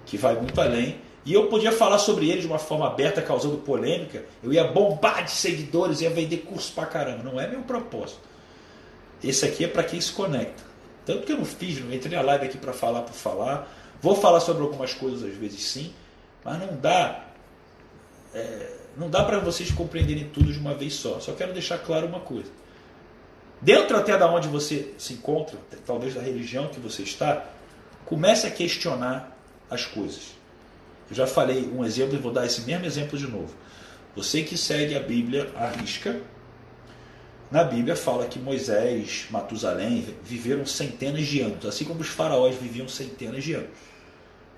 que 0.04 0.18
vai 0.18 0.34
muito 0.34 0.60
além. 0.60 0.98
E 1.24 1.32
eu 1.32 1.46
podia 1.46 1.70
falar 1.70 1.98
sobre 1.98 2.28
ele 2.28 2.40
de 2.40 2.48
uma 2.48 2.58
forma 2.58 2.88
aberta, 2.88 3.22
causando 3.22 3.58
polêmica. 3.58 4.24
Eu 4.42 4.52
ia 4.52 4.64
bombar 4.64 5.24
de 5.24 5.30
seguidores, 5.30 6.00
ia 6.00 6.10
vender 6.10 6.38
curso 6.38 6.72
pra 6.72 6.84
caramba. 6.84 7.22
Não 7.22 7.40
é 7.40 7.46
meu 7.46 7.62
propósito. 7.62 8.20
Esse 9.22 9.46
aqui 9.46 9.64
é 9.64 9.68
para 9.68 9.84
quem 9.84 10.00
se 10.00 10.10
conecta. 10.10 10.64
Tanto 11.06 11.24
que 11.24 11.32
eu 11.32 11.38
não 11.38 11.44
fiz, 11.44 11.80
não 11.80 11.94
entrei 11.94 12.16
na 12.16 12.22
live 12.22 12.46
aqui 12.46 12.58
para 12.58 12.72
falar 12.72 13.02
por 13.02 13.14
falar 13.14 13.70
Vou 14.02 14.14
falar 14.14 14.40
sobre 14.40 14.62
algumas 14.62 14.92
coisas 14.92 15.22
às 15.22 15.34
vezes 15.34 15.62
sim, 15.62 15.94
mas 16.44 16.58
não 16.58 16.76
dá. 16.76 17.24
É, 18.34 18.72
não 18.98 19.08
dá 19.08 19.24
para 19.24 19.38
vocês 19.38 19.70
compreenderem 19.70 20.28
tudo 20.28 20.52
de 20.52 20.58
uma 20.58 20.74
vez 20.74 20.92
só. 20.94 21.20
Só 21.20 21.32
quero 21.32 21.54
deixar 21.54 21.78
claro 21.78 22.06
uma 22.06 22.20
coisa. 22.20 22.50
Dentro 23.60 23.96
até 23.96 24.16
da 24.16 24.30
onde 24.30 24.48
você 24.48 24.94
se 24.98 25.14
encontra, 25.14 25.58
talvez 25.86 26.14
da 26.14 26.20
religião 26.20 26.68
que 26.68 26.80
você 26.80 27.02
está, 27.02 27.44
comece 28.04 28.46
a 28.46 28.50
questionar 28.50 29.36
as 29.70 29.86
coisas. 29.86 30.34
Eu 31.10 31.16
já 31.16 31.26
falei 31.26 31.70
um 31.74 31.84
exemplo 31.84 32.14
e 32.14 32.18
vou 32.18 32.32
dar 32.32 32.46
esse 32.46 32.62
mesmo 32.62 32.84
exemplo 32.84 33.18
de 33.18 33.26
novo. 33.26 33.54
Você 34.16 34.42
que 34.42 34.56
segue 34.56 34.94
a 34.96 35.00
Bíblia 35.00 35.50
à 35.56 35.68
risca, 35.68 36.20
na 37.50 37.62
Bíblia 37.62 37.94
fala 37.94 38.26
que 38.26 38.38
Moisés, 38.38 39.26
Matusalém 39.30 40.04
viveram 40.22 40.66
centenas 40.66 41.26
de 41.26 41.40
anos, 41.40 41.64
assim 41.66 41.84
como 41.84 42.00
os 42.00 42.08
faraós 42.08 42.56
viviam 42.56 42.88
centenas 42.88 43.44
de 43.44 43.54
anos. 43.54 43.70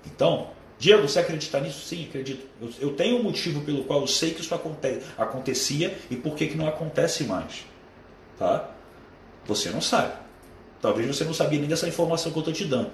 Então, 0.05 0.49
Diego, 0.79 1.07
você 1.07 1.19
acredita 1.19 1.59
nisso? 1.59 1.85
Sim, 1.85 2.05
acredito. 2.05 2.47
Eu, 2.61 2.69
eu, 2.79 2.93
tenho 2.95 3.17
um 3.17 3.23
motivo 3.23 3.61
pelo 3.61 3.83
qual 3.83 4.01
eu 4.01 4.07
sei 4.07 4.33
que 4.33 4.41
isso 4.41 4.53
aconte, 4.53 4.99
acontecia 5.17 5.97
e 6.09 6.15
por 6.15 6.35
que, 6.35 6.47
que 6.47 6.57
não 6.57 6.67
acontece 6.67 7.23
mais. 7.23 7.65
Tá? 8.37 8.69
Você 9.47 9.69
não 9.69 9.81
sabe. 9.81 10.13
Talvez 10.81 11.07
você 11.07 11.23
não 11.23 11.33
sabia 11.33 11.59
nem 11.59 11.67
dessa 11.67 11.87
informação 11.87 12.31
que 12.31 12.37
eu 12.37 12.41
estou 12.41 12.53
te 12.53 12.65
dando. 12.65 12.91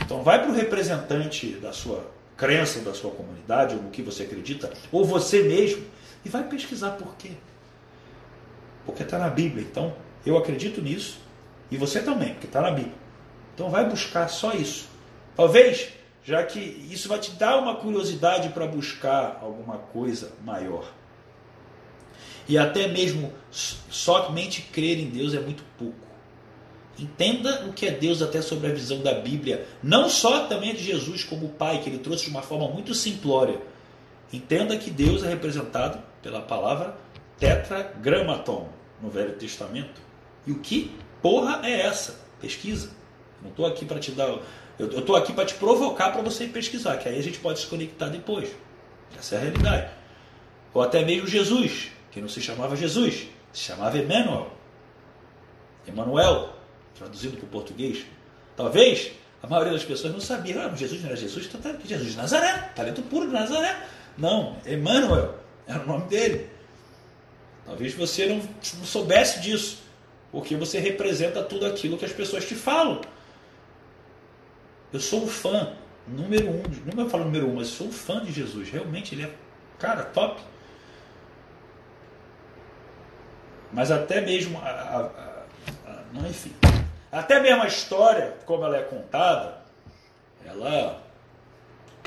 Então 0.00 0.22
vai 0.22 0.40
para 0.40 0.50
o 0.50 0.54
representante 0.54 1.52
da 1.52 1.72
sua 1.72 2.10
crença, 2.36 2.80
da 2.80 2.94
sua 2.94 3.10
comunidade, 3.10 3.76
ou 3.76 3.82
no 3.82 3.90
que 3.90 4.02
você 4.02 4.24
acredita, 4.24 4.72
ou 4.90 5.04
você 5.04 5.42
mesmo, 5.42 5.84
e 6.24 6.28
vai 6.28 6.42
pesquisar 6.44 6.92
por 6.92 7.14
quê. 7.16 7.32
Porque 8.84 9.02
está 9.02 9.18
na 9.18 9.28
Bíblia. 9.28 9.62
Então, 9.62 9.94
eu 10.26 10.36
acredito 10.36 10.80
nisso, 10.80 11.18
e 11.70 11.76
você 11.76 12.00
também, 12.00 12.30
porque 12.30 12.46
está 12.46 12.60
na 12.60 12.70
Bíblia. 12.70 12.94
Então 13.54 13.70
vai 13.70 13.88
buscar 13.88 14.28
só 14.28 14.52
isso. 14.54 14.88
Talvez 15.36 15.92
já 16.24 16.42
que 16.44 16.58
isso 16.58 17.08
vai 17.08 17.18
te 17.18 17.32
dar 17.32 17.58
uma 17.58 17.76
curiosidade 17.76 18.48
para 18.50 18.66
buscar 18.66 19.38
alguma 19.42 19.78
coisa 19.78 20.32
maior. 20.44 20.90
E 22.48 22.58
até 22.58 22.88
mesmo 22.88 23.32
somente 23.50 24.62
crer 24.62 24.98
em 24.98 25.10
Deus 25.10 25.34
é 25.34 25.40
muito 25.40 25.62
pouco. 25.78 25.96
Entenda 26.98 27.66
o 27.66 27.72
que 27.72 27.86
é 27.86 27.90
Deus 27.90 28.20
até 28.20 28.42
sobre 28.42 28.68
a 28.68 28.74
visão 28.74 29.02
da 29.02 29.14
Bíblia, 29.14 29.66
não 29.82 30.08
só 30.08 30.46
também 30.46 30.74
de 30.74 30.84
Jesus 30.84 31.24
como 31.24 31.48
Pai, 31.48 31.80
que 31.80 31.88
ele 31.88 31.98
trouxe 31.98 32.24
de 32.24 32.30
uma 32.30 32.42
forma 32.42 32.68
muito 32.68 32.94
simplória. 32.94 33.60
Entenda 34.32 34.76
que 34.76 34.90
Deus 34.90 35.22
é 35.22 35.28
representado 35.28 35.98
pela 36.22 36.40
palavra 36.40 36.96
tetragramaton 37.38 38.68
no 39.00 39.10
Velho 39.10 39.32
Testamento. 39.32 40.00
E 40.46 40.52
o 40.52 40.58
que 40.58 40.90
porra 41.20 41.60
é 41.64 41.80
essa? 41.80 42.20
Pesquisa. 42.40 42.90
Não 43.42 43.50
estou 43.50 43.66
aqui 43.66 43.84
para 43.84 43.98
te 43.98 44.12
dar 44.12 44.38
eu 44.78 44.98
estou 44.98 45.14
aqui 45.16 45.32
para 45.32 45.44
te 45.44 45.54
provocar 45.54 46.10
para 46.10 46.22
você 46.22 46.46
pesquisar, 46.46 46.96
que 46.96 47.08
aí 47.08 47.18
a 47.18 47.22
gente 47.22 47.38
pode 47.38 47.60
se 47.60 47.66
conectar 47.66 48.08
depois. 48.08 48.50
Essa 49.18 49.36
é 49.36 49.38
a 49.38 49.40
realidade. 49.42 49.90
Ou 50.72 50.82
até 50.82 51.04
mesmo 51.04 51.26
Jesus, 51.26 51.90
que 52.12 52.20
não 52.20 52.28
se 52.28 52.40
chamava 52.40 52.76
Jesus, 52.76 53.28
se 53.52 53.64
chamava 53.64 53.98
Emmanuel. 53.98 54.52
Emanuel, 55.88 56.54
traduzido 56.94 57.36
para 57.36 57.46
o 57.46 57.48
português. 57.48 58.04
Talvez 58.56 59.12
a 59.42 59.46
maioria 59.48 59.72
das 59.72 59.84
pessoas 59.84 60.12
não 60.12 60.20
sabia, 60.20 60.64
ah, 60.64 60.76
Jesus 60.76 61.00
não 61.00 61.08
era 61.08 61.16
Jesus, 61.16 61.46
então 61.46 61.60
tá 61.60 61.76
Jesus 61.84 62.12
de 62.12 62.16
Nazaré, 62.16 62.70
talento 62.76 63.02
puro 63.02 63.26
de 63.26 63.32
Nazaré. 63.32 63.84
Não, 64.16 64.56
Emmanuel, 64.64 65.34
Era 65.66 65.82
o 65.82 65.86
nome 65.86 66.06
dele. 66.06 66.48
Talvez 67.64 67.94
você 67.94 68.26
não, 68.26 68.36
não 68.36 68.84
soubesse 68.84 69.40
disso, 69.40 69.78
porque 70.30 70.54
você 70.54 70.78
representa 70.78 71.42
tudo 71.42 71.66
aquilo 71.66 71.96
que 71.96 72.04
as 72.04 72.12
pessoas 72.12 72.44
te 72.44 72.54
falam. 72.54 73.00
Eu 74.92 75.00
sou 75.00 75.24
um 75.24 75.26
fã 75.26 75.72
número 76.06 76.50
um, 76.50 76.62
não 76.84 76.96
vou 76.96 77.08
falar 77.08 77.24
número 77.24 77.48
um, 77.48 77.54
mas 77.54 77.68
sou 77.68 77.86
um 77.86 77.92
fã 77.92 78.22
de 78.22 78.32
Jesus. 78.32 78.68
Realmente 78.68 79.14
ele 79.14 79.24
é, 79.24 79.30
cara, 79.78 80.04
top. 80.04 80.42
Mas 83.72 83.90
até 83.90 84.20
mesmo 84.20 84.58
a, 84.58 84.68
a, 84.68 85.00
a, 85.90 86.02
não, 86.12 86.28
enfim, 86.28 86.52
até 87.10 87.40
mesmo 87.40 87.62
a 87.62 87.66
história, 87.66 88.36
como 88.44 88.64
ela 88.64 88.76
é 88.76 88.82
contada, 88.82 89.58
ela 90.44 91.02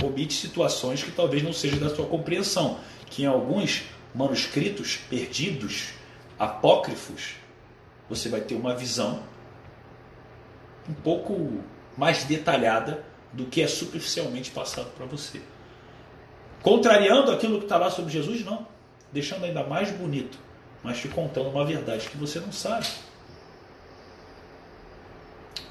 omite 0.03 0.33
situações 0.33 1.03
que 1.03 1.11
talvez 1.11 1.41
não 1.41 1.53
sejam 1.53 1.79
da 1.79 1.93
sua 1.93 2.05
compreensão, 2.05 2.79
que 3.07 3.23
em 3.23 3.25
alguns 3.25 3.83
manuscritos 4.13 4.97
perdidos, 4.97 5.93
apócrifos, 6.37 7.35
você 8.09 8.29
vai 8.29 8.41
ter 8.41 8.55
uma 8.55 8.75
visão 8.75 9.23
um 10.87 10.93
pouco 10.93 11.63
mais 11.97 12.23
detalhada 12.23 13.03
do 13.33 13.45
que 13.45 13.61
é 13.61 13.67
superficialmente 13.67 14.51
passado 14.51 14.91
para 14.95 15.05
você. 15.05 15.41
Contrariando 16.61 17.31
aquilo 17.31 17.57
que 17.57 17.65
está 17.65 17.77
lá 17.77 17.89
sobre 17.89 18.11
Jesus, 18.11 18.43
não. 18.43 18.67
Deixando 19.11 19.45
ainda 19.45 19.63
mais 19.63 19.91
bonito, 19.91 20.37
mas 20.85 20.99
te 20.99 21.07
contando 21.07 21.49
uma 21.49 21.65
verdade 21.65 22.07
que 22.07 22.15
você 22.15 22.39
não 22.39 22.51
sabe. 22.51 22.85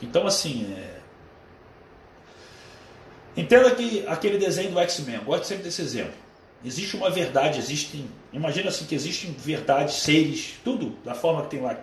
Então, 0.02 0.26
assim, 0.26 0.74
é... 0.76 0.98
entenda 3.36 3.70
que 3.70 4.04
aquele 4.08 4.38
desenho 4.38 4.72
do 4.72 4.80
X-Men, 4.80 5.20
gosto 5.20 5.44
sempre 5.46 5.62
desse 5.62 5.80
exemplo. 5.80 6.14
Existe 6.64 6.96
uma 6.96 7.10
verdade, 7.10 7.60
existem. 7.60 8.10
Imagina 8.32 8.70
assim 8.70 8.86
que 8.86 8.94
existem 8.96 9.30
verdades, 9.32 9.94
seres, 10.02 10.58
tudo 10.64 10.98
da 11.04 11.14
forma 11.14 11.42
que 11.42 11.50
tem 11.50 11.60
lá, 11.60 11.78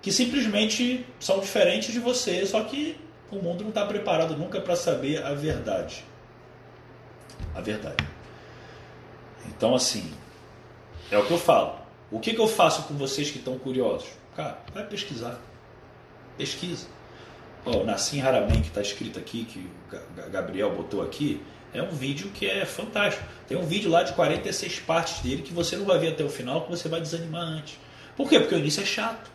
que 0.00 0.10
simplesmente 0.10 1.04
são 1.20 1.38
diferentes 1.38 1.92
de 1.92 2.00
você, 2.00 2.46
só 2.46 2.64
que 2.64 2.98
o 3.30 3.36
mundo 3.36 3.60
não 3.60 3.68
está 3.68 3.84
preparado 3.84 4.38
nunca 4.38 4.58
para 4.58 4.74
saber 4.74 5.22
a 5.22 5.34
verdade. 5.34 6.02
A 7.54 7.60
verdade. 7.60 8.06
Então, 9.48 9.74
assim, 9.74 10.10
é 11.10 11.18
o 11.18 11.26
que 11.26 11.32
eu 11.32 11.38
falo. 11.38 11.81
O 12.12 12.20
que, 12.20 12.34
que 12.34 12.40
eu 12.40 12.46
faço 12.46 12.82
com 12.82 12.94
vocês 12.94 13.30
que 13.30 13.38
estão 13.38 13.58
curiosos? 13.58 14.10
Cara, 14.36 14.58
vai 14.74 14.86
pesquisar. 14.86 15.40
Pesquisa. 16.36 16.86
Oh, 17.64 17.84
Nassim 17.84 18.20
Haramen, 18.20 18.60
que 18.60 18.68
está 18.68 18.82
escrito 18.82 19.18
aqui, 19.18 19.46
que 19.46 19.60
o 20.26 20.30
Gabriel 20.30 20.74
botou 20.74 21.00
aqui, 21.00 21.42
é 21.72 21.82
um 21.82 21.90
vídeo 21.90 22.30
que 22.30 22.46
é 22.46 22.66
fantástico. 22.66 23.24
Tem 23.48 23.56
um 23.56 23.64
vídeo 23.64 23.90
lá 23.90 24.02
de 24.02 24.12
46 24.12 24.80
partes 24.80 25.20
dele 25.20 25.40
que 25.40 25.54
você 25.54 25.74
não 25.74 25.86
vai 25.86 25.98
ver 25.98 26.08
até 26.08 26.22
o 26.22 26.28
final, 26.28 26.64
que 26.64 26.70
você 26.70 26.86
vai 26.86 27.00
desanimar 27.00 27.44
antes. 27.44 27.78
Por 28.14 28.28
quê? 28.28 28.38
Porque 28.38 28.54
o 28.54 28.58
início 28.58 28.82
é 28.82 28.86
chato. 28.86 29.30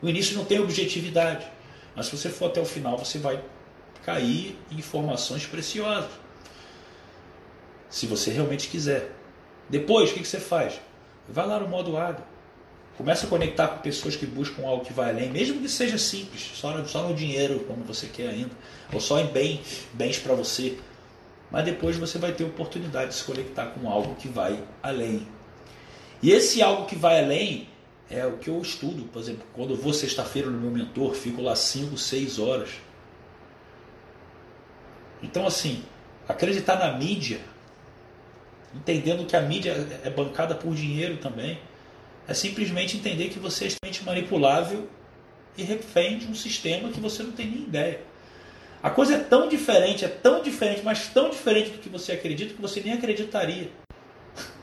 O 0.00 0.08
início 0.08 0.34
não 0.36 0.46
tem 0.46 0.58
objetividade. 0.58 1.46
Mas 1.94 2.06
se 2.06 2.16
você 2.16 2.30
for 2.30 2.46
até 2.46 2.62
o 2.62 2.64
final, 2.64 2.96
você 2.96 3.18
vai 3.18 3.44
cair 4.06 4.58
em 4.70 4.78
informações 4.78 5.44
preciosas. 5.44 6.10
Se 7.90 8.06
você 8.06 8.30
realmente 8.30 8.68
quiser. 8.68 9.12
Depois, 9.68 10.10
o 10.10 10.14
que 10.14 10.24
você 10.24 10.40
faz? 10.40 10.80
Vai 11.30 11.46
lá 11.46 11.58
no 11.60 11.68
modo 11.68 11.96
água. 11.96 12.24
Começa 12.96 13.26
a 13.26 13.30
conectar 13.30 13.68
com 13.68 13.78
pessoas 13.78 14.14
que 14.14 14.26
buscam 14.26 14.66
algo 14.66 14.84
que 14.84 14.92
vai 14.92 15.10
além, 15.10 15.30
mesmo 15.30 15.60
que 15.60 15.68
seja 15.68 15.96
simples, 15.96 16.50
só 16.54 16.76
no, 16.76 16.86
só 16.86 17.08
no 17.08 17.14
dinheiro, 17.14 17.60
como 17.60 17.82
você 17.82 18.06
quer 18.06 18.28
ainda, 18.28 18.50
ou 18.92 19.00
só 19.00 19.18
em 19.18 19.26
bens, 19.26 19.86
bens 19.94 20.18
para 20.18 20.34
você. 20.34 20.78
Mas 21.50 21.64
depois 21.64 21.96
você 21.96 22.18
vai 22.18 22.32
ter 22.32 22.44
oportunidade 22.44 23.10
de 23.10 23.14
se 23.14 23.24
conectar 23.24 23.66
com 23.66 23.88
algo 23.88 24.14
que 24.16 24.28
vai 24.28 24.62
além. 24.82 25.26
E 26.22 26.30
esse 26.30 26.60
algo 26.62 26.84
que 26.84 26.94
vai 26.94 27.24
além 27.24 27.68
é 28.10 28.26
o 28.26 28.36
que 28.36 28.50
eu 28.50 28.60
estudo. 28.60 29.04
Por 29.04 29.20
exemplo, 29.20 29.46
quando 29.54 29.70
eu 29.70 29.76
vou 29.76 29.94
sexta-feira 29.94 30.50
no 30.50 30.60
meu 30.60 30.70
mentor, 30.70 31.14
fico 31.14 31.40
lá 31.40 31.56
5, 31.56 31.96
6 31.96 32.38
horas. 32.38 32.70
Então, 35.22 35.46
assim, 35.46 35.82
acreditar 36.28 36.78
na 36.78 36.92
mídia, 36.98 37.40
entendendo 38.74 39.26
que 39.26 39.36
a 39.36 39.40
mídia 39.40 39.72
é 40.04 40.10
bancada 40.10 40.54
por 40.54 40.74
dinheiro 40.74 41.16
também, 41.16 41.58
é 42.28 42.34
simplesmente 42.34 42.96
entender 42.96 43.28
que 43.28 43.38
você 43.38 43.64
é 43.64 43.66
extremamente 43.68 44.04
manipulável 44.04 44.88
e 45.56 45.62
refém 45.62 46.18
de 46.18 46.26
um 46.26 46.34
sistema 46.34 46.90
que 46.90 47.00
você 47.00 47.22
não 47.22 47.32
tem 47.32 47.46
nem 47.46 47.62
ideia. 47.62 48.00
A 48.82 48.88
coisa 48.88 49.16
é 49.16 49.18
tão 49.18 49.48
diferente, 49.48 50.04
é 50.04 50.08
tão 50.08 50.42
diferente, 50.42 50.82
mas 50.82 51.08
tão 51.08 51.28
diferente 51.28 51.70
do 51.70 51.78
que 51.78 51.88
você 51.88 52.12
acredita 52.12 52.54
que 52.54 52.62
você 52.62 52.80
nem 52.80 52.94
acreditaria. 52.94 53.70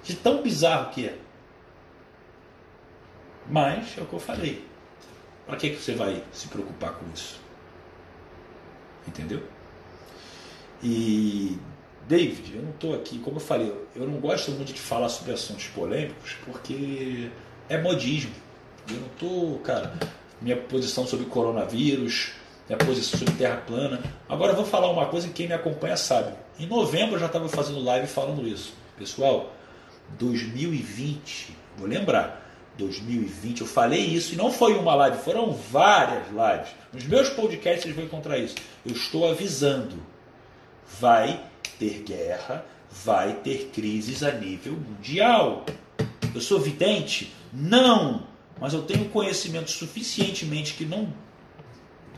De 0.04 0.16
tão 0.16 0.42
bizarro 0.42 0.92
que 0.92 1.06
é. 1.06 1.18
Mas 3.50 3.98
é 3.98 4.02
o 4.02 4.06
que 4.06 4.14
eu 4.14 4.20
falei. 4.20 4.66
Para 5.46 5.56
que, 5.58 5.70
que 5.70 5.82
você 5.82 5.94
vai 5.94 6.24
se 6.32 6.48
preocupar 6.48 6.94
com 6.94 7.06
isso? 7.14 7.40
Entendeu? 9.08 9.44
E 10.82 11.58
David, 12.08 12.56
eu 12.56 12.62
não 12.62 12.70
estou 12.70 12.96
aqui, 12.96 13.20
como 13.20 13.36
eu 13.36 13.42
falei, 13.42 13.74
eu 13.94 14.08
não 14.08 14.18
gosto 14.20 14.52
muito 14.52 14.72
de 14.72 14.80
falar 14.80 15.10
sobre 15.10 15.34
assuntos 15.34 15.68
polêmicos 15.68 16.38
porque 16.46 17.30
é 17.68 17.78
modismo. 17.78 18.32
Eu 18.90 18.96
não 18.96 19.08
estou, 19.08 19.60
cara, 19.60 19.94
minha 20.42 20.56
posição 20.56 21.06
sobre 21.06 21.26
coronavírus, 21.26 22.32
minha 22.70 22.78
posição 22.78 23.20
sobre 23.20 23.34
terra 23.36 23.58
plana. 23.58 24.02
Agora 24.30 24.54
eu 24.54 24.56
vou 24.56 24.66
falar 24.66 24.90
uma 24.90 25.08
coisa 25.08 25.28
que 25.28 25.34
quem 25.34 25.48
me 25.48 25.54
acompanha 25.54 25.98
sabe. 25.98 26.34
Em 26.58 26.66
novembro 26.66 27.16
eu 27.16 27.20
já 27.20 27.26
estava 27.26 27.50
fazendo 27.50 27.84
live 27.84 28.08
falando 28.08 28.48
isso. 28.48 28.74
Pessoal, 28.98 29.54
2020, 30.18 31.54
vou 31.78 31.90
lembrar, 31.90 32.50
2020. 32.78 33.62
Eu 33.62 33.68
falei 33.68 34.00
isso 34.00 34.34
e 34.34 34.38
não 34.38 34.50
foi 34.50 34.76
uma 34.76 34.96
live, 34.96 35.18
foram 35.18 35.52
várias 35.52 36.28
lives. 36.28 36.74
Nos 36.94 37.04
meus 37.04 37.30
podcasts 37.32 37.84
vocês 37.84 37.96
vão 37.96 38.06
encontrar 38.06 38.38
isso. 38.38 38.56
Eu 38.86 38.94
estou 38.94 39.30
avisando. 39.30 39.98
Vai 41.02 41.44
ter 41.80 42.04
guerra, 42.04 42.66
vai 42.90 43.34
ter 43.34 43.70
crises 43.74 44.24
a 44.24 44.32
nível 44.32 44.74
mundial. 44.74 45.66
Eu 46.34 46.42
sou 46.42 46.60
vidente? 46.60 47.34
Não. 47.54 48.24
Mas 48.60 48.74
eu 48.74 48.82
tenho 48.84 49.10
conhecimento 49.10 49.72
suficientemente 49.72 50.74
que 50.74 50.86
não 50.86 51.14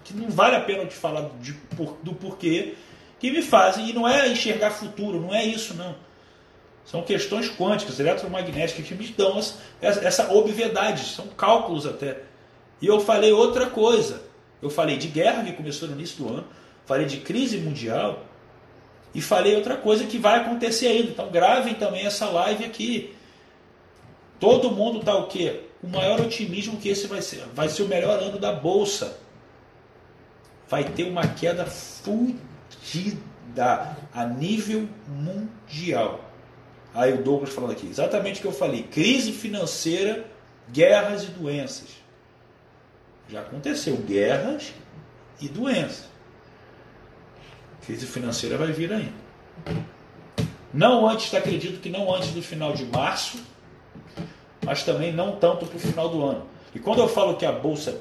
que 0.03 0.13
não 0.15 0.29
vale 0.29 0.55
a 0.55 0.61
pena 0.61 0.85
te 0.85 0.95
falar 0.95 1.29
de, 1.39 1.55
do 2.01 2.15
porquê 2.15 2.73
que 3.19 3.29
me 3.29 3.43
fazem 3.43 3.89
e 3.89 3.93
não 3.93 4.07
é 4.07 4.27
enxergar 4.29 4.71
futuro, 4.71 5.19
não 5.19 5.35
é 5.35 5.45
isso 5.45 5.75
não 5.75 5.93
são 6.89 7.03
questões 7.03 7.47
quânticas, 7.55 7.99
eletromagnéticas, 7.99 8.83
que 8.83 8.95
me 8.95 9.07
dão 9.09 9.37
essa, 9.37 9.59
essa 9.79 10.33
obviedade, 10.33 11.05
são 11.05 11.27
cálculos 11.27 11.85
até. 11.85 12.23
E 12.81 12.87
eu 12.87 12.99
falei 12.99 13.31
outra 13.31 13.67
coisa. 13.67 14.23
Eu 14.59 14.71
falei 14.71 14.97
de 14.97 15.07
guerra 15.07 15.43
que 15.43 15.53
começou 15.53 15.87
no 15.87 15.93
início 15.93 16.17
do 16.17 16.33
ano, 16.33 16.47
falei 16.87 17.05
de 17.05 17.17
crise 17.17 17.59
mundial 17.59 18.25
e 19.13 19.21
falei 19.21 19.55
outra 19.55 19.75
coisa 19.75 20.05
que 20.05 20.17
vai 20.17 20.39
acontecer 20.39 20.87
ainda. 20.87 21.11
Então 21.11 21.29
gravem 21.29 21.73
também 21.75 22.05
essa 22.05 22.29
live 22.29 22.65
aqui. 22.65 23.15
Todo 24.39 24.71
mundo 24.71 24.99
está 24.99 25.15
o 25.15 25.27
quê? 25.27 25.61
O 25.81 25.87
maior 25.87 26.21
otimismo 26.21 26.77
que 26.77 26.89
esse 26.89 27.07
vai 27.07 27.21
ser. 27.21 27.43
Vai 27.53 27.69
ser 27.69 27.83
o 27.83 27.87
melhor 27.87 28.19
ano 28.21 28.37
da 28.37 28.53
bolsa. 28.53 29.17
Vai 30.67 30.83
ter 30.83 31.03
uma 31.03 31.27
queda 31.27 31.65
fudida 31.65 32.37
a 34.13 34.25
nível 34.25 34.87
mundial. 35.07 36.29
Aí 36.93 37.13
o 37.13 37.23
Douglas 37.23 37.53
falando 37.53 37.71
aqui, 37.71 37.87
exatamente 37.87 38.39
o 38.39 38.41
que 38.41 38.47
eu 38.47 38.51
falei: 38.51 38.83
crise 38.83 39.31
financeira, 39.31 40.25
guerras 40.71 41.23
e 41.23 41.27
doenças. 41.27 41.87
Já 43.27 43.41
aconteceu, 43.41 43.95
guerras 43.97 44.73
e 45.39 45.47
doenças. 45.47 46.09
Crise 47.89 48.05
financeira 48.05 48.55
vai 48.55 48.71
vir 48.71 48.93
ainda. 48.93 49.11
Não 50.71 51.09
antes, 51.09 51.33
acredito 51.33 51.81
que 51.81 51.89
não 51.89 52.13
antes 52.13 52.29
do 52.29 52.39
final 52.39 52.71
de 52.71 52.85
março, 52.85 53.39
mas 54.63 54.83
também 54.83 55.11
não 55.11 55.37
tanto 55.37 55.65
para 55.65 55.75
o 55.75 55.79
final 55.79 56.07
do 56.07 56.23
ano. 56.23 56.45
E 56.75 56.77
quando 56.77 56.99
eu 56.99 57.07
falo 57.07 57.35
que 57.35 57.47
a 57.47 57.51
bolsa 57.51 57.99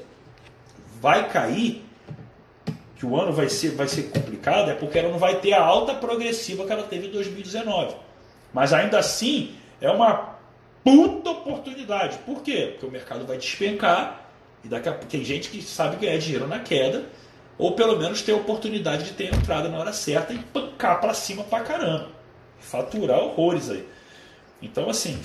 vai 1.01 1.27
cair, 1.27 1.83
que 2.97 3.03
o 3.03 3.19
ano 3.19 3.33
vai 3.33 3.49
ser, 3.49 3.71
vai 3.71 3.87
ser 3.87 4.11
complicado, 4.11 4.69
é 4.69 4.75
porque 4.75 4.99
ela 4.99 5.09
não 5.09 5.17
vai 5.17 5.39
ter 5.39 5.53
a 5.53 5.63
alta 5.63 5.95
progressiva 5.95 6.67
que 6.67 6.71
ela 6.71 6.83
teve 6.83 7.07
em 7.07 7.11
2019. 7.11 7.95
Mas 8.53 8.71
ainda 8.71 8.99
assim, 8.99 9.55
é 9.81 9.89
uma 9.89 10.35
puta 10.83 11.31
oportunidade. 11.31 12.19
Por 12.19 12.43
quê? 12.43 12.73
Porque 12.73 12.85
o 12.85 12.91
mercado 12.91 13.25
vai 13.25 13.39
despencar 13.39 14.29
e 14.63 14.67
daqui 14.67 14.87
a 14.87 14.93
tem 14.93 15.25
gente 15.25 15.49
que 15.49 15.63
sabe 15.63 15.95
ganhar 15.95 16.19
dinheiro 16.19 16.47
na 16.47 16.59
queda, 16.59 17.05
ou 17.59 17.73
pelo 17.73 17.97
menos 17.97 18.21
ter 18.21 18.31
a 18.31 18.37
oportunidade 18.37 19.03
de 19.03 19.11
ter 19.11 19.25
entrada 19.25 19.67
na 19.67 19.77
hora 19.77 19.91
certa 19.91 20.31
e 20.31 20.39
pancar 20.39 21.01
para 21.01 21.13
cima 21.13 21.43
pra 21.43 21.59
caramba. 21.59 22.07
Faturar 22.57 23.19
horrores 23.19 23.69
aí. 23.69 23.85
Então, 24.61 24.89
assim, 24.89 25.19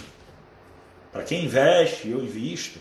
para 1.13 1.23
quem 1.23 1.45
investe, 1.45 2.11
eu 2.11 2.21
invisto, 2.21 2.81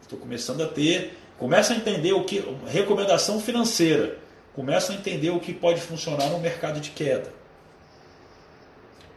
estou 0.00 0.16
começando 0.16 0.62
a 0.62 0.68
ter, 0.68 1.18
começa 1.36 1.72
a 1.72 1.76
entender 1.76 2.12
o 2.12 2.24
que. 2.24 2.44
Recomendação 2.68 3.40
financeira. 3.40 4.18
Começa 4.54 4.92
a 4.92 4.94
entender 4.94 5.30
o 5.30 5.40
que 5.40 5.52
pode 5.52 5.80
funcionar 5.80 6.28
no 6.30 6.38
mercado 6.38 6.80
de 6.80 6.90
queda. 6.90 7.30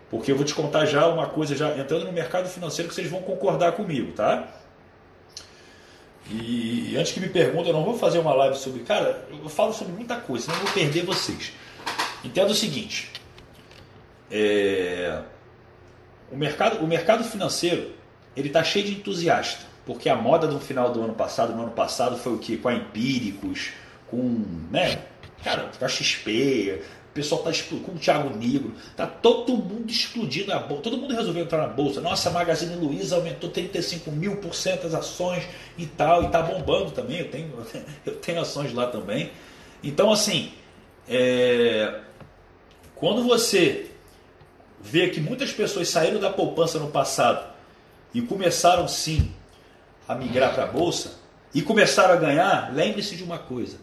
Porque 0.10 0.32
eu 0.32 0.36
vou 0.36 0.44
te 0.44 0.56
contar 0.56 0.86
já 0.86 1.08
uma 1.08 1.28
coisa, 1.28 1.56
já 1.56 1.78
entrando 1.78 2.06
no 2.06 2.12
mercado 2.12 2.50
financeiro, 2.50 2.90
que 2.90 2.96
vocês 2.96 3.10
vão 3.10 3.22
concordar 3.22 3.74
comigo, 3.74 4.12
tá? 4.14 4.48
E 6.32 6.96
antes 6.98 7.12
que 7.12 7.20
me 7.20 7.30
perguntem, 7.30 7.72
eu 7.72 7.78
não 7.78 7.84
vou 7.84 7.98
fazer 7.98 8.20
uma 8.20 8.34
live 8.34 8.56
sobre. 8.56 8.82
Cara, 8.84 9.26
eu 9.32 9.50
falo 9.50 9.74
sobre 9.74 9.94
muita 9.94 10.16
coisa, 10.16 10.46
senão 10.46 10.60
eu 10.60 10.66
vou 10.66 10.74
perder 10.74 11.04
vocês. 11.04 11.52
Entenda 12.24 12.52
o 12.52 12.56
seguinte: 12.56 13.12
é, 14.30 15.22
o, 16.32 16.38
mercado, 16.38 16.84
o 16.84 16.88
mercado 16.88 17.24
financeiro 17.24 17.92
ele 18.36 18.48
está 18.48 18.64
cheio 18.64 18.86
de 18.86 18.92
entusiasta, 18.94 19.66
porque 19.86 20.08
a 20.08 20.16
moda 20.16 20.48
do 20.48 20.60
final 20.60 20.92
do 20.92 21.02
ano 21.02 21.14
passado, 21.14 21.56
no 21.56 21.64
ano 21.64 21.72
passado, 21.72 22.18
foi 22.18 22.34
o 22.34 22.38
que? 22.38 22.58
Com 22.58 22.70
a 22.70 22.74
Empíricos, 22.74 23.72
com. 24.08 24.46
Né, 24.70 25.00
cara, 25.44 25.72
com 25.78 25.86
a 25.86 25.88
XP, 25.88 26.80
pessoal 27.20 27.44
tá 27.44 27.52
com 27.86 27.92
o 27.92 28.00
Thiago 28.00 28.36
Negro, 28.38 28.74
tá 28.96 29.06
todo 29.06 29.58
mundo 29.58 29.92
explodindo 29.92 30.54
a 30.54 30.60
bolsa, 30.60 30.84
todo 30.84 30.98
mundo 30.98 31.14
resolveu 31.14 31.44
entrar 31.44 31.58
na 31.58 31.68
bolsa. 31.68 32.00
Nossa, 32.00 32.30
a 32.30 32.32
Magazine 32.32 32.76
Luiza 32.76 33.18
aumentou 33.18 33.50
35 33.50 34.10
mil 34.10 34.38
por 34.38 34.56
cento 34.56 34.88
as 34.88 34.94
ações 34.94 35.44
e 35.78 35.86
tal, 35.86 36.24
e 36.24 36.30
tá 36.30 36.42
bombando 36.42 36.92
também. 36.92 37.20
Eu 37.20 37.30
tenho, 37.30 37.52
eu 38.06 38.16
tenho 38.16 38.40
ações 38.40 38.74
lá 38.74 38.88
também. 38.88 39.32
Então, 39.84 40.12
assim, 40.12 40.54
é, 41.10 42.00
quando 42.96 43.24
você 43.24 43.92
vê 44.82 45.10
que 45.10 45.20
muitas 45.20 45.52
pessoas 45.52 45.90
saíram 45.90 46.22
da 46.22 46.30
poupança 46.30 46.80
no 46.80 46.88
passado 46.90 47.54
e 48.14 48.22
começaram 48.22 48.88
sim 48.88 49.30
a 50.08 50.16
migrar 50.16 50.54
para 50.54 50.64
a 50.64 50.68
bolsa 50.68 51.20
e 51.54 51.62
começaram 51.62 52.14
a 52.14 52.18
ganhar, 52.18 52.74
lembre-se 52.74 53.18
de 53.18 53.24
uma 53.26 53.40
coisa: 53.40 53.78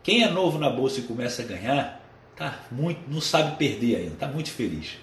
quem 0.00 0.22
é 0.22 0.30
novo 0.30 0.60
na 0.60 0.70
bolsa 0.70 1.00
e 1.00 1.02
começa 1.02 1.42
a 1.42 1.44
ganhar, 1.44 2.01
tá 2.50 2.60
muito, 2.70 3.00
não 3.08 3.20
sabe 3.20 3.56
perder 3.56 3.96
ainda, 3.96 4.16
tá 4.16 4.26
muito 4.26 4.50
feliz. 4.50 4.98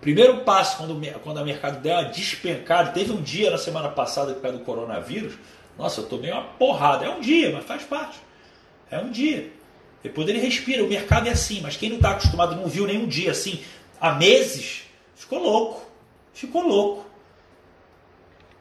Primeiro 0.00 0.40
passo 0.40 0.76
quando, 0.76 1.00
quando 1.22 1.38
a 1.38 1.44
mercado 1.44 1.80
deu 1.80 1.92
uma 1.92 2.04
despencada, 2.04 2.92
teve 2.92 3.12
um 3.12 3.20
dia 3.20 3.50
na 3.50 3.58
semana 3.58 3.88
passada 3.88 4.32
por 4.34 4.42
causa 4.42 4.58
do 4.58 4.64
coronavírus, 4.64 5.34
nossa, 5.76 6.00
eu 6.00 6.06
tomei 6.06 6.32
uma 6.32 6.42
porrada. 6.42 7.06
É 7.06 7.10
um 7.10 7.20
dia, 7.20 7.52
mas 7.52 7.64
faz 7.64 7.84
parte. 7.84 8.18
É 8.90 8.98
um 8.98 9.10
dia. 9.10 9.52
Depois 10.02 10.28
ele 10.28 10.38
respira, 10.38 10.84
o 10.84 10.88
mercado 10.88 11.28
é 11.28 11.30
assim, 11.30 11.60
mas 11.60 11.76
quem 11.76 11.88
não 11.88 11.96
está 11.96 12.10
acostumado, 12.10 12.56
não 12.56 12.66
viu 12.66 12.86
nenhum 12.86 13.06
dia 13.06 13.30
assim, 13.30 13.62
há 14.00 14.12
meses, 14.12 14.82
ficou 15.14 15.40
louco. 15.40 15.88
Ficou 16.32 16.62
louco. 16.62 17.06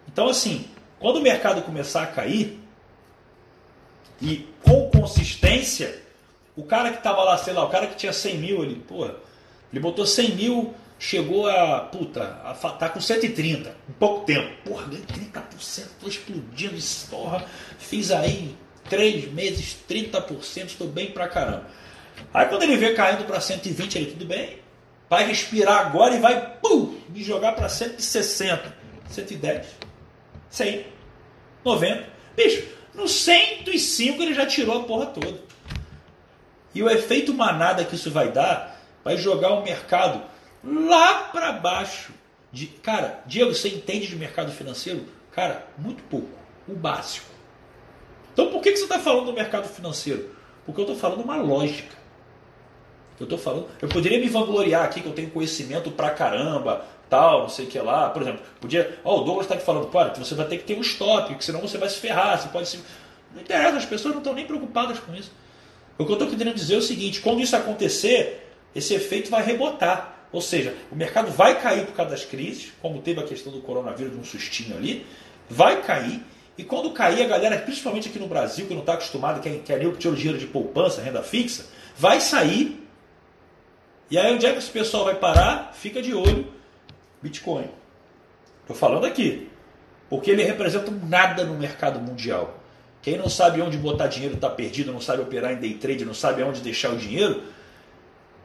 Então, 0.07 0.29
assim, 0.29 0.65
quando 0.99 1.17
o 1.17 1.21
mercado 1.21 1.61
começar 1.61 2.03
a 2.03 2.07
cair, 2.07 2.59
e 4.21 4.47
com 4.63 4.89
consistência, 4.89 6.01
o 6.57 6.63
cara 6.63 6.89
que 6.89 6.97
estava 6.97 7.23
lá, 7.23 7.37
sei 7.37 7.53
lá, 7.53 7.63
o 7.63 7.69
cara 7.69 7.85
que 7.85 7.95
tinha 7.95 8.11
100 8.11 8.37
mil, 8.39 8.63
ele, 8.63 8.75
porra, 8.87 9.15
ele 9.71 9.79
botou 9.79 10.07
100 10.07 10.35
mil, 10.35 10.73
chegou 10.97 11.47
a, 11.47 11.81
puta, 11.81 12.23
a, 12.43 12.53
tá 12.53 12.89
com 12.89 12.99
130, 12.99 13.69
em 13.69 13.93
pouco 13.93 14.25
tempo. 14.25 14.49
Porra, 14.65 14.85
ganhei 14.85 15.05
30%, 15.05 15.85
tô 16.01 16.07
explodindo, 16.07 16.75
porra, 17.11 17.45
fiz 17.77 18.09
aí 18.09 18.55
3 18.89 19.31
meses, 19.33 19.77
30%, 19.87 20.65
estou 20.65 20.87
bem 20.87 21.11
pra 21.11 21.27
caramba. 21.27 21.67
Aí 22.33 22.47
quando 22.47 22.63
ele 22.63 22.75
vê 22.75 22.95
caindo 22.95 23.25
para 23.25 23.39
120, 23.39 23.95
ele, 23.95 24.11
tudo 24.11 24.25
bem, 24.25 24.57
vai 25.07 25.27
respirar 25.27 25.85
agora 25.85 26.15
e 26.15 26.19
vai, 26.19 26.55
pum, 26.59 26.97
me 27.09 27.23
jogar 27.23 27.51
para 27.51 27.69
160, 27.69 28.75
110, 29.11 29.67
100, 30.49 30.85
90. 31.63 32.09
Bicho, 32.35 32.67
no 32.95 33.07
105 33.07 34.23
ele 34.23 34.33
já 34.33 34.47
tirou 34.47 34.79
a 34.79 34.83
porra 34.83 35.05
toda. 35.05 35.46
E 36.73 36.83
o 36.83 36.89
efeito 36.89 37.33
manada 37.33 37.83
que 37.83 37.95
isso 37.95 38.11
vai 38.11 38.31
dar 38.31 38.79
vai 39.03 39.17
jogar 39.17 39.53
o 39.53 39.63
mercado 39.63 40.21
lá 40.63 41.29
para 41.31 41.51
baixo. 41.53 42.13
De, 42.51 42.67
cara, 42.67 43.21
Diego, 43.25 43.53
você 43.53 43.69
entende 43.69 44.07
de 44.07 44.15
mercado 44.15 44.51
financeiro? 44.51 45.05
Cara, 45.31 45.67
muito 45.77 46.03
pouco. 46.03 46.29
O 46.67 46.73
básico. 46.73 47.27
Então 48.33 48.51
por 48.51 48.61
que, 48.61 48.71
que 48.71 48.77
você 48.77 48.83
está 48.83 48.99
falando 48.99 49.25
do 49.25 49.33
mercado 49.33 49.67
financeiro? 49.67 50.29
Porque 50.65 50.81
eu 50.81 50.83
estou 50.83 50.97
falando 50.97 51.21
uma 51.21 51.37
lógica. 51.37 51.95
Eu 53.19 53.23
estou 53.23 53.37
falando. 53.37 53.67
Eu 53.81 53.87
poderia 53.87 54.19
me 54.19 54.27
vangloriar 54.27 54.83
aqui 54.83 55.01
que 55.01 55.07
eu 55.07 55.13
tenho 55.13 55.31
conhecimento 55.31 55.89
pra 55.89 56.11
caramba, 56.11 56.85
tal, 57.09 57.41
não 57.41 57.49
sei 57.49 57.65
o 57.65 57.67
que 57.67 57.79
lá. 57.79 58.09
Por 58.09 58.21
exemplo, 58.21 58.41
podia. 58.61 58.99
Ó, 59.03 59.15
oh, 59.15 59.21
o 59.21 59.23
Douglas 59.23 59.45
está 59.45 59.55
aqui 59.55 59.65
falando, 59.65 59.87
cara, 59.87 60.13
você 60.13 60.35
vai 60.35 60.45
ter 60.45 60.57
que 60.57 60.65
ter 60.65 60.77
um 60.77 60.81
stop, 60.81 61.29
porque 61.29 61.43
senão 61.43 61.61
você 61.61 61.77
vai 61.77 61.89
se 61.89 61.97
ferrar, 61.97 62.39
você 62.39 62.49
pode 62.49 62.67
se. 62.67 62.79
Não 63.33 63.41
interessa, 63.41 63.77
as 63.77 63.85
pessoas 63.85 64.13
não 64.13 64.21
estão 64.21 64.33
nem 64.33 64.45
preocupadas 64.45 64.99
com 64.99 65.15
isso. 65.15 65.31
O 65.97 66.05
que 66.05 66.11
eu 66.11 66.13
estou 66.13 66.29
querendo 66.29 66.55
dizer 66.55 66.75
é 66.75 66.77
o 66.77 66.81
seguinte: 66.81 67.21
quando 67.21 67.41
isso 67.41 67.55
acontecer, 67.55 68.47
esse 68.75 68.93
efeito 68.93 69.29
vai 69.29 69.43
rebotar. 69.43 70.15
Ou 70.31 70.41
seja, 70.41 70.75
o 70.91 70.95
mercado 70.95 71.31
vai 71.31 71.59
cair 71.59 71.85
por 71.85 71.95
causa 71.95 72.11
das 72.11 72.25
crises, 72.25 72.71
como 72.81 73.01
teve 73.01 73.19
a 73.19 73.23
questão 73.23 73.51
do 73.51 73.61
coronavírus, 73.61 74.13
de 74.13 74.19
um 74.19 74.23
sustinho 74.25 74.75
ali, 74.75 75.05
vai 75.49 75.81
cair. 75.81 76.21
E 76.57 76.63
quando 76.63 76.91
cair, 76.91 77.23
a 77.23 77.27
galera, 77.27 77.57
principalmente 77.59 78.09
aqui 78.09 78.19
no 78.19 78.27
Brasil, 78.27 78.67
que 78.67 78.73
não 78.73 78.81
está 78.81 78.93
acostumado, 78.93 79.41
que 79.41 79.47
é, 79.47 79.59
que 79.59 79.71
é 79.71 79.79
que 79.79 79.97
tirou 79.97 80.15
dinheiro 80.15 80.37
de 80.37 80.47
poupança, 80.47 81.01
renda 81.01 81.23
fixa, 81.23 81.67
vai 81.95 82.19
sair. 82.19 82.83
E 84.09 84.17
aí 84.17 84.33
onde 84.33 84.45
é 84.45 84.51
que 84.51 84.57
esse 84.57 84.69
pessoal 84.69 85.05
vai 85.05 85.15
parar? 85.15 85.73
Fica 85.73 86.01
de 86.01 86.13
olho. 86.13 86.47
Bitcoin. 87.21 87.69
Estou 88.61 88.75
falando 88.75 89.05
aqui. 89.05 89.49
Porque 90.09 90.31
ele 90.31 90.43
representa 90.43 90.91
nada 90.91 91.43
no 91.43 91.55
mercado 91.55 91.99
mundial. 91.99 92.56
Quem 93.07 93.17
não 93.17 93.29
sabe 93.29 93.61
onde 93.61 93.77
botar 93.77 94.07
dinheiro 94.07 94.35
está 94.35 94.49
perdido, 94.49 94.91
não 94.91 94.99
sabe 94.99 95.21
operar 95.21 95.53
em 95.53 95.55
day 95.55 95.75
trade, 95.75 96.03
não 96.03 96.13
sabe 96.13 96.43
onde 96.43 96.59
deixar 96.59 96.91
o 96.91 96.97
dinheiro, 96.97 97.41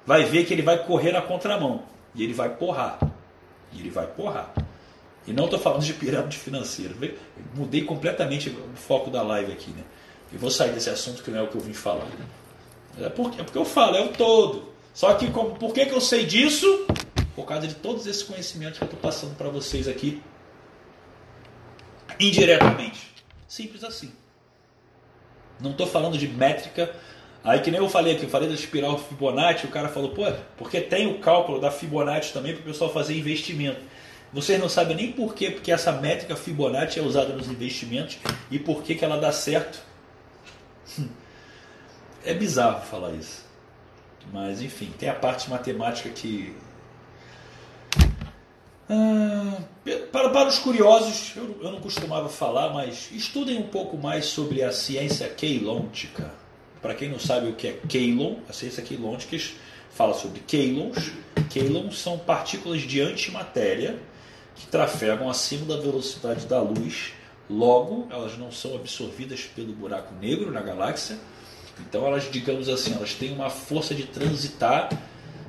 vai 0.06 0.22
ver 0.24 0.44
que 0.44 0.54
ele 0.54 0.62
vai 0.62 0.86
correr 0.86 1.10
na 1.10 1.20
contramão. 1.20 1.82
E 2.14 2.22
ele 2.22 2.32
vai 2.32 2.48
porrar. 2.48 2.96
E 3.72 3.80
ele 3.80 3.90
vai 3.90 4.06
porrar. 4.06 4.54
E 5.26 5.32
não 5.32 5.46
estou 5.46 5.58
falando 5.58 5.82
de 5.82 5.92
pirâmide 5.94 6.38
financeira. 6.38 6.94
Mudei 7.56 7.82
completamente 7.82 8.50
o 8.50 8.76
foco 8.76 9.10
da 9.10 9.20
live 9.24 9.50
aqui. 9.50 9.72
Né? 9.72 9.82
E 10.32 10.36
vou 10.36 10.48
sair 10.48 10.70
desse 10.70 10.90
assunto 10.90 11.24
que 11.24 11.32
não 11.32 11.40
é 11.40 11.42
o 11.42 11.48
que 11.48 11.56
eu 11.56 11.60
vim 11.60 11.74
falar. 11.74 12.06
É 13.00 13.08
porque, 13.08 13.40
é 13.40 13.42
porque 13.42 13.58
eu 13.58 13.64
falo, 13.64 13.96
é 13.96 14.00
o 14.00 14.10
todo. 14.10 14.68
Só 14.94 15.12
que 15.14 15.28
como, 15.32 15.56
por 15.56 15.74
que, 15.74 15.86
que 15.86 15.92
eu 15.92 16.00
sei 16.00 16.24
disso? 16.24 16.86
Por 17.34 17.46
causa 17.46 17.66
de 17.66 17.74
todos 17.74 18.06
esses 18.06 18.22
conhecimentos 18.22 18.78
que 18.78 18.84
eu 18.84 18.86
estou 18.86 19.00
passando 19.00 19.34
para 19.34 19.48
vocês 19.48 19.88
aqui. 19.88 20.22
Indiretamente. 22.20 23.12
Simples 23.48 23.82
assim. 23.82 24.21
Não 25.62 25.70
estou 25.70 25.86
falando 25.86 26.18
de 26.18 26.28
métrica. 26.28 26.94
Aí 27.44 27.60
que 27.60 27.70
nem 27.70 27.80
eu 27.80 27.88
falei 27.88 28.14
aqui, 28.14 28.24
eu 28.24 28.28
falei 28.28 28.48
da 28.48 28.54
espiral 28.54 28.98
Fibonacci, 28.98 29.66
o 29.66 29.70
cara 29.70 29.88
falou, 29.88 30.10
pô, 30.10 30.22
porque 30.56 30.80
tem 30.80 31.08
o 31.08 31.18
cálculo 31.18 31.60
da 31.60 31.70
Fibonacci 31.70 32.32
também 32.32 32.52
para 32.52 32.62
o 32.62 32.64
pessoal 32.64 32.92
fazer 32.92 33.16
investimento. 33.16 33.80
Vocês 34.32 34.58
não 34.60 34.68
sabem 34.68 34.96
nem 34.96 35.12
por 35.12 35.34
quê, 35.34 35.50
porque 35.50 35.72
essa 35.72 35.92
métrica 35.92 36.36
Fibonacci 36.36 36.98
é 36.98 37.02
usada 37.02 37.34
nos 37.34 37.48
investimentos 37.48 38.18
e 38.50 38.58
por 38.58 38.82
que, 38.82 38.94
que 38.94 39.04
ela 39.04 39.18
dá 39.18 39.32
certo. 39.32 39.80
É 42.24 42.32
bizarro 42.32 42.86
falar 42.86 43.10
isso. 43.14 43.44
Mas 44.32 44.62
enfim, 44.62 44.92
tem 44.96 45.08
a 45.08 45.14
parte 45.14 45.50
matemática 45.50 46.08
que 46.08 46.54
ah, 48.92 49.58
para, 50.12 50.28
para 50.28 50.48
os 50.50 50.58
curiosos, 50.58 51.32
eu, 51.34 51.56
eu, 51.62 51.72
não 51.72 51.80
costumava 51.80 52.28
falar, 52.28 52.74
mas 52.74 53.08
estudem 53.10 53.58
um 53.58 53.66
pouco 53.66 53.96
mais 53.96 54.26
sobre 54.26 54.62
a 54.62 54.70
ciência 54.70 55.26
keylôntica. 55.30 56.30
Para 56.82 56.94
quem 56.94 57.08
não 57.08 57.18
sabe 57.18 57.48
o 57.48 57.54
que 57.54 57.68
é 57.68 57.72
keylon, 57.88 58.36
a 58.50 58.52
ciência 58.52 58.82
keylôntica 58.82 59.38
fala 59.90 60.12
sobre 60.12 60.40
keylons. 60.40 61.12
Keylons 61.48 61.98
são 62.00 62.18
partículas 62.18 62.82
de 62.82 63.00
antimatéria 63.00 63.98
que 64.54 64.66
trafegam 64.66 65.30
acima 65.30 65.64
da 65.64 65.80
velocidade 65.80 66.44
da 66.44 66.60
luz. 66.60 67.14
Logo, 67.48 68.06
elas 68.10 68.36
não 68.36 68.52
são 68.52 68.74
absorvidas 68.74 69.44
pelo 69.56 69.72
buraco 69.72 70.14
negro 70.20 70.50
na 70.50 70.60
galáxia. 70.60 71.18
Então, 71.80 72.06
elas, 72.06 72.30
digamos 72.30 72.68
assim, 72.68 72.92
elas 72.94 73.14
têm 73.14 73.32
uma 73.32 73.48
força 73.48 73.94
de 73.94 74.04
transitar 74.04 74.90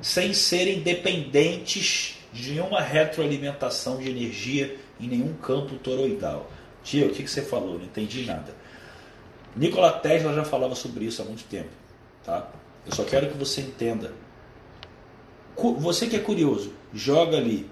sem 0.00 0.32
serem 0.32 0.80
dependentes 0.80 2.13
de 2.34 2.50
nenhuma 2.50 2.80
retroalimentação 2.80 3.96
de 3.96 4.10
energia 4.10 4.76
em 5.00 5.06
nenhum 5.06 5.32
campo 5.34 5.76
toroidal. 5.76 6.50
Tia, 6.82 7.06
o 7.06 7.10
que, 7.10 7.22
que 7.22 7.30
você 7.30 7.40
falou? 7.40 7.78
Não 7.78 7.84
entendi 7.84 8.26
nada. 8.26 8.52
Nikola 9.54 9.92
Tesla 9.92 10.34
já 10.34 10.44
falava 10.44 10.74
sobre 10.74 11.04
isso 11.04 11.22
há 11.22 11.24
muito 11.24 11.44
tempo. 11.44 11.70
Tá? 12.24 12.50
Eu 12.84 12.92
só 12.92 13.04
quero 13.04 13.28
que 13.28 13.38
você 13.38 13.60
entenda. 13.60 14.12
Você 15.78 16.08
que 16.08 16.16
é 16.16 16.18
curioso, 16.18 16.72
joga 16.92 17.36
ali. 17.36 17.70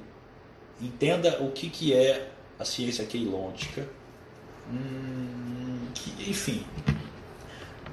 Entenda 0.81 1.43
o 1.43 1.51
que, 1.51 1.69
que 1.69 1.93
é 1.93 2.31
a 2.57 2.65
ciência 2.65 3.05
queilôntica. 3.05 3.89
Hum, 4.71 5.89
que, 5.93 6.31
enfim. 6.31 6.65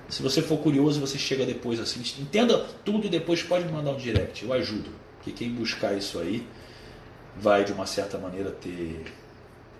Se 0.07 0.21
você 0.21 0.41
for 0.43 0.59
curioso, 0.59 0.99
você 0.99 1.17
chega 1.17 1.47
depois 1.47 1.79
assim. 1.79 1.99
Entenda 2.21 2.59
tudo 2.85 3.07
e 3.07 3.09
depois 3.09 3.41
pode 3.41 3.65
me 3.65 3.71
mandar 3.71 3.91
um 3.91 3.97
direct. 3.97 4.45
Eu 4.45 4.53
ajudo. 4.53 4.91
Porque 5.17 5.31
quem 5.31 5.51
buscar 5.51 5.97
isso 5.97 6.19
aí 6.19 6.45
vai, 7.39 7.63
de 7.63 7.71
uma 7.71 7.85
certa 7.85 8.17
maneira, 8.17 8.51
ter 8.51 9.05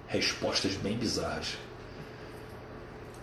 respostas 0.07 0.74
bem 0.74 0.97
bizarras. 0.97 1.57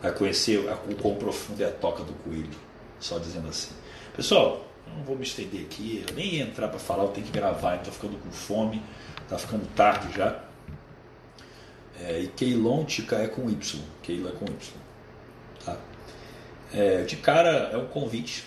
Vai 0.01 0.13
conhecer 0.13 0.59
o 0.59 0.95
quão 0.97 1.17
profundo 1.17 1.63
é 1.63 1.67
a 1.67 1.73
toca 1.73 2.05
do 2.05 2.13
coelho, 2.15 2.59
só 3.01 3.19
dizendo 3.19 3.49
assim. 3.49 3.75
Pessoal, 4.15 4.65
não 4.87 5.03
vou 5.03 5.17
me 5.17 5.23
estender 5.23 5.63
aqui, 5.63 6.05
eu 6.09 6.15
nem 6.15 6.35
ia 6.35 6.45
entrar 6.45 6.69
para 6.69 6.79
falar, 6.79 7.05
eu 7.05 7.09
tenho 7.09 7.27
que 7.27 7.33
gravar, 7.33 7.77
estou 7.77 7.93
ficando 7.93 8.19
com 8.19 8.31
fome, 8.31 8.83
está 9.23 9.39
ficando 9.39 9.67
tarde 9.75 10.13
já. 10.17 10.45
É, 11.99 12.21
e 12.21 12.29
Keilontica 12.29 13.17
é 13.17 13.27
com 13.27 13.49
Y, 13.49 13.83
Keila 14.03 14.31
é 14.31 14.33
com 14.33 14.45
Y. 14.45 14.59
Tá? 15.65 15.77
É, 16.73 17.03
de 17.03 17.17
cara 17.17 17.71
é 17.73 17.77
um 17.77 17.87
convite, 17.87 18.47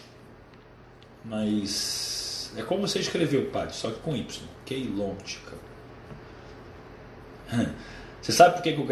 mas 1.25 2.53
é 2.55 2.61
como 2.61 2.87
você 2.87 2.99
escreveu, 2.99 3.49
padre, 3.49 3.75
só 3.75 3.89
que 3.89 3.99
com 3.99 4.15
Y, 4.15 4.47
Keilontica. 4.65 5.68
Você 8.21 8.31
sabe 8.31 8.55
por 8.55 8.63
que, 8.63 8.71
o 8.71 8.85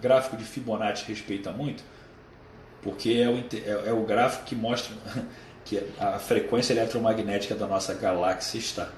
gráfico 0.00 0.36
de 0.36 0.44
Fibonacci 0.44 1.04
respeita 1.06 1.52
muito? 1.52 1.82
Porque 2.82 3.10
é 3.10 3.28
o, 3.28 3.38
é, 3.38 3.90
é 3.90 3.92
o 3.92 4.04
gráfico 4.04 4.44
que 4.44 4.54
mostra 4.54 4.94
que 5.64 5.82
a 5.98 6.18
frequência 6.18 6.72
eletromagnética 6.72 7.54
da 7.54 7.66
nossa 7.66 7.94
galáxia 7.94 8.58
está. 8.58 8.88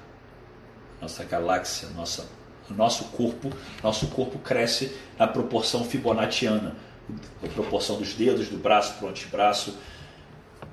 Nossa 1.01 1.23
galáxia, 1.25 1.89
nossa, 1.89 2.25
nosso 2.69 3.05
corpo, 3.05 3.51
nosso 3.83 4.07
corpo 4.07 4.39
cresce 4.39 4.95
na 5.19 5.27
proporção 5.27 5.83
fibonacciana, 5.83 6.75
a 7.43 7.47
proporção 7.49 7.97
dos 7.97 8.13
dedos, 8.13 8.47
do 8.47 8.57
braço 8.57 8.93
para 8.93 9.07
o 9.07 9.09
antebraço. 9.09 9.77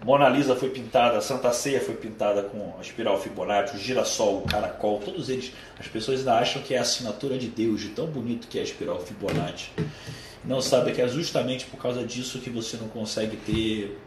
Mona 0.03 0.31
Lisa 0.31 0.57
foi 0.57 0.71
pintada, 0.71 1.21
Santa 1.21 1.53
Ceia 1.53 1.81
foi 1.81 1.95
pintada 1.95 2.43
com 2.43 2.75
a 2.79 2.81
espiral 2.81 3.21
Fibonacci, 3.21 3.77
o 3.77 3.79
girassol, 3.79 4.39
o 4.39 4.47
caracol, 4.47 4.99
todos 4.99 5.29
eles. 5.29 5.53
As 5.79 5.87
pessoas 5.89 6.21
ainda 6.21 6.39
acham 6.39 6.63
que 6.63 6.75
é 6.75 6.79
a 6.79 6.81
assinatura 6.81 7.37
de 7.37 7.49
Deus, 7.49 7.83
de 7.83 7.91
tão 7.91 8.07
bonito 8.07 8.49
que 8.49 8.57
é 8.57 8.63
a 8.63 8.65
espiral 8.65 8.99
Fibonacci. 9.01 9.71
Não 10.43 10.63
sabe 10.63 10.93
que 10.93 11.03
é 11.03 11.09
justamente 11.09 11.67
por 11.67 11.77
causa 11.77 12.03
disso 12.03 12.39
que 12.39 12.49
você 12.49 12.79
não 12.79 12.89
consegue 12.89 13.37
ter 13.37 13.99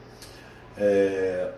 é, 0.75 1.51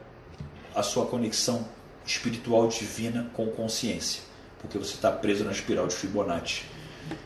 a 0.76 0.84
sua 0.84 1.06
conexão 1.06 1.66
espiritual 2.06 2.68
divina 2.68 3.32
com 3.34 3.48
consciência, 3.48 4.22
porque 4.60 4.78
você 4.78 4.96
está 4.96 5.10
preso 5.12 5.46
na 5.46 5.54
espiral 5.54 5.88
de 5.88 5.96
Fibonacci 5.96 6.66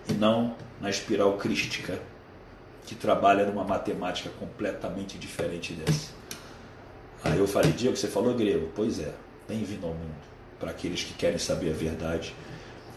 e 0.07 0.13
não 0.13 0.55
na 0.79 0.91
espiral 0.91 1.37
crística, 1.37 1.99
que 2.85 2.93
trabalha 2.93 3.45
numa 3.45 3.63
matemática 3.63 4.29
completamente 4.39 5.17
diferente 5.17 5.73
dessa. 5.73 6.18
Aí 7.23 7.37
eu 7.37 7.47
falei, 7.47 7.71
Diego, 7.71 7.95
você 7.95 8.07
falou 8.07 8.33
grego? 8.33 8.69
Pois 8.75 8.99
é, 8.99 9.13
bem-vindo 9.47 9.85
ao 9.85 9.93
mundo, 9.93 10.15
para 10.59 10.71
aqueles 10.71 11.03
que 11.03 11.13
querem 11.13 11.37
saber 11.37 11.69
a 11.71 11.73
verdade 11.73 12.33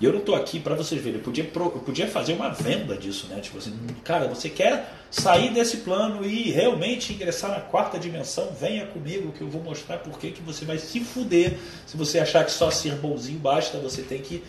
e 0.02 0.04
eu 0.04 0.12
não 0.12 0.18
estou 0.18 0.34
aqui 0.34 0.58
para 0.58 0.74
vocês 0.74 1.00
verem. 1.00 1.20
Eu 1.20 1.24
podia, 1.24 1.48
eu 1.54 1.70
podia 1.70 2.08
fazer 2.08 2.32
uma 2.32 2.48
venda 2.48 2.96
disso, 2.96 3.28
né? 3.28 3.38
Tipo 3.40 3.58
assim, 3.58 3.72
cara, 4.02 4.26
você 4.26 4.48
quer 4.50 4.92
sair 5.08 5.52
desse 5.54 5.76
plano 5.76 6.26
e 6.26 6.50
realmente 6.50 7.12
ingressar 7.12 7.52
na 7.52 7.60
quarta 7.60 8.00
dimensão? 8.00 8.50
Venha 8.60 8.84
comigo 8.86 9.30
que 9.30 9.42
eu 9.42 9.48
vou 9.48 9.62
mostrar 9.62 9.98
por 9.98 10.18
que 10.18 10.34
você 10.44 10.64
vai 10.64 10.76
se 10.76 10.98
fuder. 10.98 11.56
Se 11.86 11.96
você 11.96 12.18
achar 12.18 12.44
que 12.44 12.50
só 12.50 12.68
ser 12.68 12.96
bonzinho 12.96 13.38
basta, 13.38 13.78
você 13.78 14.02
tem 14.02 14.20
que 14.20 14.42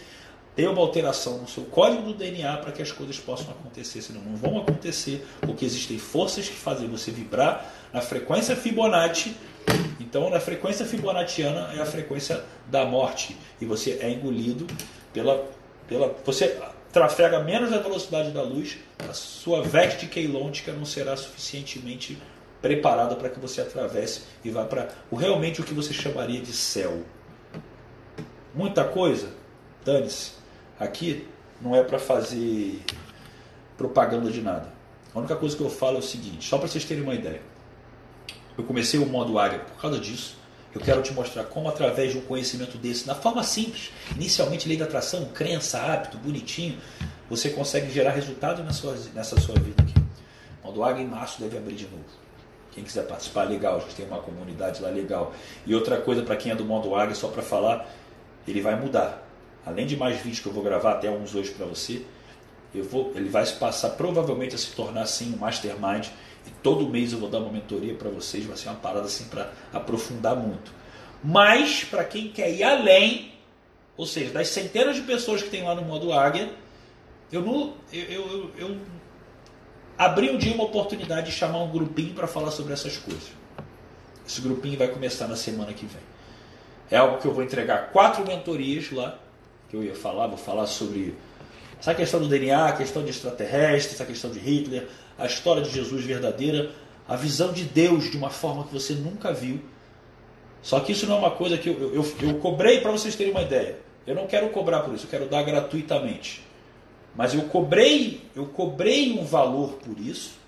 ter 0.55 0.67
uma 0.67 0.81
alteração 0.81 1.37
no 1.37 1.47
seu 1.47 1.65
código 1.65 2.01
do 2.01 2.15
DNA 2.15 2.57
para 2.57 2.71
que 2.71 2.81
as 2.81 2.91
coisas 2.91 3.19
possam 3.19 3.51
acontecer, 3.51 4.01
senão 4.01 4.21
não 4.21 4.35
vão 4.35 4.57
acontecer, 4.57 5.23
porque 5.41 5.65
existem 5.65 5.99
forças 5.99 6.49
que 6.49 6.55
fazem 6.55 6.87
você 6.87 7.11
vibrar 7.11 7.71
na 7.93 8.01
frequência 8.01 8.55
Fibonacci. 8.55 9.35
Então, 9.99 10.29
na 10.29 10.39
frequência 10.39 10.85
fibonacciana 10.85 11.73
é 11.75 11.81
a 11.81 11.85
frequência 11.85 12.43
da 12.67 12.85
morte 12.85 13.35
e 13.59 13.65
você 13.65 13.99
é 14.01 14.11
engolido 14.11 14.67
pela, 15.11 15.45
pela, 15.87 16.15
você 16.23 16.59
trafega 16.91 17.39
menos 17.39 17.73
a 17.73 17.79
velocidade 17.79 18.29
da 18.31 18.43
luz, 18.43 18.77
a 19.09 19.13
sua 19.13 19.63
veste 19.63 20.05
queilôntica 20.05 20.71
não 20.71 20.85
será 20.85 21.17
suficientemente 21.17 22.17
preparada 22.61 23.15
para 23.15 23.29
que 23.29 23.39
você 23.39 23.61
atravesse 23.61 24.21
e 24.43 24.49
vá 24.49 24.63
para 24.63 24.89
o 25.09 25.15
realmente 25.15 25.59
o 25.59 25.63
que 25.63 25.73
você 25.73 25.91
chamaria 25.93 26.39
de 26.39 26.53
céu. 26.53 27.01
Muita 28.53 28.83
coisa, 28.83 29.29
dane-se. 29.83 30.33
Aqui 30.79 31.27
não 31.59 31.75
é 31.75 31.83
para 31.83 31.97
fazer 31.97 32.79
propaganda 33.75 34.29
de 34.29 34.41
nada. 34.41 34.71
A 35.13 35.19
única 35.19 35.35
coisa 35.35 35.57
que 35.57 35.63
eu 35.63 35.69
falo 35.69 35.97
é 35.97 35.99
o 35.99 36.03
seguinte, 36.03 36.47
só 36.47 36.57
para 36.57 36.67
vocês 36.67 36.85
terem 36.85 37.03
uma 37.03 37.15
ideia. 37.15 37.41
Eu 38.57 38.63
comecei 38.63 38.99
o 38.99 39.05
modo 39.05 39.39
área 39.39 39.59
por 39.59 39.81
causa 39.81 39.99
disso. 39.99 40.37
Eu 40.73 40.81
quero 40.81 41.01
te 41.01 41.13
mostrar 41.13 41.43
como, 41.43 41.69
através 41.69 42.11
de 42.11 42.17
um 42.17 42.21
conhecimento 42.21 42.77
desse, 42.77 43.05
na 43.05 43.13
forma 43.13 43.43
simples, 43.43 43.91
inicialmente 44.15 44.67
lei 44.67 44.75
da 44.75 44.85
atração, 44.85 45.25
crença, 45.25 45.79
hábito, 45.79 46.17
bonitinho, 46.17 46.79
você 47.29 47.49
consegue 47.49 47.91
gerar 47.91 48.11
resultado 48.11 48.63
nessa 48.63 48.79
sua, 48.79 48.95
nessa 49.13 49.39
sua 49.39 49.55
vida 49.55 49.83
aqui. 49.83 49.93
Modo 50.63 50.83
Águia 50.83 51.03
em 51.03 51.07
março 51.07 51.39
deve 51.39 51.57
abrir 51.57 51.75
de 51.75 51.83
novo. 51.83 52.03
Quem 52.71 52.83
quiser 52.83 53.05
participar, 53.05 53.43
legal, 53.43 53.77
a 53.77 53.79
gente 53.81 53.95
tem 53.95 54.05
uma 54.05 54.19
comunidade 54.19 54.81
lá 54.81 54.89
legal. 54.89 55.33
E 55.65 55.75
outra 55.75 55.97
coisa 55.97 56.23
para 56.23 56.35
quem 56.35 56.51
é 56.51 56.55
do 56.55 56.65
modo 56.65 56.95
Águia, 56.95 57.13
só 57.13 57.27
para 57.27 57.43
falar, 57.43 57.87
ele 58.47 58.61
vai 58.61 58.79
mudar. 58.79 59.27
Além 59.63 59.85
de 59.85 59.95
mais 59.95 60.17
vídeos 60.17 60.39
que 60.39 60.47
eu 60.47 60.53
vou 60.53 60.63
gravar, 60.63 60.93
até 60.93 61.09
uns 61.09 61.35
hoje 61.35 61.51
para 61.51 61.67
você, 61.67 62.03
eu 62.73 62.83
vou, 62.83 63.11
ele 63.15 63.29
vai 63.29 63.45
se 63.45 63.53
passar 63.53 63.91
provavelmente 63.91 64.55
a 64.55 64.57
se 64.57 64.71
tornar 64.71 65.03
assim 65.03 65.33
um 65.35 65.37
mastermind 65.37 66.07
e 66.45 66.51
todo 66.61 66.87
mês 66.87 67.13
eu 67.13 67.19
vou 67.19 67.29
dar 67.29 67.39
uma 67.39 67.51
mentoria 67.51 67.93
para 67.93 68.09
vocês, 68.09 68.45
vai 68.45 68.57
ser 68.57 68.69
uma 68.69 68.75
parada 68.75 69.05
assim 69.05 69.25
para 69.25 69.51
aprofundar 69.71 70.35
muito. 70.35 70.71
Mas 71.23 71.83
para 71.83 72.03
quem 72.03 72.29
quer 72.29 72.51
ir 72.51 72.63
além, 72.63 73.33
ou 73.95 74.05
seja, 74.05 74.31
das 74.31 74.49
centenas 74.49 74.95
de 74.95 75.03
pessoas 75.03 75.41
que 75.41 75.49
tem 75.49 75.63
lá 75.63 75.73
no 75.73 75.83
modo 75.83 76.11
Águia, 76.11 76.49
eu, 77.31 77.41
não, 77.41 77.73
eu, 77.91 78.03
eu, 78.03 78.51
eu 78.57 78.77
abri 79.97 80.29
um 80.29 80.37
dia 80.37 80.53
uma 80.53 80.65
oportunidade 80.65 81.27
de 81.27 81.31
chamar 81.31 81.59
um 81.59 81.71
grupinho 81.71 82.13
para 82.13 82.27
falar 82.27 82.51
sobre 82.51 82.73
essas 82.73 82.97
coisas. 82.97 83.31
Esse 84.27 84.41
grupinho 84.41 84.77
vai 84.77 84.87
começar 84.87 85.27
na 85.27 85.35
semana 85.35 85.73
que 85.73 85.85
vem. 85.85 86.01
É 86.89 86.97
algo 86.97 87.17
que 87.17 87.27
eu 87.27 87.33
vou 87.33 87.43
entregar 87.43 87.91
quatro 87.91 88.25
mentorias 88.25 88.91
lá, 88.91 89.17
que 89.69 89.75
eu 89.75 89.83
ia 89.83 89.95
falar, 89.95 90.27
vou 90.27 90.37
falar 90.37 90.67
sobre 90.67 91.15
essa 91.79 91.93
questão 91.93 92.19
do 92.19 92.27
DNA, 92.27 92.67
a 92.67 92.73
questão 92.73 93.03
de 93.03 93.09
extraterrestre, 93.09 93.95
essa 93.95 94.05
questão 94.05 94.31
de 94.31 94.39
Hitler, 94.39 94.87
a 95.17 95.25
história 95.25 95.61
de 95.61 95.69
Jesus 95.69 96.03
verdadeira, 96.03 96.71
a 97.07 97.15
visão 97.15 97.51
de 97.51 97.63
Deus 97.63 98.09
de 98.09 98.17
uma 98.17 98.29
forma 98.29 98.63
que 98.63 98.73
você 98.73 98.93
nunca 98.93 99.33
viu. 99.33 99.61
Só 100.61 100.79
que 100.79 100.93
isso 100.93 101.05
não 101.05 101.15
é 101.15 101.19
uma 101.19 101.31
coisa 101.31 101.57
que 101.57 101.69
eu, 101.69 101.93
eu, 101.93 102.15
eu 102.21 102.35
cobrei 102.35 102.79
para 102.81 102.91
vocês 102.91 103.15
terem 103.15 103.31
uma 103.31 103.41
ideia. 103.41 103.77
Eu 104.07 104.15
não 104.15 104.27
quero 104.27 104.49
cobrar 104.49 104.81
por 104.81 104.93
isso, 104.93 105.05
eu 105.05 105.09
quero 105.09 105.27
dar 105.27 105.43
gratuitamente. 105.43 106.41
Mas 107.15 107.33
eu 107.33 107.43
cobrei, 107.43 108.21
eu 108.35 108.45
cobrei 108.45 109.11
um 109.13 109.23
valor 109.23 109.73
por 109.73 109.99
isso 109.99 110.41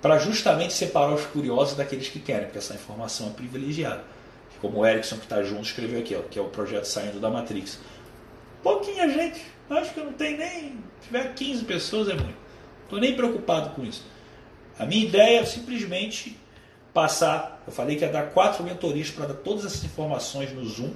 para 0.00 0.18
justamente 0.18 0.72
separar 0.72 1.14
os 1.14 1.24
curiosos 1.26 1.76
daqueles 1.76 2.08
que 2.08 2.18
querem, 2.18 2.44
porque 2.44 2.58
essa 2.58 2.74
informação 2.74 3.28
é 3.28 3.30
privilegiada. 3.30 4.02
Como 4.60 4.78
o 4.78 4.86
Erickson 4.86 5.16
que 5.16 5.24
está 5.24 5.42
junto 5.42 5.62
escreveu 5.62 6.00
aqui, 6.00 6.14
ó, 6.14 6.22
que 6.22 6.38
é 6.38 6.42
o 6.42 6.46
projeto 6.46 6.84
Saindo 6.84 7.20
da 7.20 7.28
Matrix. 7.28 7.78
Pouquinha 8.62 9.08
gente, 9.08 9.40
acho 9.70 9.92
que 9.92 10.00
não 10.00 10.12
tem 10.12 10.36
nem. 10.36 10.78
Se 11.00 11.06
tiver 11.06 11.34
15 11.34 11.64
pessoas 11.64 12.08
é 12.08 12.14
muito. 12.14 12.41
Estou 12.92 13.00
nem 13.00 13.14
preocupado 13.14 13.70
com 13.70 13.82
isso. 13.82 14.04
A 14.78 14.84
minha 14.84 15.06
ideia 15.06 15.40
é 15.40 15.44
simplesmente 15.46 16.36
passar. 16.92 17.62
Eu 17.66 17.72
falei 17.72 17.96
que 17.96 18.04
ia 18.04 18.12
dar 18.12 18.24
quatro 18.32 18.62
mentorias 18.62 19.10
para 19.10 19.24
dar 19.24 19.32
todas 19.32 19.64
essas 19.64 19.82
informações 19.82 20.52
no 20.52 20.62
Zoom, 20.66 20.90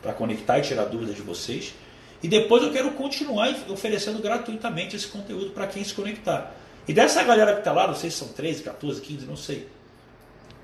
para 0.00 0.12
conectar 0.12 0.60
e 0.60 0.62
tirar 0.62 0.84
dúvidas 0.84 1.16
de 1.16 1.22
vocês. 1.22 1.74
E 2.22 2.28
depois 2.28 2.62
eu 2.62 2.70
quero 2.70 2.92
continuar 2.92 3.52
oferecendo 3.68 4.22
gratuitamente 4.22 4.94
esse 4.94 5.08
conteúdo 5.08 5.50
para 5.50 5.66
quem 5.66 5.82
se 5.82 5.92
conectar. 5.92 6.54
E 6.86 6.92
dessa 6.92 7.20
galera 7.24 7.54
que 7.54 7.58
está 7.58 7.72
lá, 7.72 7.88
não 7.88 7.96
sei 7.96 8.08
se 8.08 8.18
são 8.18 8.28
13, 8.28 8.62
14, 8.62 9.00
15, 9.00 9.26
não 9.26 9.36
sei. 9.36 9.66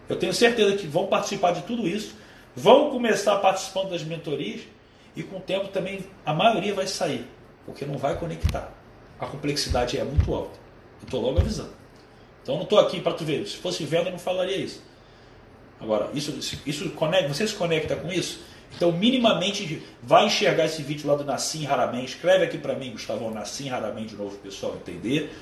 Eu 0.08 0.14
tenho 0.14 0.32
certeza 0.32 0.76
que 0.76 0.86
vão 0.86 1.08
participar 1.08 1.50
de 1.50 1.62
tudo 1.62 1.88
isso, 1.88 2.14
vão 2.54 2.90
começar 2.90 3.38
participando 3.38 3.90
das 3.90 4.04
mentorias 4.04 4.60
e 5.16 5.24
com 5.24 5.38
o 5.38 5.40
tempo 5.40 5.66
também 5.66 6.04
a 6.24 6.32
maioria 6.32 6.72
vai 6.72 6.86
sair, 6.86 7.26
porque 7.66 7.84
não 7.84 7.98
vai 7.98 8.16
conectar 8.16 8.81
a 9.22 9.26
complexidade 9.26 9.96
é 9.96 10.02
muito 10.02 10.34
alta. 10.34 10.58
Eu 11.00 11.04
estou 11.04 11.22
logo 11.22 11.38
avisando. 11.38 11.70
Então 12.42 12.56
não 12.56 12.64
estou 12.64 12.80
aqui 12.80 13.00
para 13.00 13.12
tu 13.12 13.24
ver. 13.24 13.46
Se 13.46 13.56
fosse 13.56 13.84
venda, 13.84 14.08
eu 14.08 14.12
não 14.12 14.18
falaria 14.18 14.56
isso. 14.56 14.82
Agora, 15.80 16.10
isso, 16.12 16.58
isso 16.66 16.90
conecta, 16.90 17.32
você 17.32 17.46
se 17.46 17.54
conecta 17.54 17.94
com 17.94 18.12
isso? 18.12 18.40
Então, 18.74 18.90
minimamente, 18.90 19.82
vai 20.02 20.26
enxergar 20.26 20.64
esse 20.64 20.82
vídeo 20.82 21.08
lá 21.08 21.14
do 21.14 21.24
Nassim 21.24 21.66
Haramen. 21.66 22.04
Escreve 22.04 22.44
aqui 22.44 22.58
para 22.58 22.74
mim, 22.74 22.92
Gustavo, 22.92 23.30
Nassim 23.30 23.70
Haramen 23.70 24.06
de 24.06 24.16
novo, 24.16 24.36
pessoal 24.38 24.74
entender. 24.74 25.32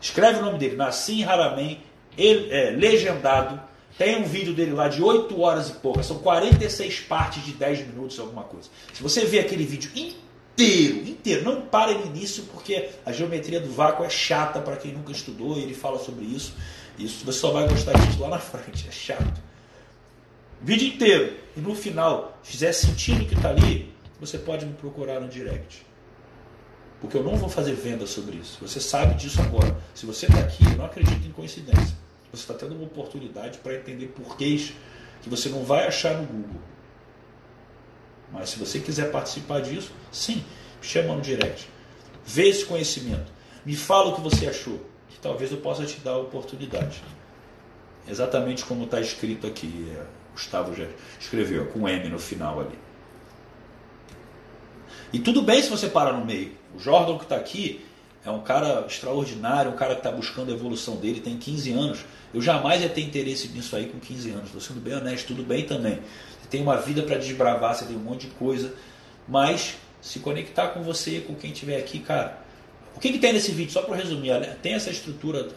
Escreve 0.00 0.40
o 0.40 0.42
nome 0.42 0.58
dele, 0.58 0.76
Nassim 0.76 1.24
Haramen, 1.24 1.80
ele, 2.16 2.52
é, 2.52 2.70
legendado. 2.70 3.60
Tem 3.96 4.20
um 4.20 4.24
vídeo 4.24 4.52
dele 4.52 4.72
lá 4.72 4.88
de 4.88 5.02
8 5.02 5.40
horas 5.40 5.70
e 5.70 5.72
pouca. 5.74 6.02
São 6.02 6.18
46 6.18 7.00
partes 7.00 7.44
de 7.44 7.52
10 7.52 7.86
minutos, 7.86 8.18
alguma 8.18 8.42
coisa. 8.42 8.68
Se 8.92 9.02
você 9.02 9.24
ver 9.24 9.40
aquele 9.40 9.64
vídeo 9.64 9.90
inteiro, 9.94 10.27
inteiro, 10.58 11.08
inteiro. 11.08 11.44
Não 11.44 11.62
para 11.62 11.94
no 11.94 12.06
início, 12.06 12.42
porque 12.52 12.90
a 13.06 13.12
geometria 13.12 13.60
do 13.60 13.70
vácuo 13.70 14.04
é 14.04 14.10
chata 14.10 14.60
para 14.60 14.76
quem 14.76 14.92
nunca 14.92 15.12
estudou, 15.12 15.56
ele 15.56 15.74
fala 15.74 15.98
sobre 15.98 16.24
isso. 16.24 16.54
Isso 16.98 17.24
você 17.24 17.38
só 17.38 17.52
vai 17.52 17.68
gostar 17.68 17.92
disso 17.92 18.20
lá 18.20 18.28
na 18.28 18.38
frente, 18.38 18.88
é 18.88 18.90
chato. 18.90 19.40
Vídeo 20.60 20.88
inteiro. 20.88 21.36
E 21.56 21.60
no 21.60 21.74
final, 21.74 22.36
fizer 22.42 22.72
sentido 22.72 23.24
que 23.24 23.34
está 23.34 23.50
ali, 23.50 23.94
você 24.20 24.36
pode 24.36 24.66
me 24.66 24.72
procurar 24.72 25.20
no 25.20 25.28
direct. 25.28 25.86
Porque 27.00 27.16
eu 27.16 27.22
não 27.22 27.36
vou 27.36 27.48
fazer 27.48 27.74
venda 27.74 28.06
sobre 28.08 28.38
isso. 28.38 28.58
Você 28.60 28.80
sabe 28.80 29.14
disso 29.14 29.40
agora. 29.40 29.76
Se 29.94 30.04
você 30.04 30.26
está 30.26 30.40
aqui, 30.40 30.64
eu 30.64 30.76
não 30.76 30.84
acredito 30.84 31.24
em 31.24 31.30
coincidência. 31.30 31.96
Você 32.32 32.42
está 32.42 32.54
tendo 32.54 32.74
uma 32.74 32.84
oportunidade 32.84 33.58
para 33.58 33.76
entender 33.76 34.08
porquês 34.08 34.72
que 35.22 35.28
você 35.28 35.48
não 35.48 35.62
vai 35.62 35.86
achar 35.86 36.14
no 36.14 36.26
Google. 36.26 36.60
Mas 38.32 38.50
se 38.50 38.58
você 38.58 38.78
quiser 38.78 39.10
participar 39.10 39.60
disso, 39.60 39.92
sim, 40.12 40.44
chama 40.82 41.14
no 41.14 41.20
direct. 41.20 41.68
Vê 42.24 42.48
esse 42.48 42.64
conhecimento. 42.64 43.32
Me 43.64 43.74
fala 43.74 44.10
o 44.10 44.14
que 44.14 44.20
você 44.20 44.46
achou, 44.46 44.80
que 45.08 45.18
talvez 45.18 45.50
eu 45.50 45.58
possa 45.58 45.84
te 45.84 45.98
dar 46.00 46.12
a 46.12 46.18
oportunidade. 46.18 47.02
Exatamente 48.08 48.64
como 48.64 48.84
está 48.84 49.00
escrito 49.00 49.46
aqui, 49.46 49.92
é, 49.96 50.02
Gustavo 50.32 50.74
já 50.74 50.86
escreveu, 51.20 51.66
com 51.66 51.88
M 51.88 52.08
no 52.08 52.18
final 52.18 52.60
ali. 52.60 52.78
E 55.12 55.18
tudo 55.18 55.42
bem 55.42 55.62
se 55.62 55.70
você 55.70 55.88
parar 55.88 56.12
no 56.12 56.24
meio. 56.24 56.52
O 56.74 56.78
Jordan 56.78 57.16
que 57.16 57.24
está 57.24 57.36
aqui 57.36 57.84
é 58.24 58.30
um 58.30 58.40
cara 58.40 58.84
extraordinário, 58.86 59.70
um 59.70 59.76
cara 59.76 59.94
que 59.94 60.00
está 60.00 60.10
buscando 60.10 60.50
a 60.50 60.54
evolução 60.54 60.96
dele, 60.96 61.20
tem 61.20 61.36
15 61.36 61.72
anos. 61.72 61.98
Eu 62.34 62.42
jamais 62.42 62.82
ia 62.82 62.88
ter 62.88 63.00
interesse 63.00 63.48
nisso 63.48 63.74
aí 63.76 63.86
com 63.86 63.98
15 63.98 64.30
anos. 64.30 64.44
Estou 64.46 64.60
sendo 64.60 64.80
bem 64.80 64.94
honesto, 64.94 65.28
tudo 65.28 65.42
bem 65.42 65.64
também. 65.64 66.00
Você 66.40 66.48
tem 66.50 66.62
uma 66.62 66.76
vida 66.76 67.02
para 67.02 67.16
desbravar, 67.16 67.74
você 67.74 67.84
tem 67.84 67.96
um 67.96 68.00
monte 68.00 68.26
de 68.26 68.34
coisa. 68.34 68.74
Mas 69.26 69.76
se 70.00 70.18
conectar 70.18 70.68
com 70.68 70.82
você, 70.82 71.20
com 71.20 71.34
quem 71.34 71.52
estiver 71.52 71.78
aqui, 71.78 72.00
cara. 72.00 72.38
O 72.94 73.00
que, 73.00 73.12
que 73.12 73.18
tem 73.18 73.32
nesse 73.32 73.52
vídeo? 73.52 73.72
Só 73.72 73.82
para 73.82 73.96
resumir, 73.96 74.32
tem 74.60 74.74
essa 74.74 74.90
estrutura 74.90 75.48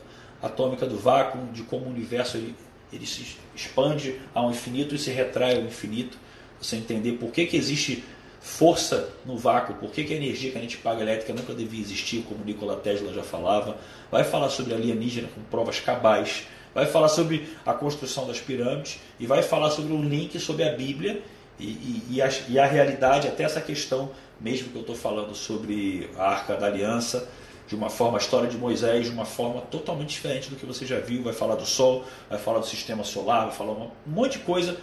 atômica 0.42 0.86
do 0.86 0.98
vácuo, 0.98 1.46
de 1.52 1.64
como 1.64 1.86
o 1.86 1.90
universo 1.90 2.38
ele, 2.38 2.56
ele 2.92 3.06
se 3.06 3.38
expande 3.56 4.20
ao 4.34 4.52
infinito 4.52 4.96
e 4.96 5.00
se 5.00 5.12
retrai 5.12 5.56
ao 5.56 5.64
infinito. 5.64 6.18
Você 6.62 6.76
entender 6.76 7.14
por 7.14 7.32
que, 7.32 7.48
que 7.48 7.58
existe 7.58 8.04
força 8.42 9.10
no 9.24 9.38
vácuo, 9.38 9.76
por 9.76 9.92
que, 9.92 10.04
que 10.04 10.14
a 10.14 10.18
energia 10.18 10.52
que 10.52 10.58
a 10.58 10.62
gente 10.62 10.78
paga 10.78 11.04
elétrica 11.04 11.32
nunca 11.32 11.54
devia 11.54 11.80
existir, 11.80 12.26
como 12.28 12.44
Nikola 12.44 12.76
Tesla 12.76 13.14
já 13.14 13.22
falava. 13.22 13.78
Vai 14.12 14.24
falar 14.24 14.50
sobre 14.50 14.74
alienígena 14.74 15.30
com 15.34 15.42
provas 15.44 15.80
cabais. 15.80 16.48
Vai 16.74 16.88
falar 16.88 17.10
sobre 17.10 17.48
a 17.66 17.74
construção 17.74 18.26
das 18.26 18.40
pirâmides 18.40 19.00
e 19.20 19.28
vai 19.28 19.44
falar 19.44 19.70
sobre 19.70 19.94
um 19.94 20.02
link 20.04 20.40
sobre 20.40 20.68
a 20.68 20.74
Bíblia 20.74 21.22
e, 21.60 21.66
e, 21.66 22.04
e, 22.12 22.22
a, 22.22 22.30
e 22.50 22.58
a 22.58 22.66
realidade, 22.66 23.28
até 23.28 23.44
essa 23.44 23.62
questão, 23.62 24.10
mesmo 24.40 24.70
que 24.70 24.76
eu 24.76 24.82
estou 24.82 24.96
falando 24.96 25.36
sobre 25.36 26.10
a 26.18 26.24
Arca 26.24 26.56
da 26.56 26.66
Aliança, 26.66 27.30
de 27.68 27.76
uma 27.76 27.90
forma, 27.90 28.18
a 28.18 28.22
história 28.22 28.50
de 28.50 28.58
Moisés, 28.58 29.06
de 29.06 29.12
uma 29.12 29.26
forma 29.26 29.62
totalmente 29.62 30.10
diferente 30.10 30.50
do 30.50 30.56
que 30.56 30.66
você 30.66 30.86
já 30.86 31.00
viu. 31.00 31.22
Vai 31.22 31.34
falar 31.34 31.56
do 31.56 31.66
Sol, 31.66 32.06
vai 32.28 32.40
falar 32.40 32.60
do 32.60 32.66
sistema 32.66 33.04
solar, 33.04 33.46
vai 33.48 33.56
falar 33.56 33.74
um 33.74 33.92
monte 34.06 34.40
de 34.40 34.46
coisa 34.46 34.78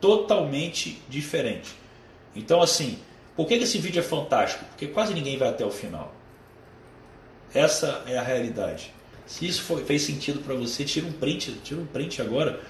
totalmente 0.00 1.00
diferente. 1.08 1.81
Então, 2.34 2.62
assim, 2.62 2.98
por 3.36 3.46
que 3.46 3.54
esse 3.54 3.78
vídeo 3.78 4.00
é 4.00 4.02
fantástico? 4.02 4.64
Porque 4.66 4.86
quase 4.86 5.14
ninguém 5.14 5.36
vai 5.36 5.48
até 5.48 5.64
o 5.64 5.70
final. 5.70 6.14
Essa 7.54 8.02
é 8.06 8.16
a 8.16 8.22
realidade. 8.22 8.92
Se 9.26 9.46
isso 9.46 9.62
foi, 9.62 9.84
fez 9.84 10.02
sentido 10.02 10.40
para 10.40 10.54
você, 10.54 10.84
tira 10.84 11.06
um 11.06 11.12
print, 11.12 11.52
tira 11.62 11.80
um 11.80 11.86
print 11.86 12.20
agora, 12.20 12.60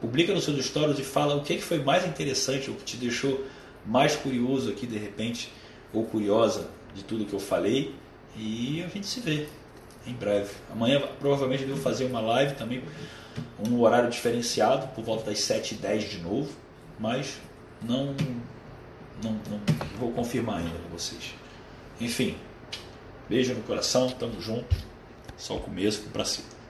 publica 0.00 0.32
nos 0.32 0.44
seus 0.44 0.64
stories 0.64 0.98
e 0.98 1.02
fala 1.02 1.36
o 1.36 1.42
que 1.42 1.58
foi 1.60 1.82
mais 1.82 2.06
interessante, 2.06 2.70
o 2.70 2.74
que 2.74 2.84
te 2.84 2.96
deixou 2.96 3.44
mais 3.86 4.16
curioso 4.16 4.70
aqui 4.70 4.86
de 4.86 4.98
repente, 4.98 5.52
ou 5.92 6.04
curiosa 6.04 6.68
de 6.94 7.04
tudo 7.04 7.24
que 7.24 7.32
eu 7.32 7.40
falei. 7.40 7.94
E 8.36 8.82
a 8.82 8.88
gente 8.88 9.06
se 9.06 9.20
vê 9.20 9.46
em 10.06 10.12
breve. 10.12 10.50
Amanhã 10.70 11.02
provavelmente 11.18 11.62
eu 11.62 11.68
devo 11.68 11.80
fazer 11.80 12.04
uma 12.04 12.20
live 12.20 12.54
também, 12.54 12.82
um 13.68 13.80
horário 13.80 14.10
diferenciado, 14.10 14.88
por 14.88 15.04
volta 15.04 15.24
das 15.30 15.38
7h10 15.38 16.08
de 16.08 16.18
novo, 16.18 16.50
mas 16.98 17.38
não, 17.82 18.14
não, 19.22 19.32
não 19.32 19.60
vou 19.98 20.12
confirmar 20.12 20.58
ainda 20.58 20.78
com 20.78 20.88
vocês. 20.90 21.34
Enfim, 22.00 22.36
beijo 23.28 23.54
no 23.54 23.62
coração, 23.62 24.10
tamo 24.10 24.40
junto. 24.40 24.76
Só 25.36 25.56
o 25.56 25.60
começo, 25.60 26.02
pra 26.12 26.24
cima. 26.24 26.50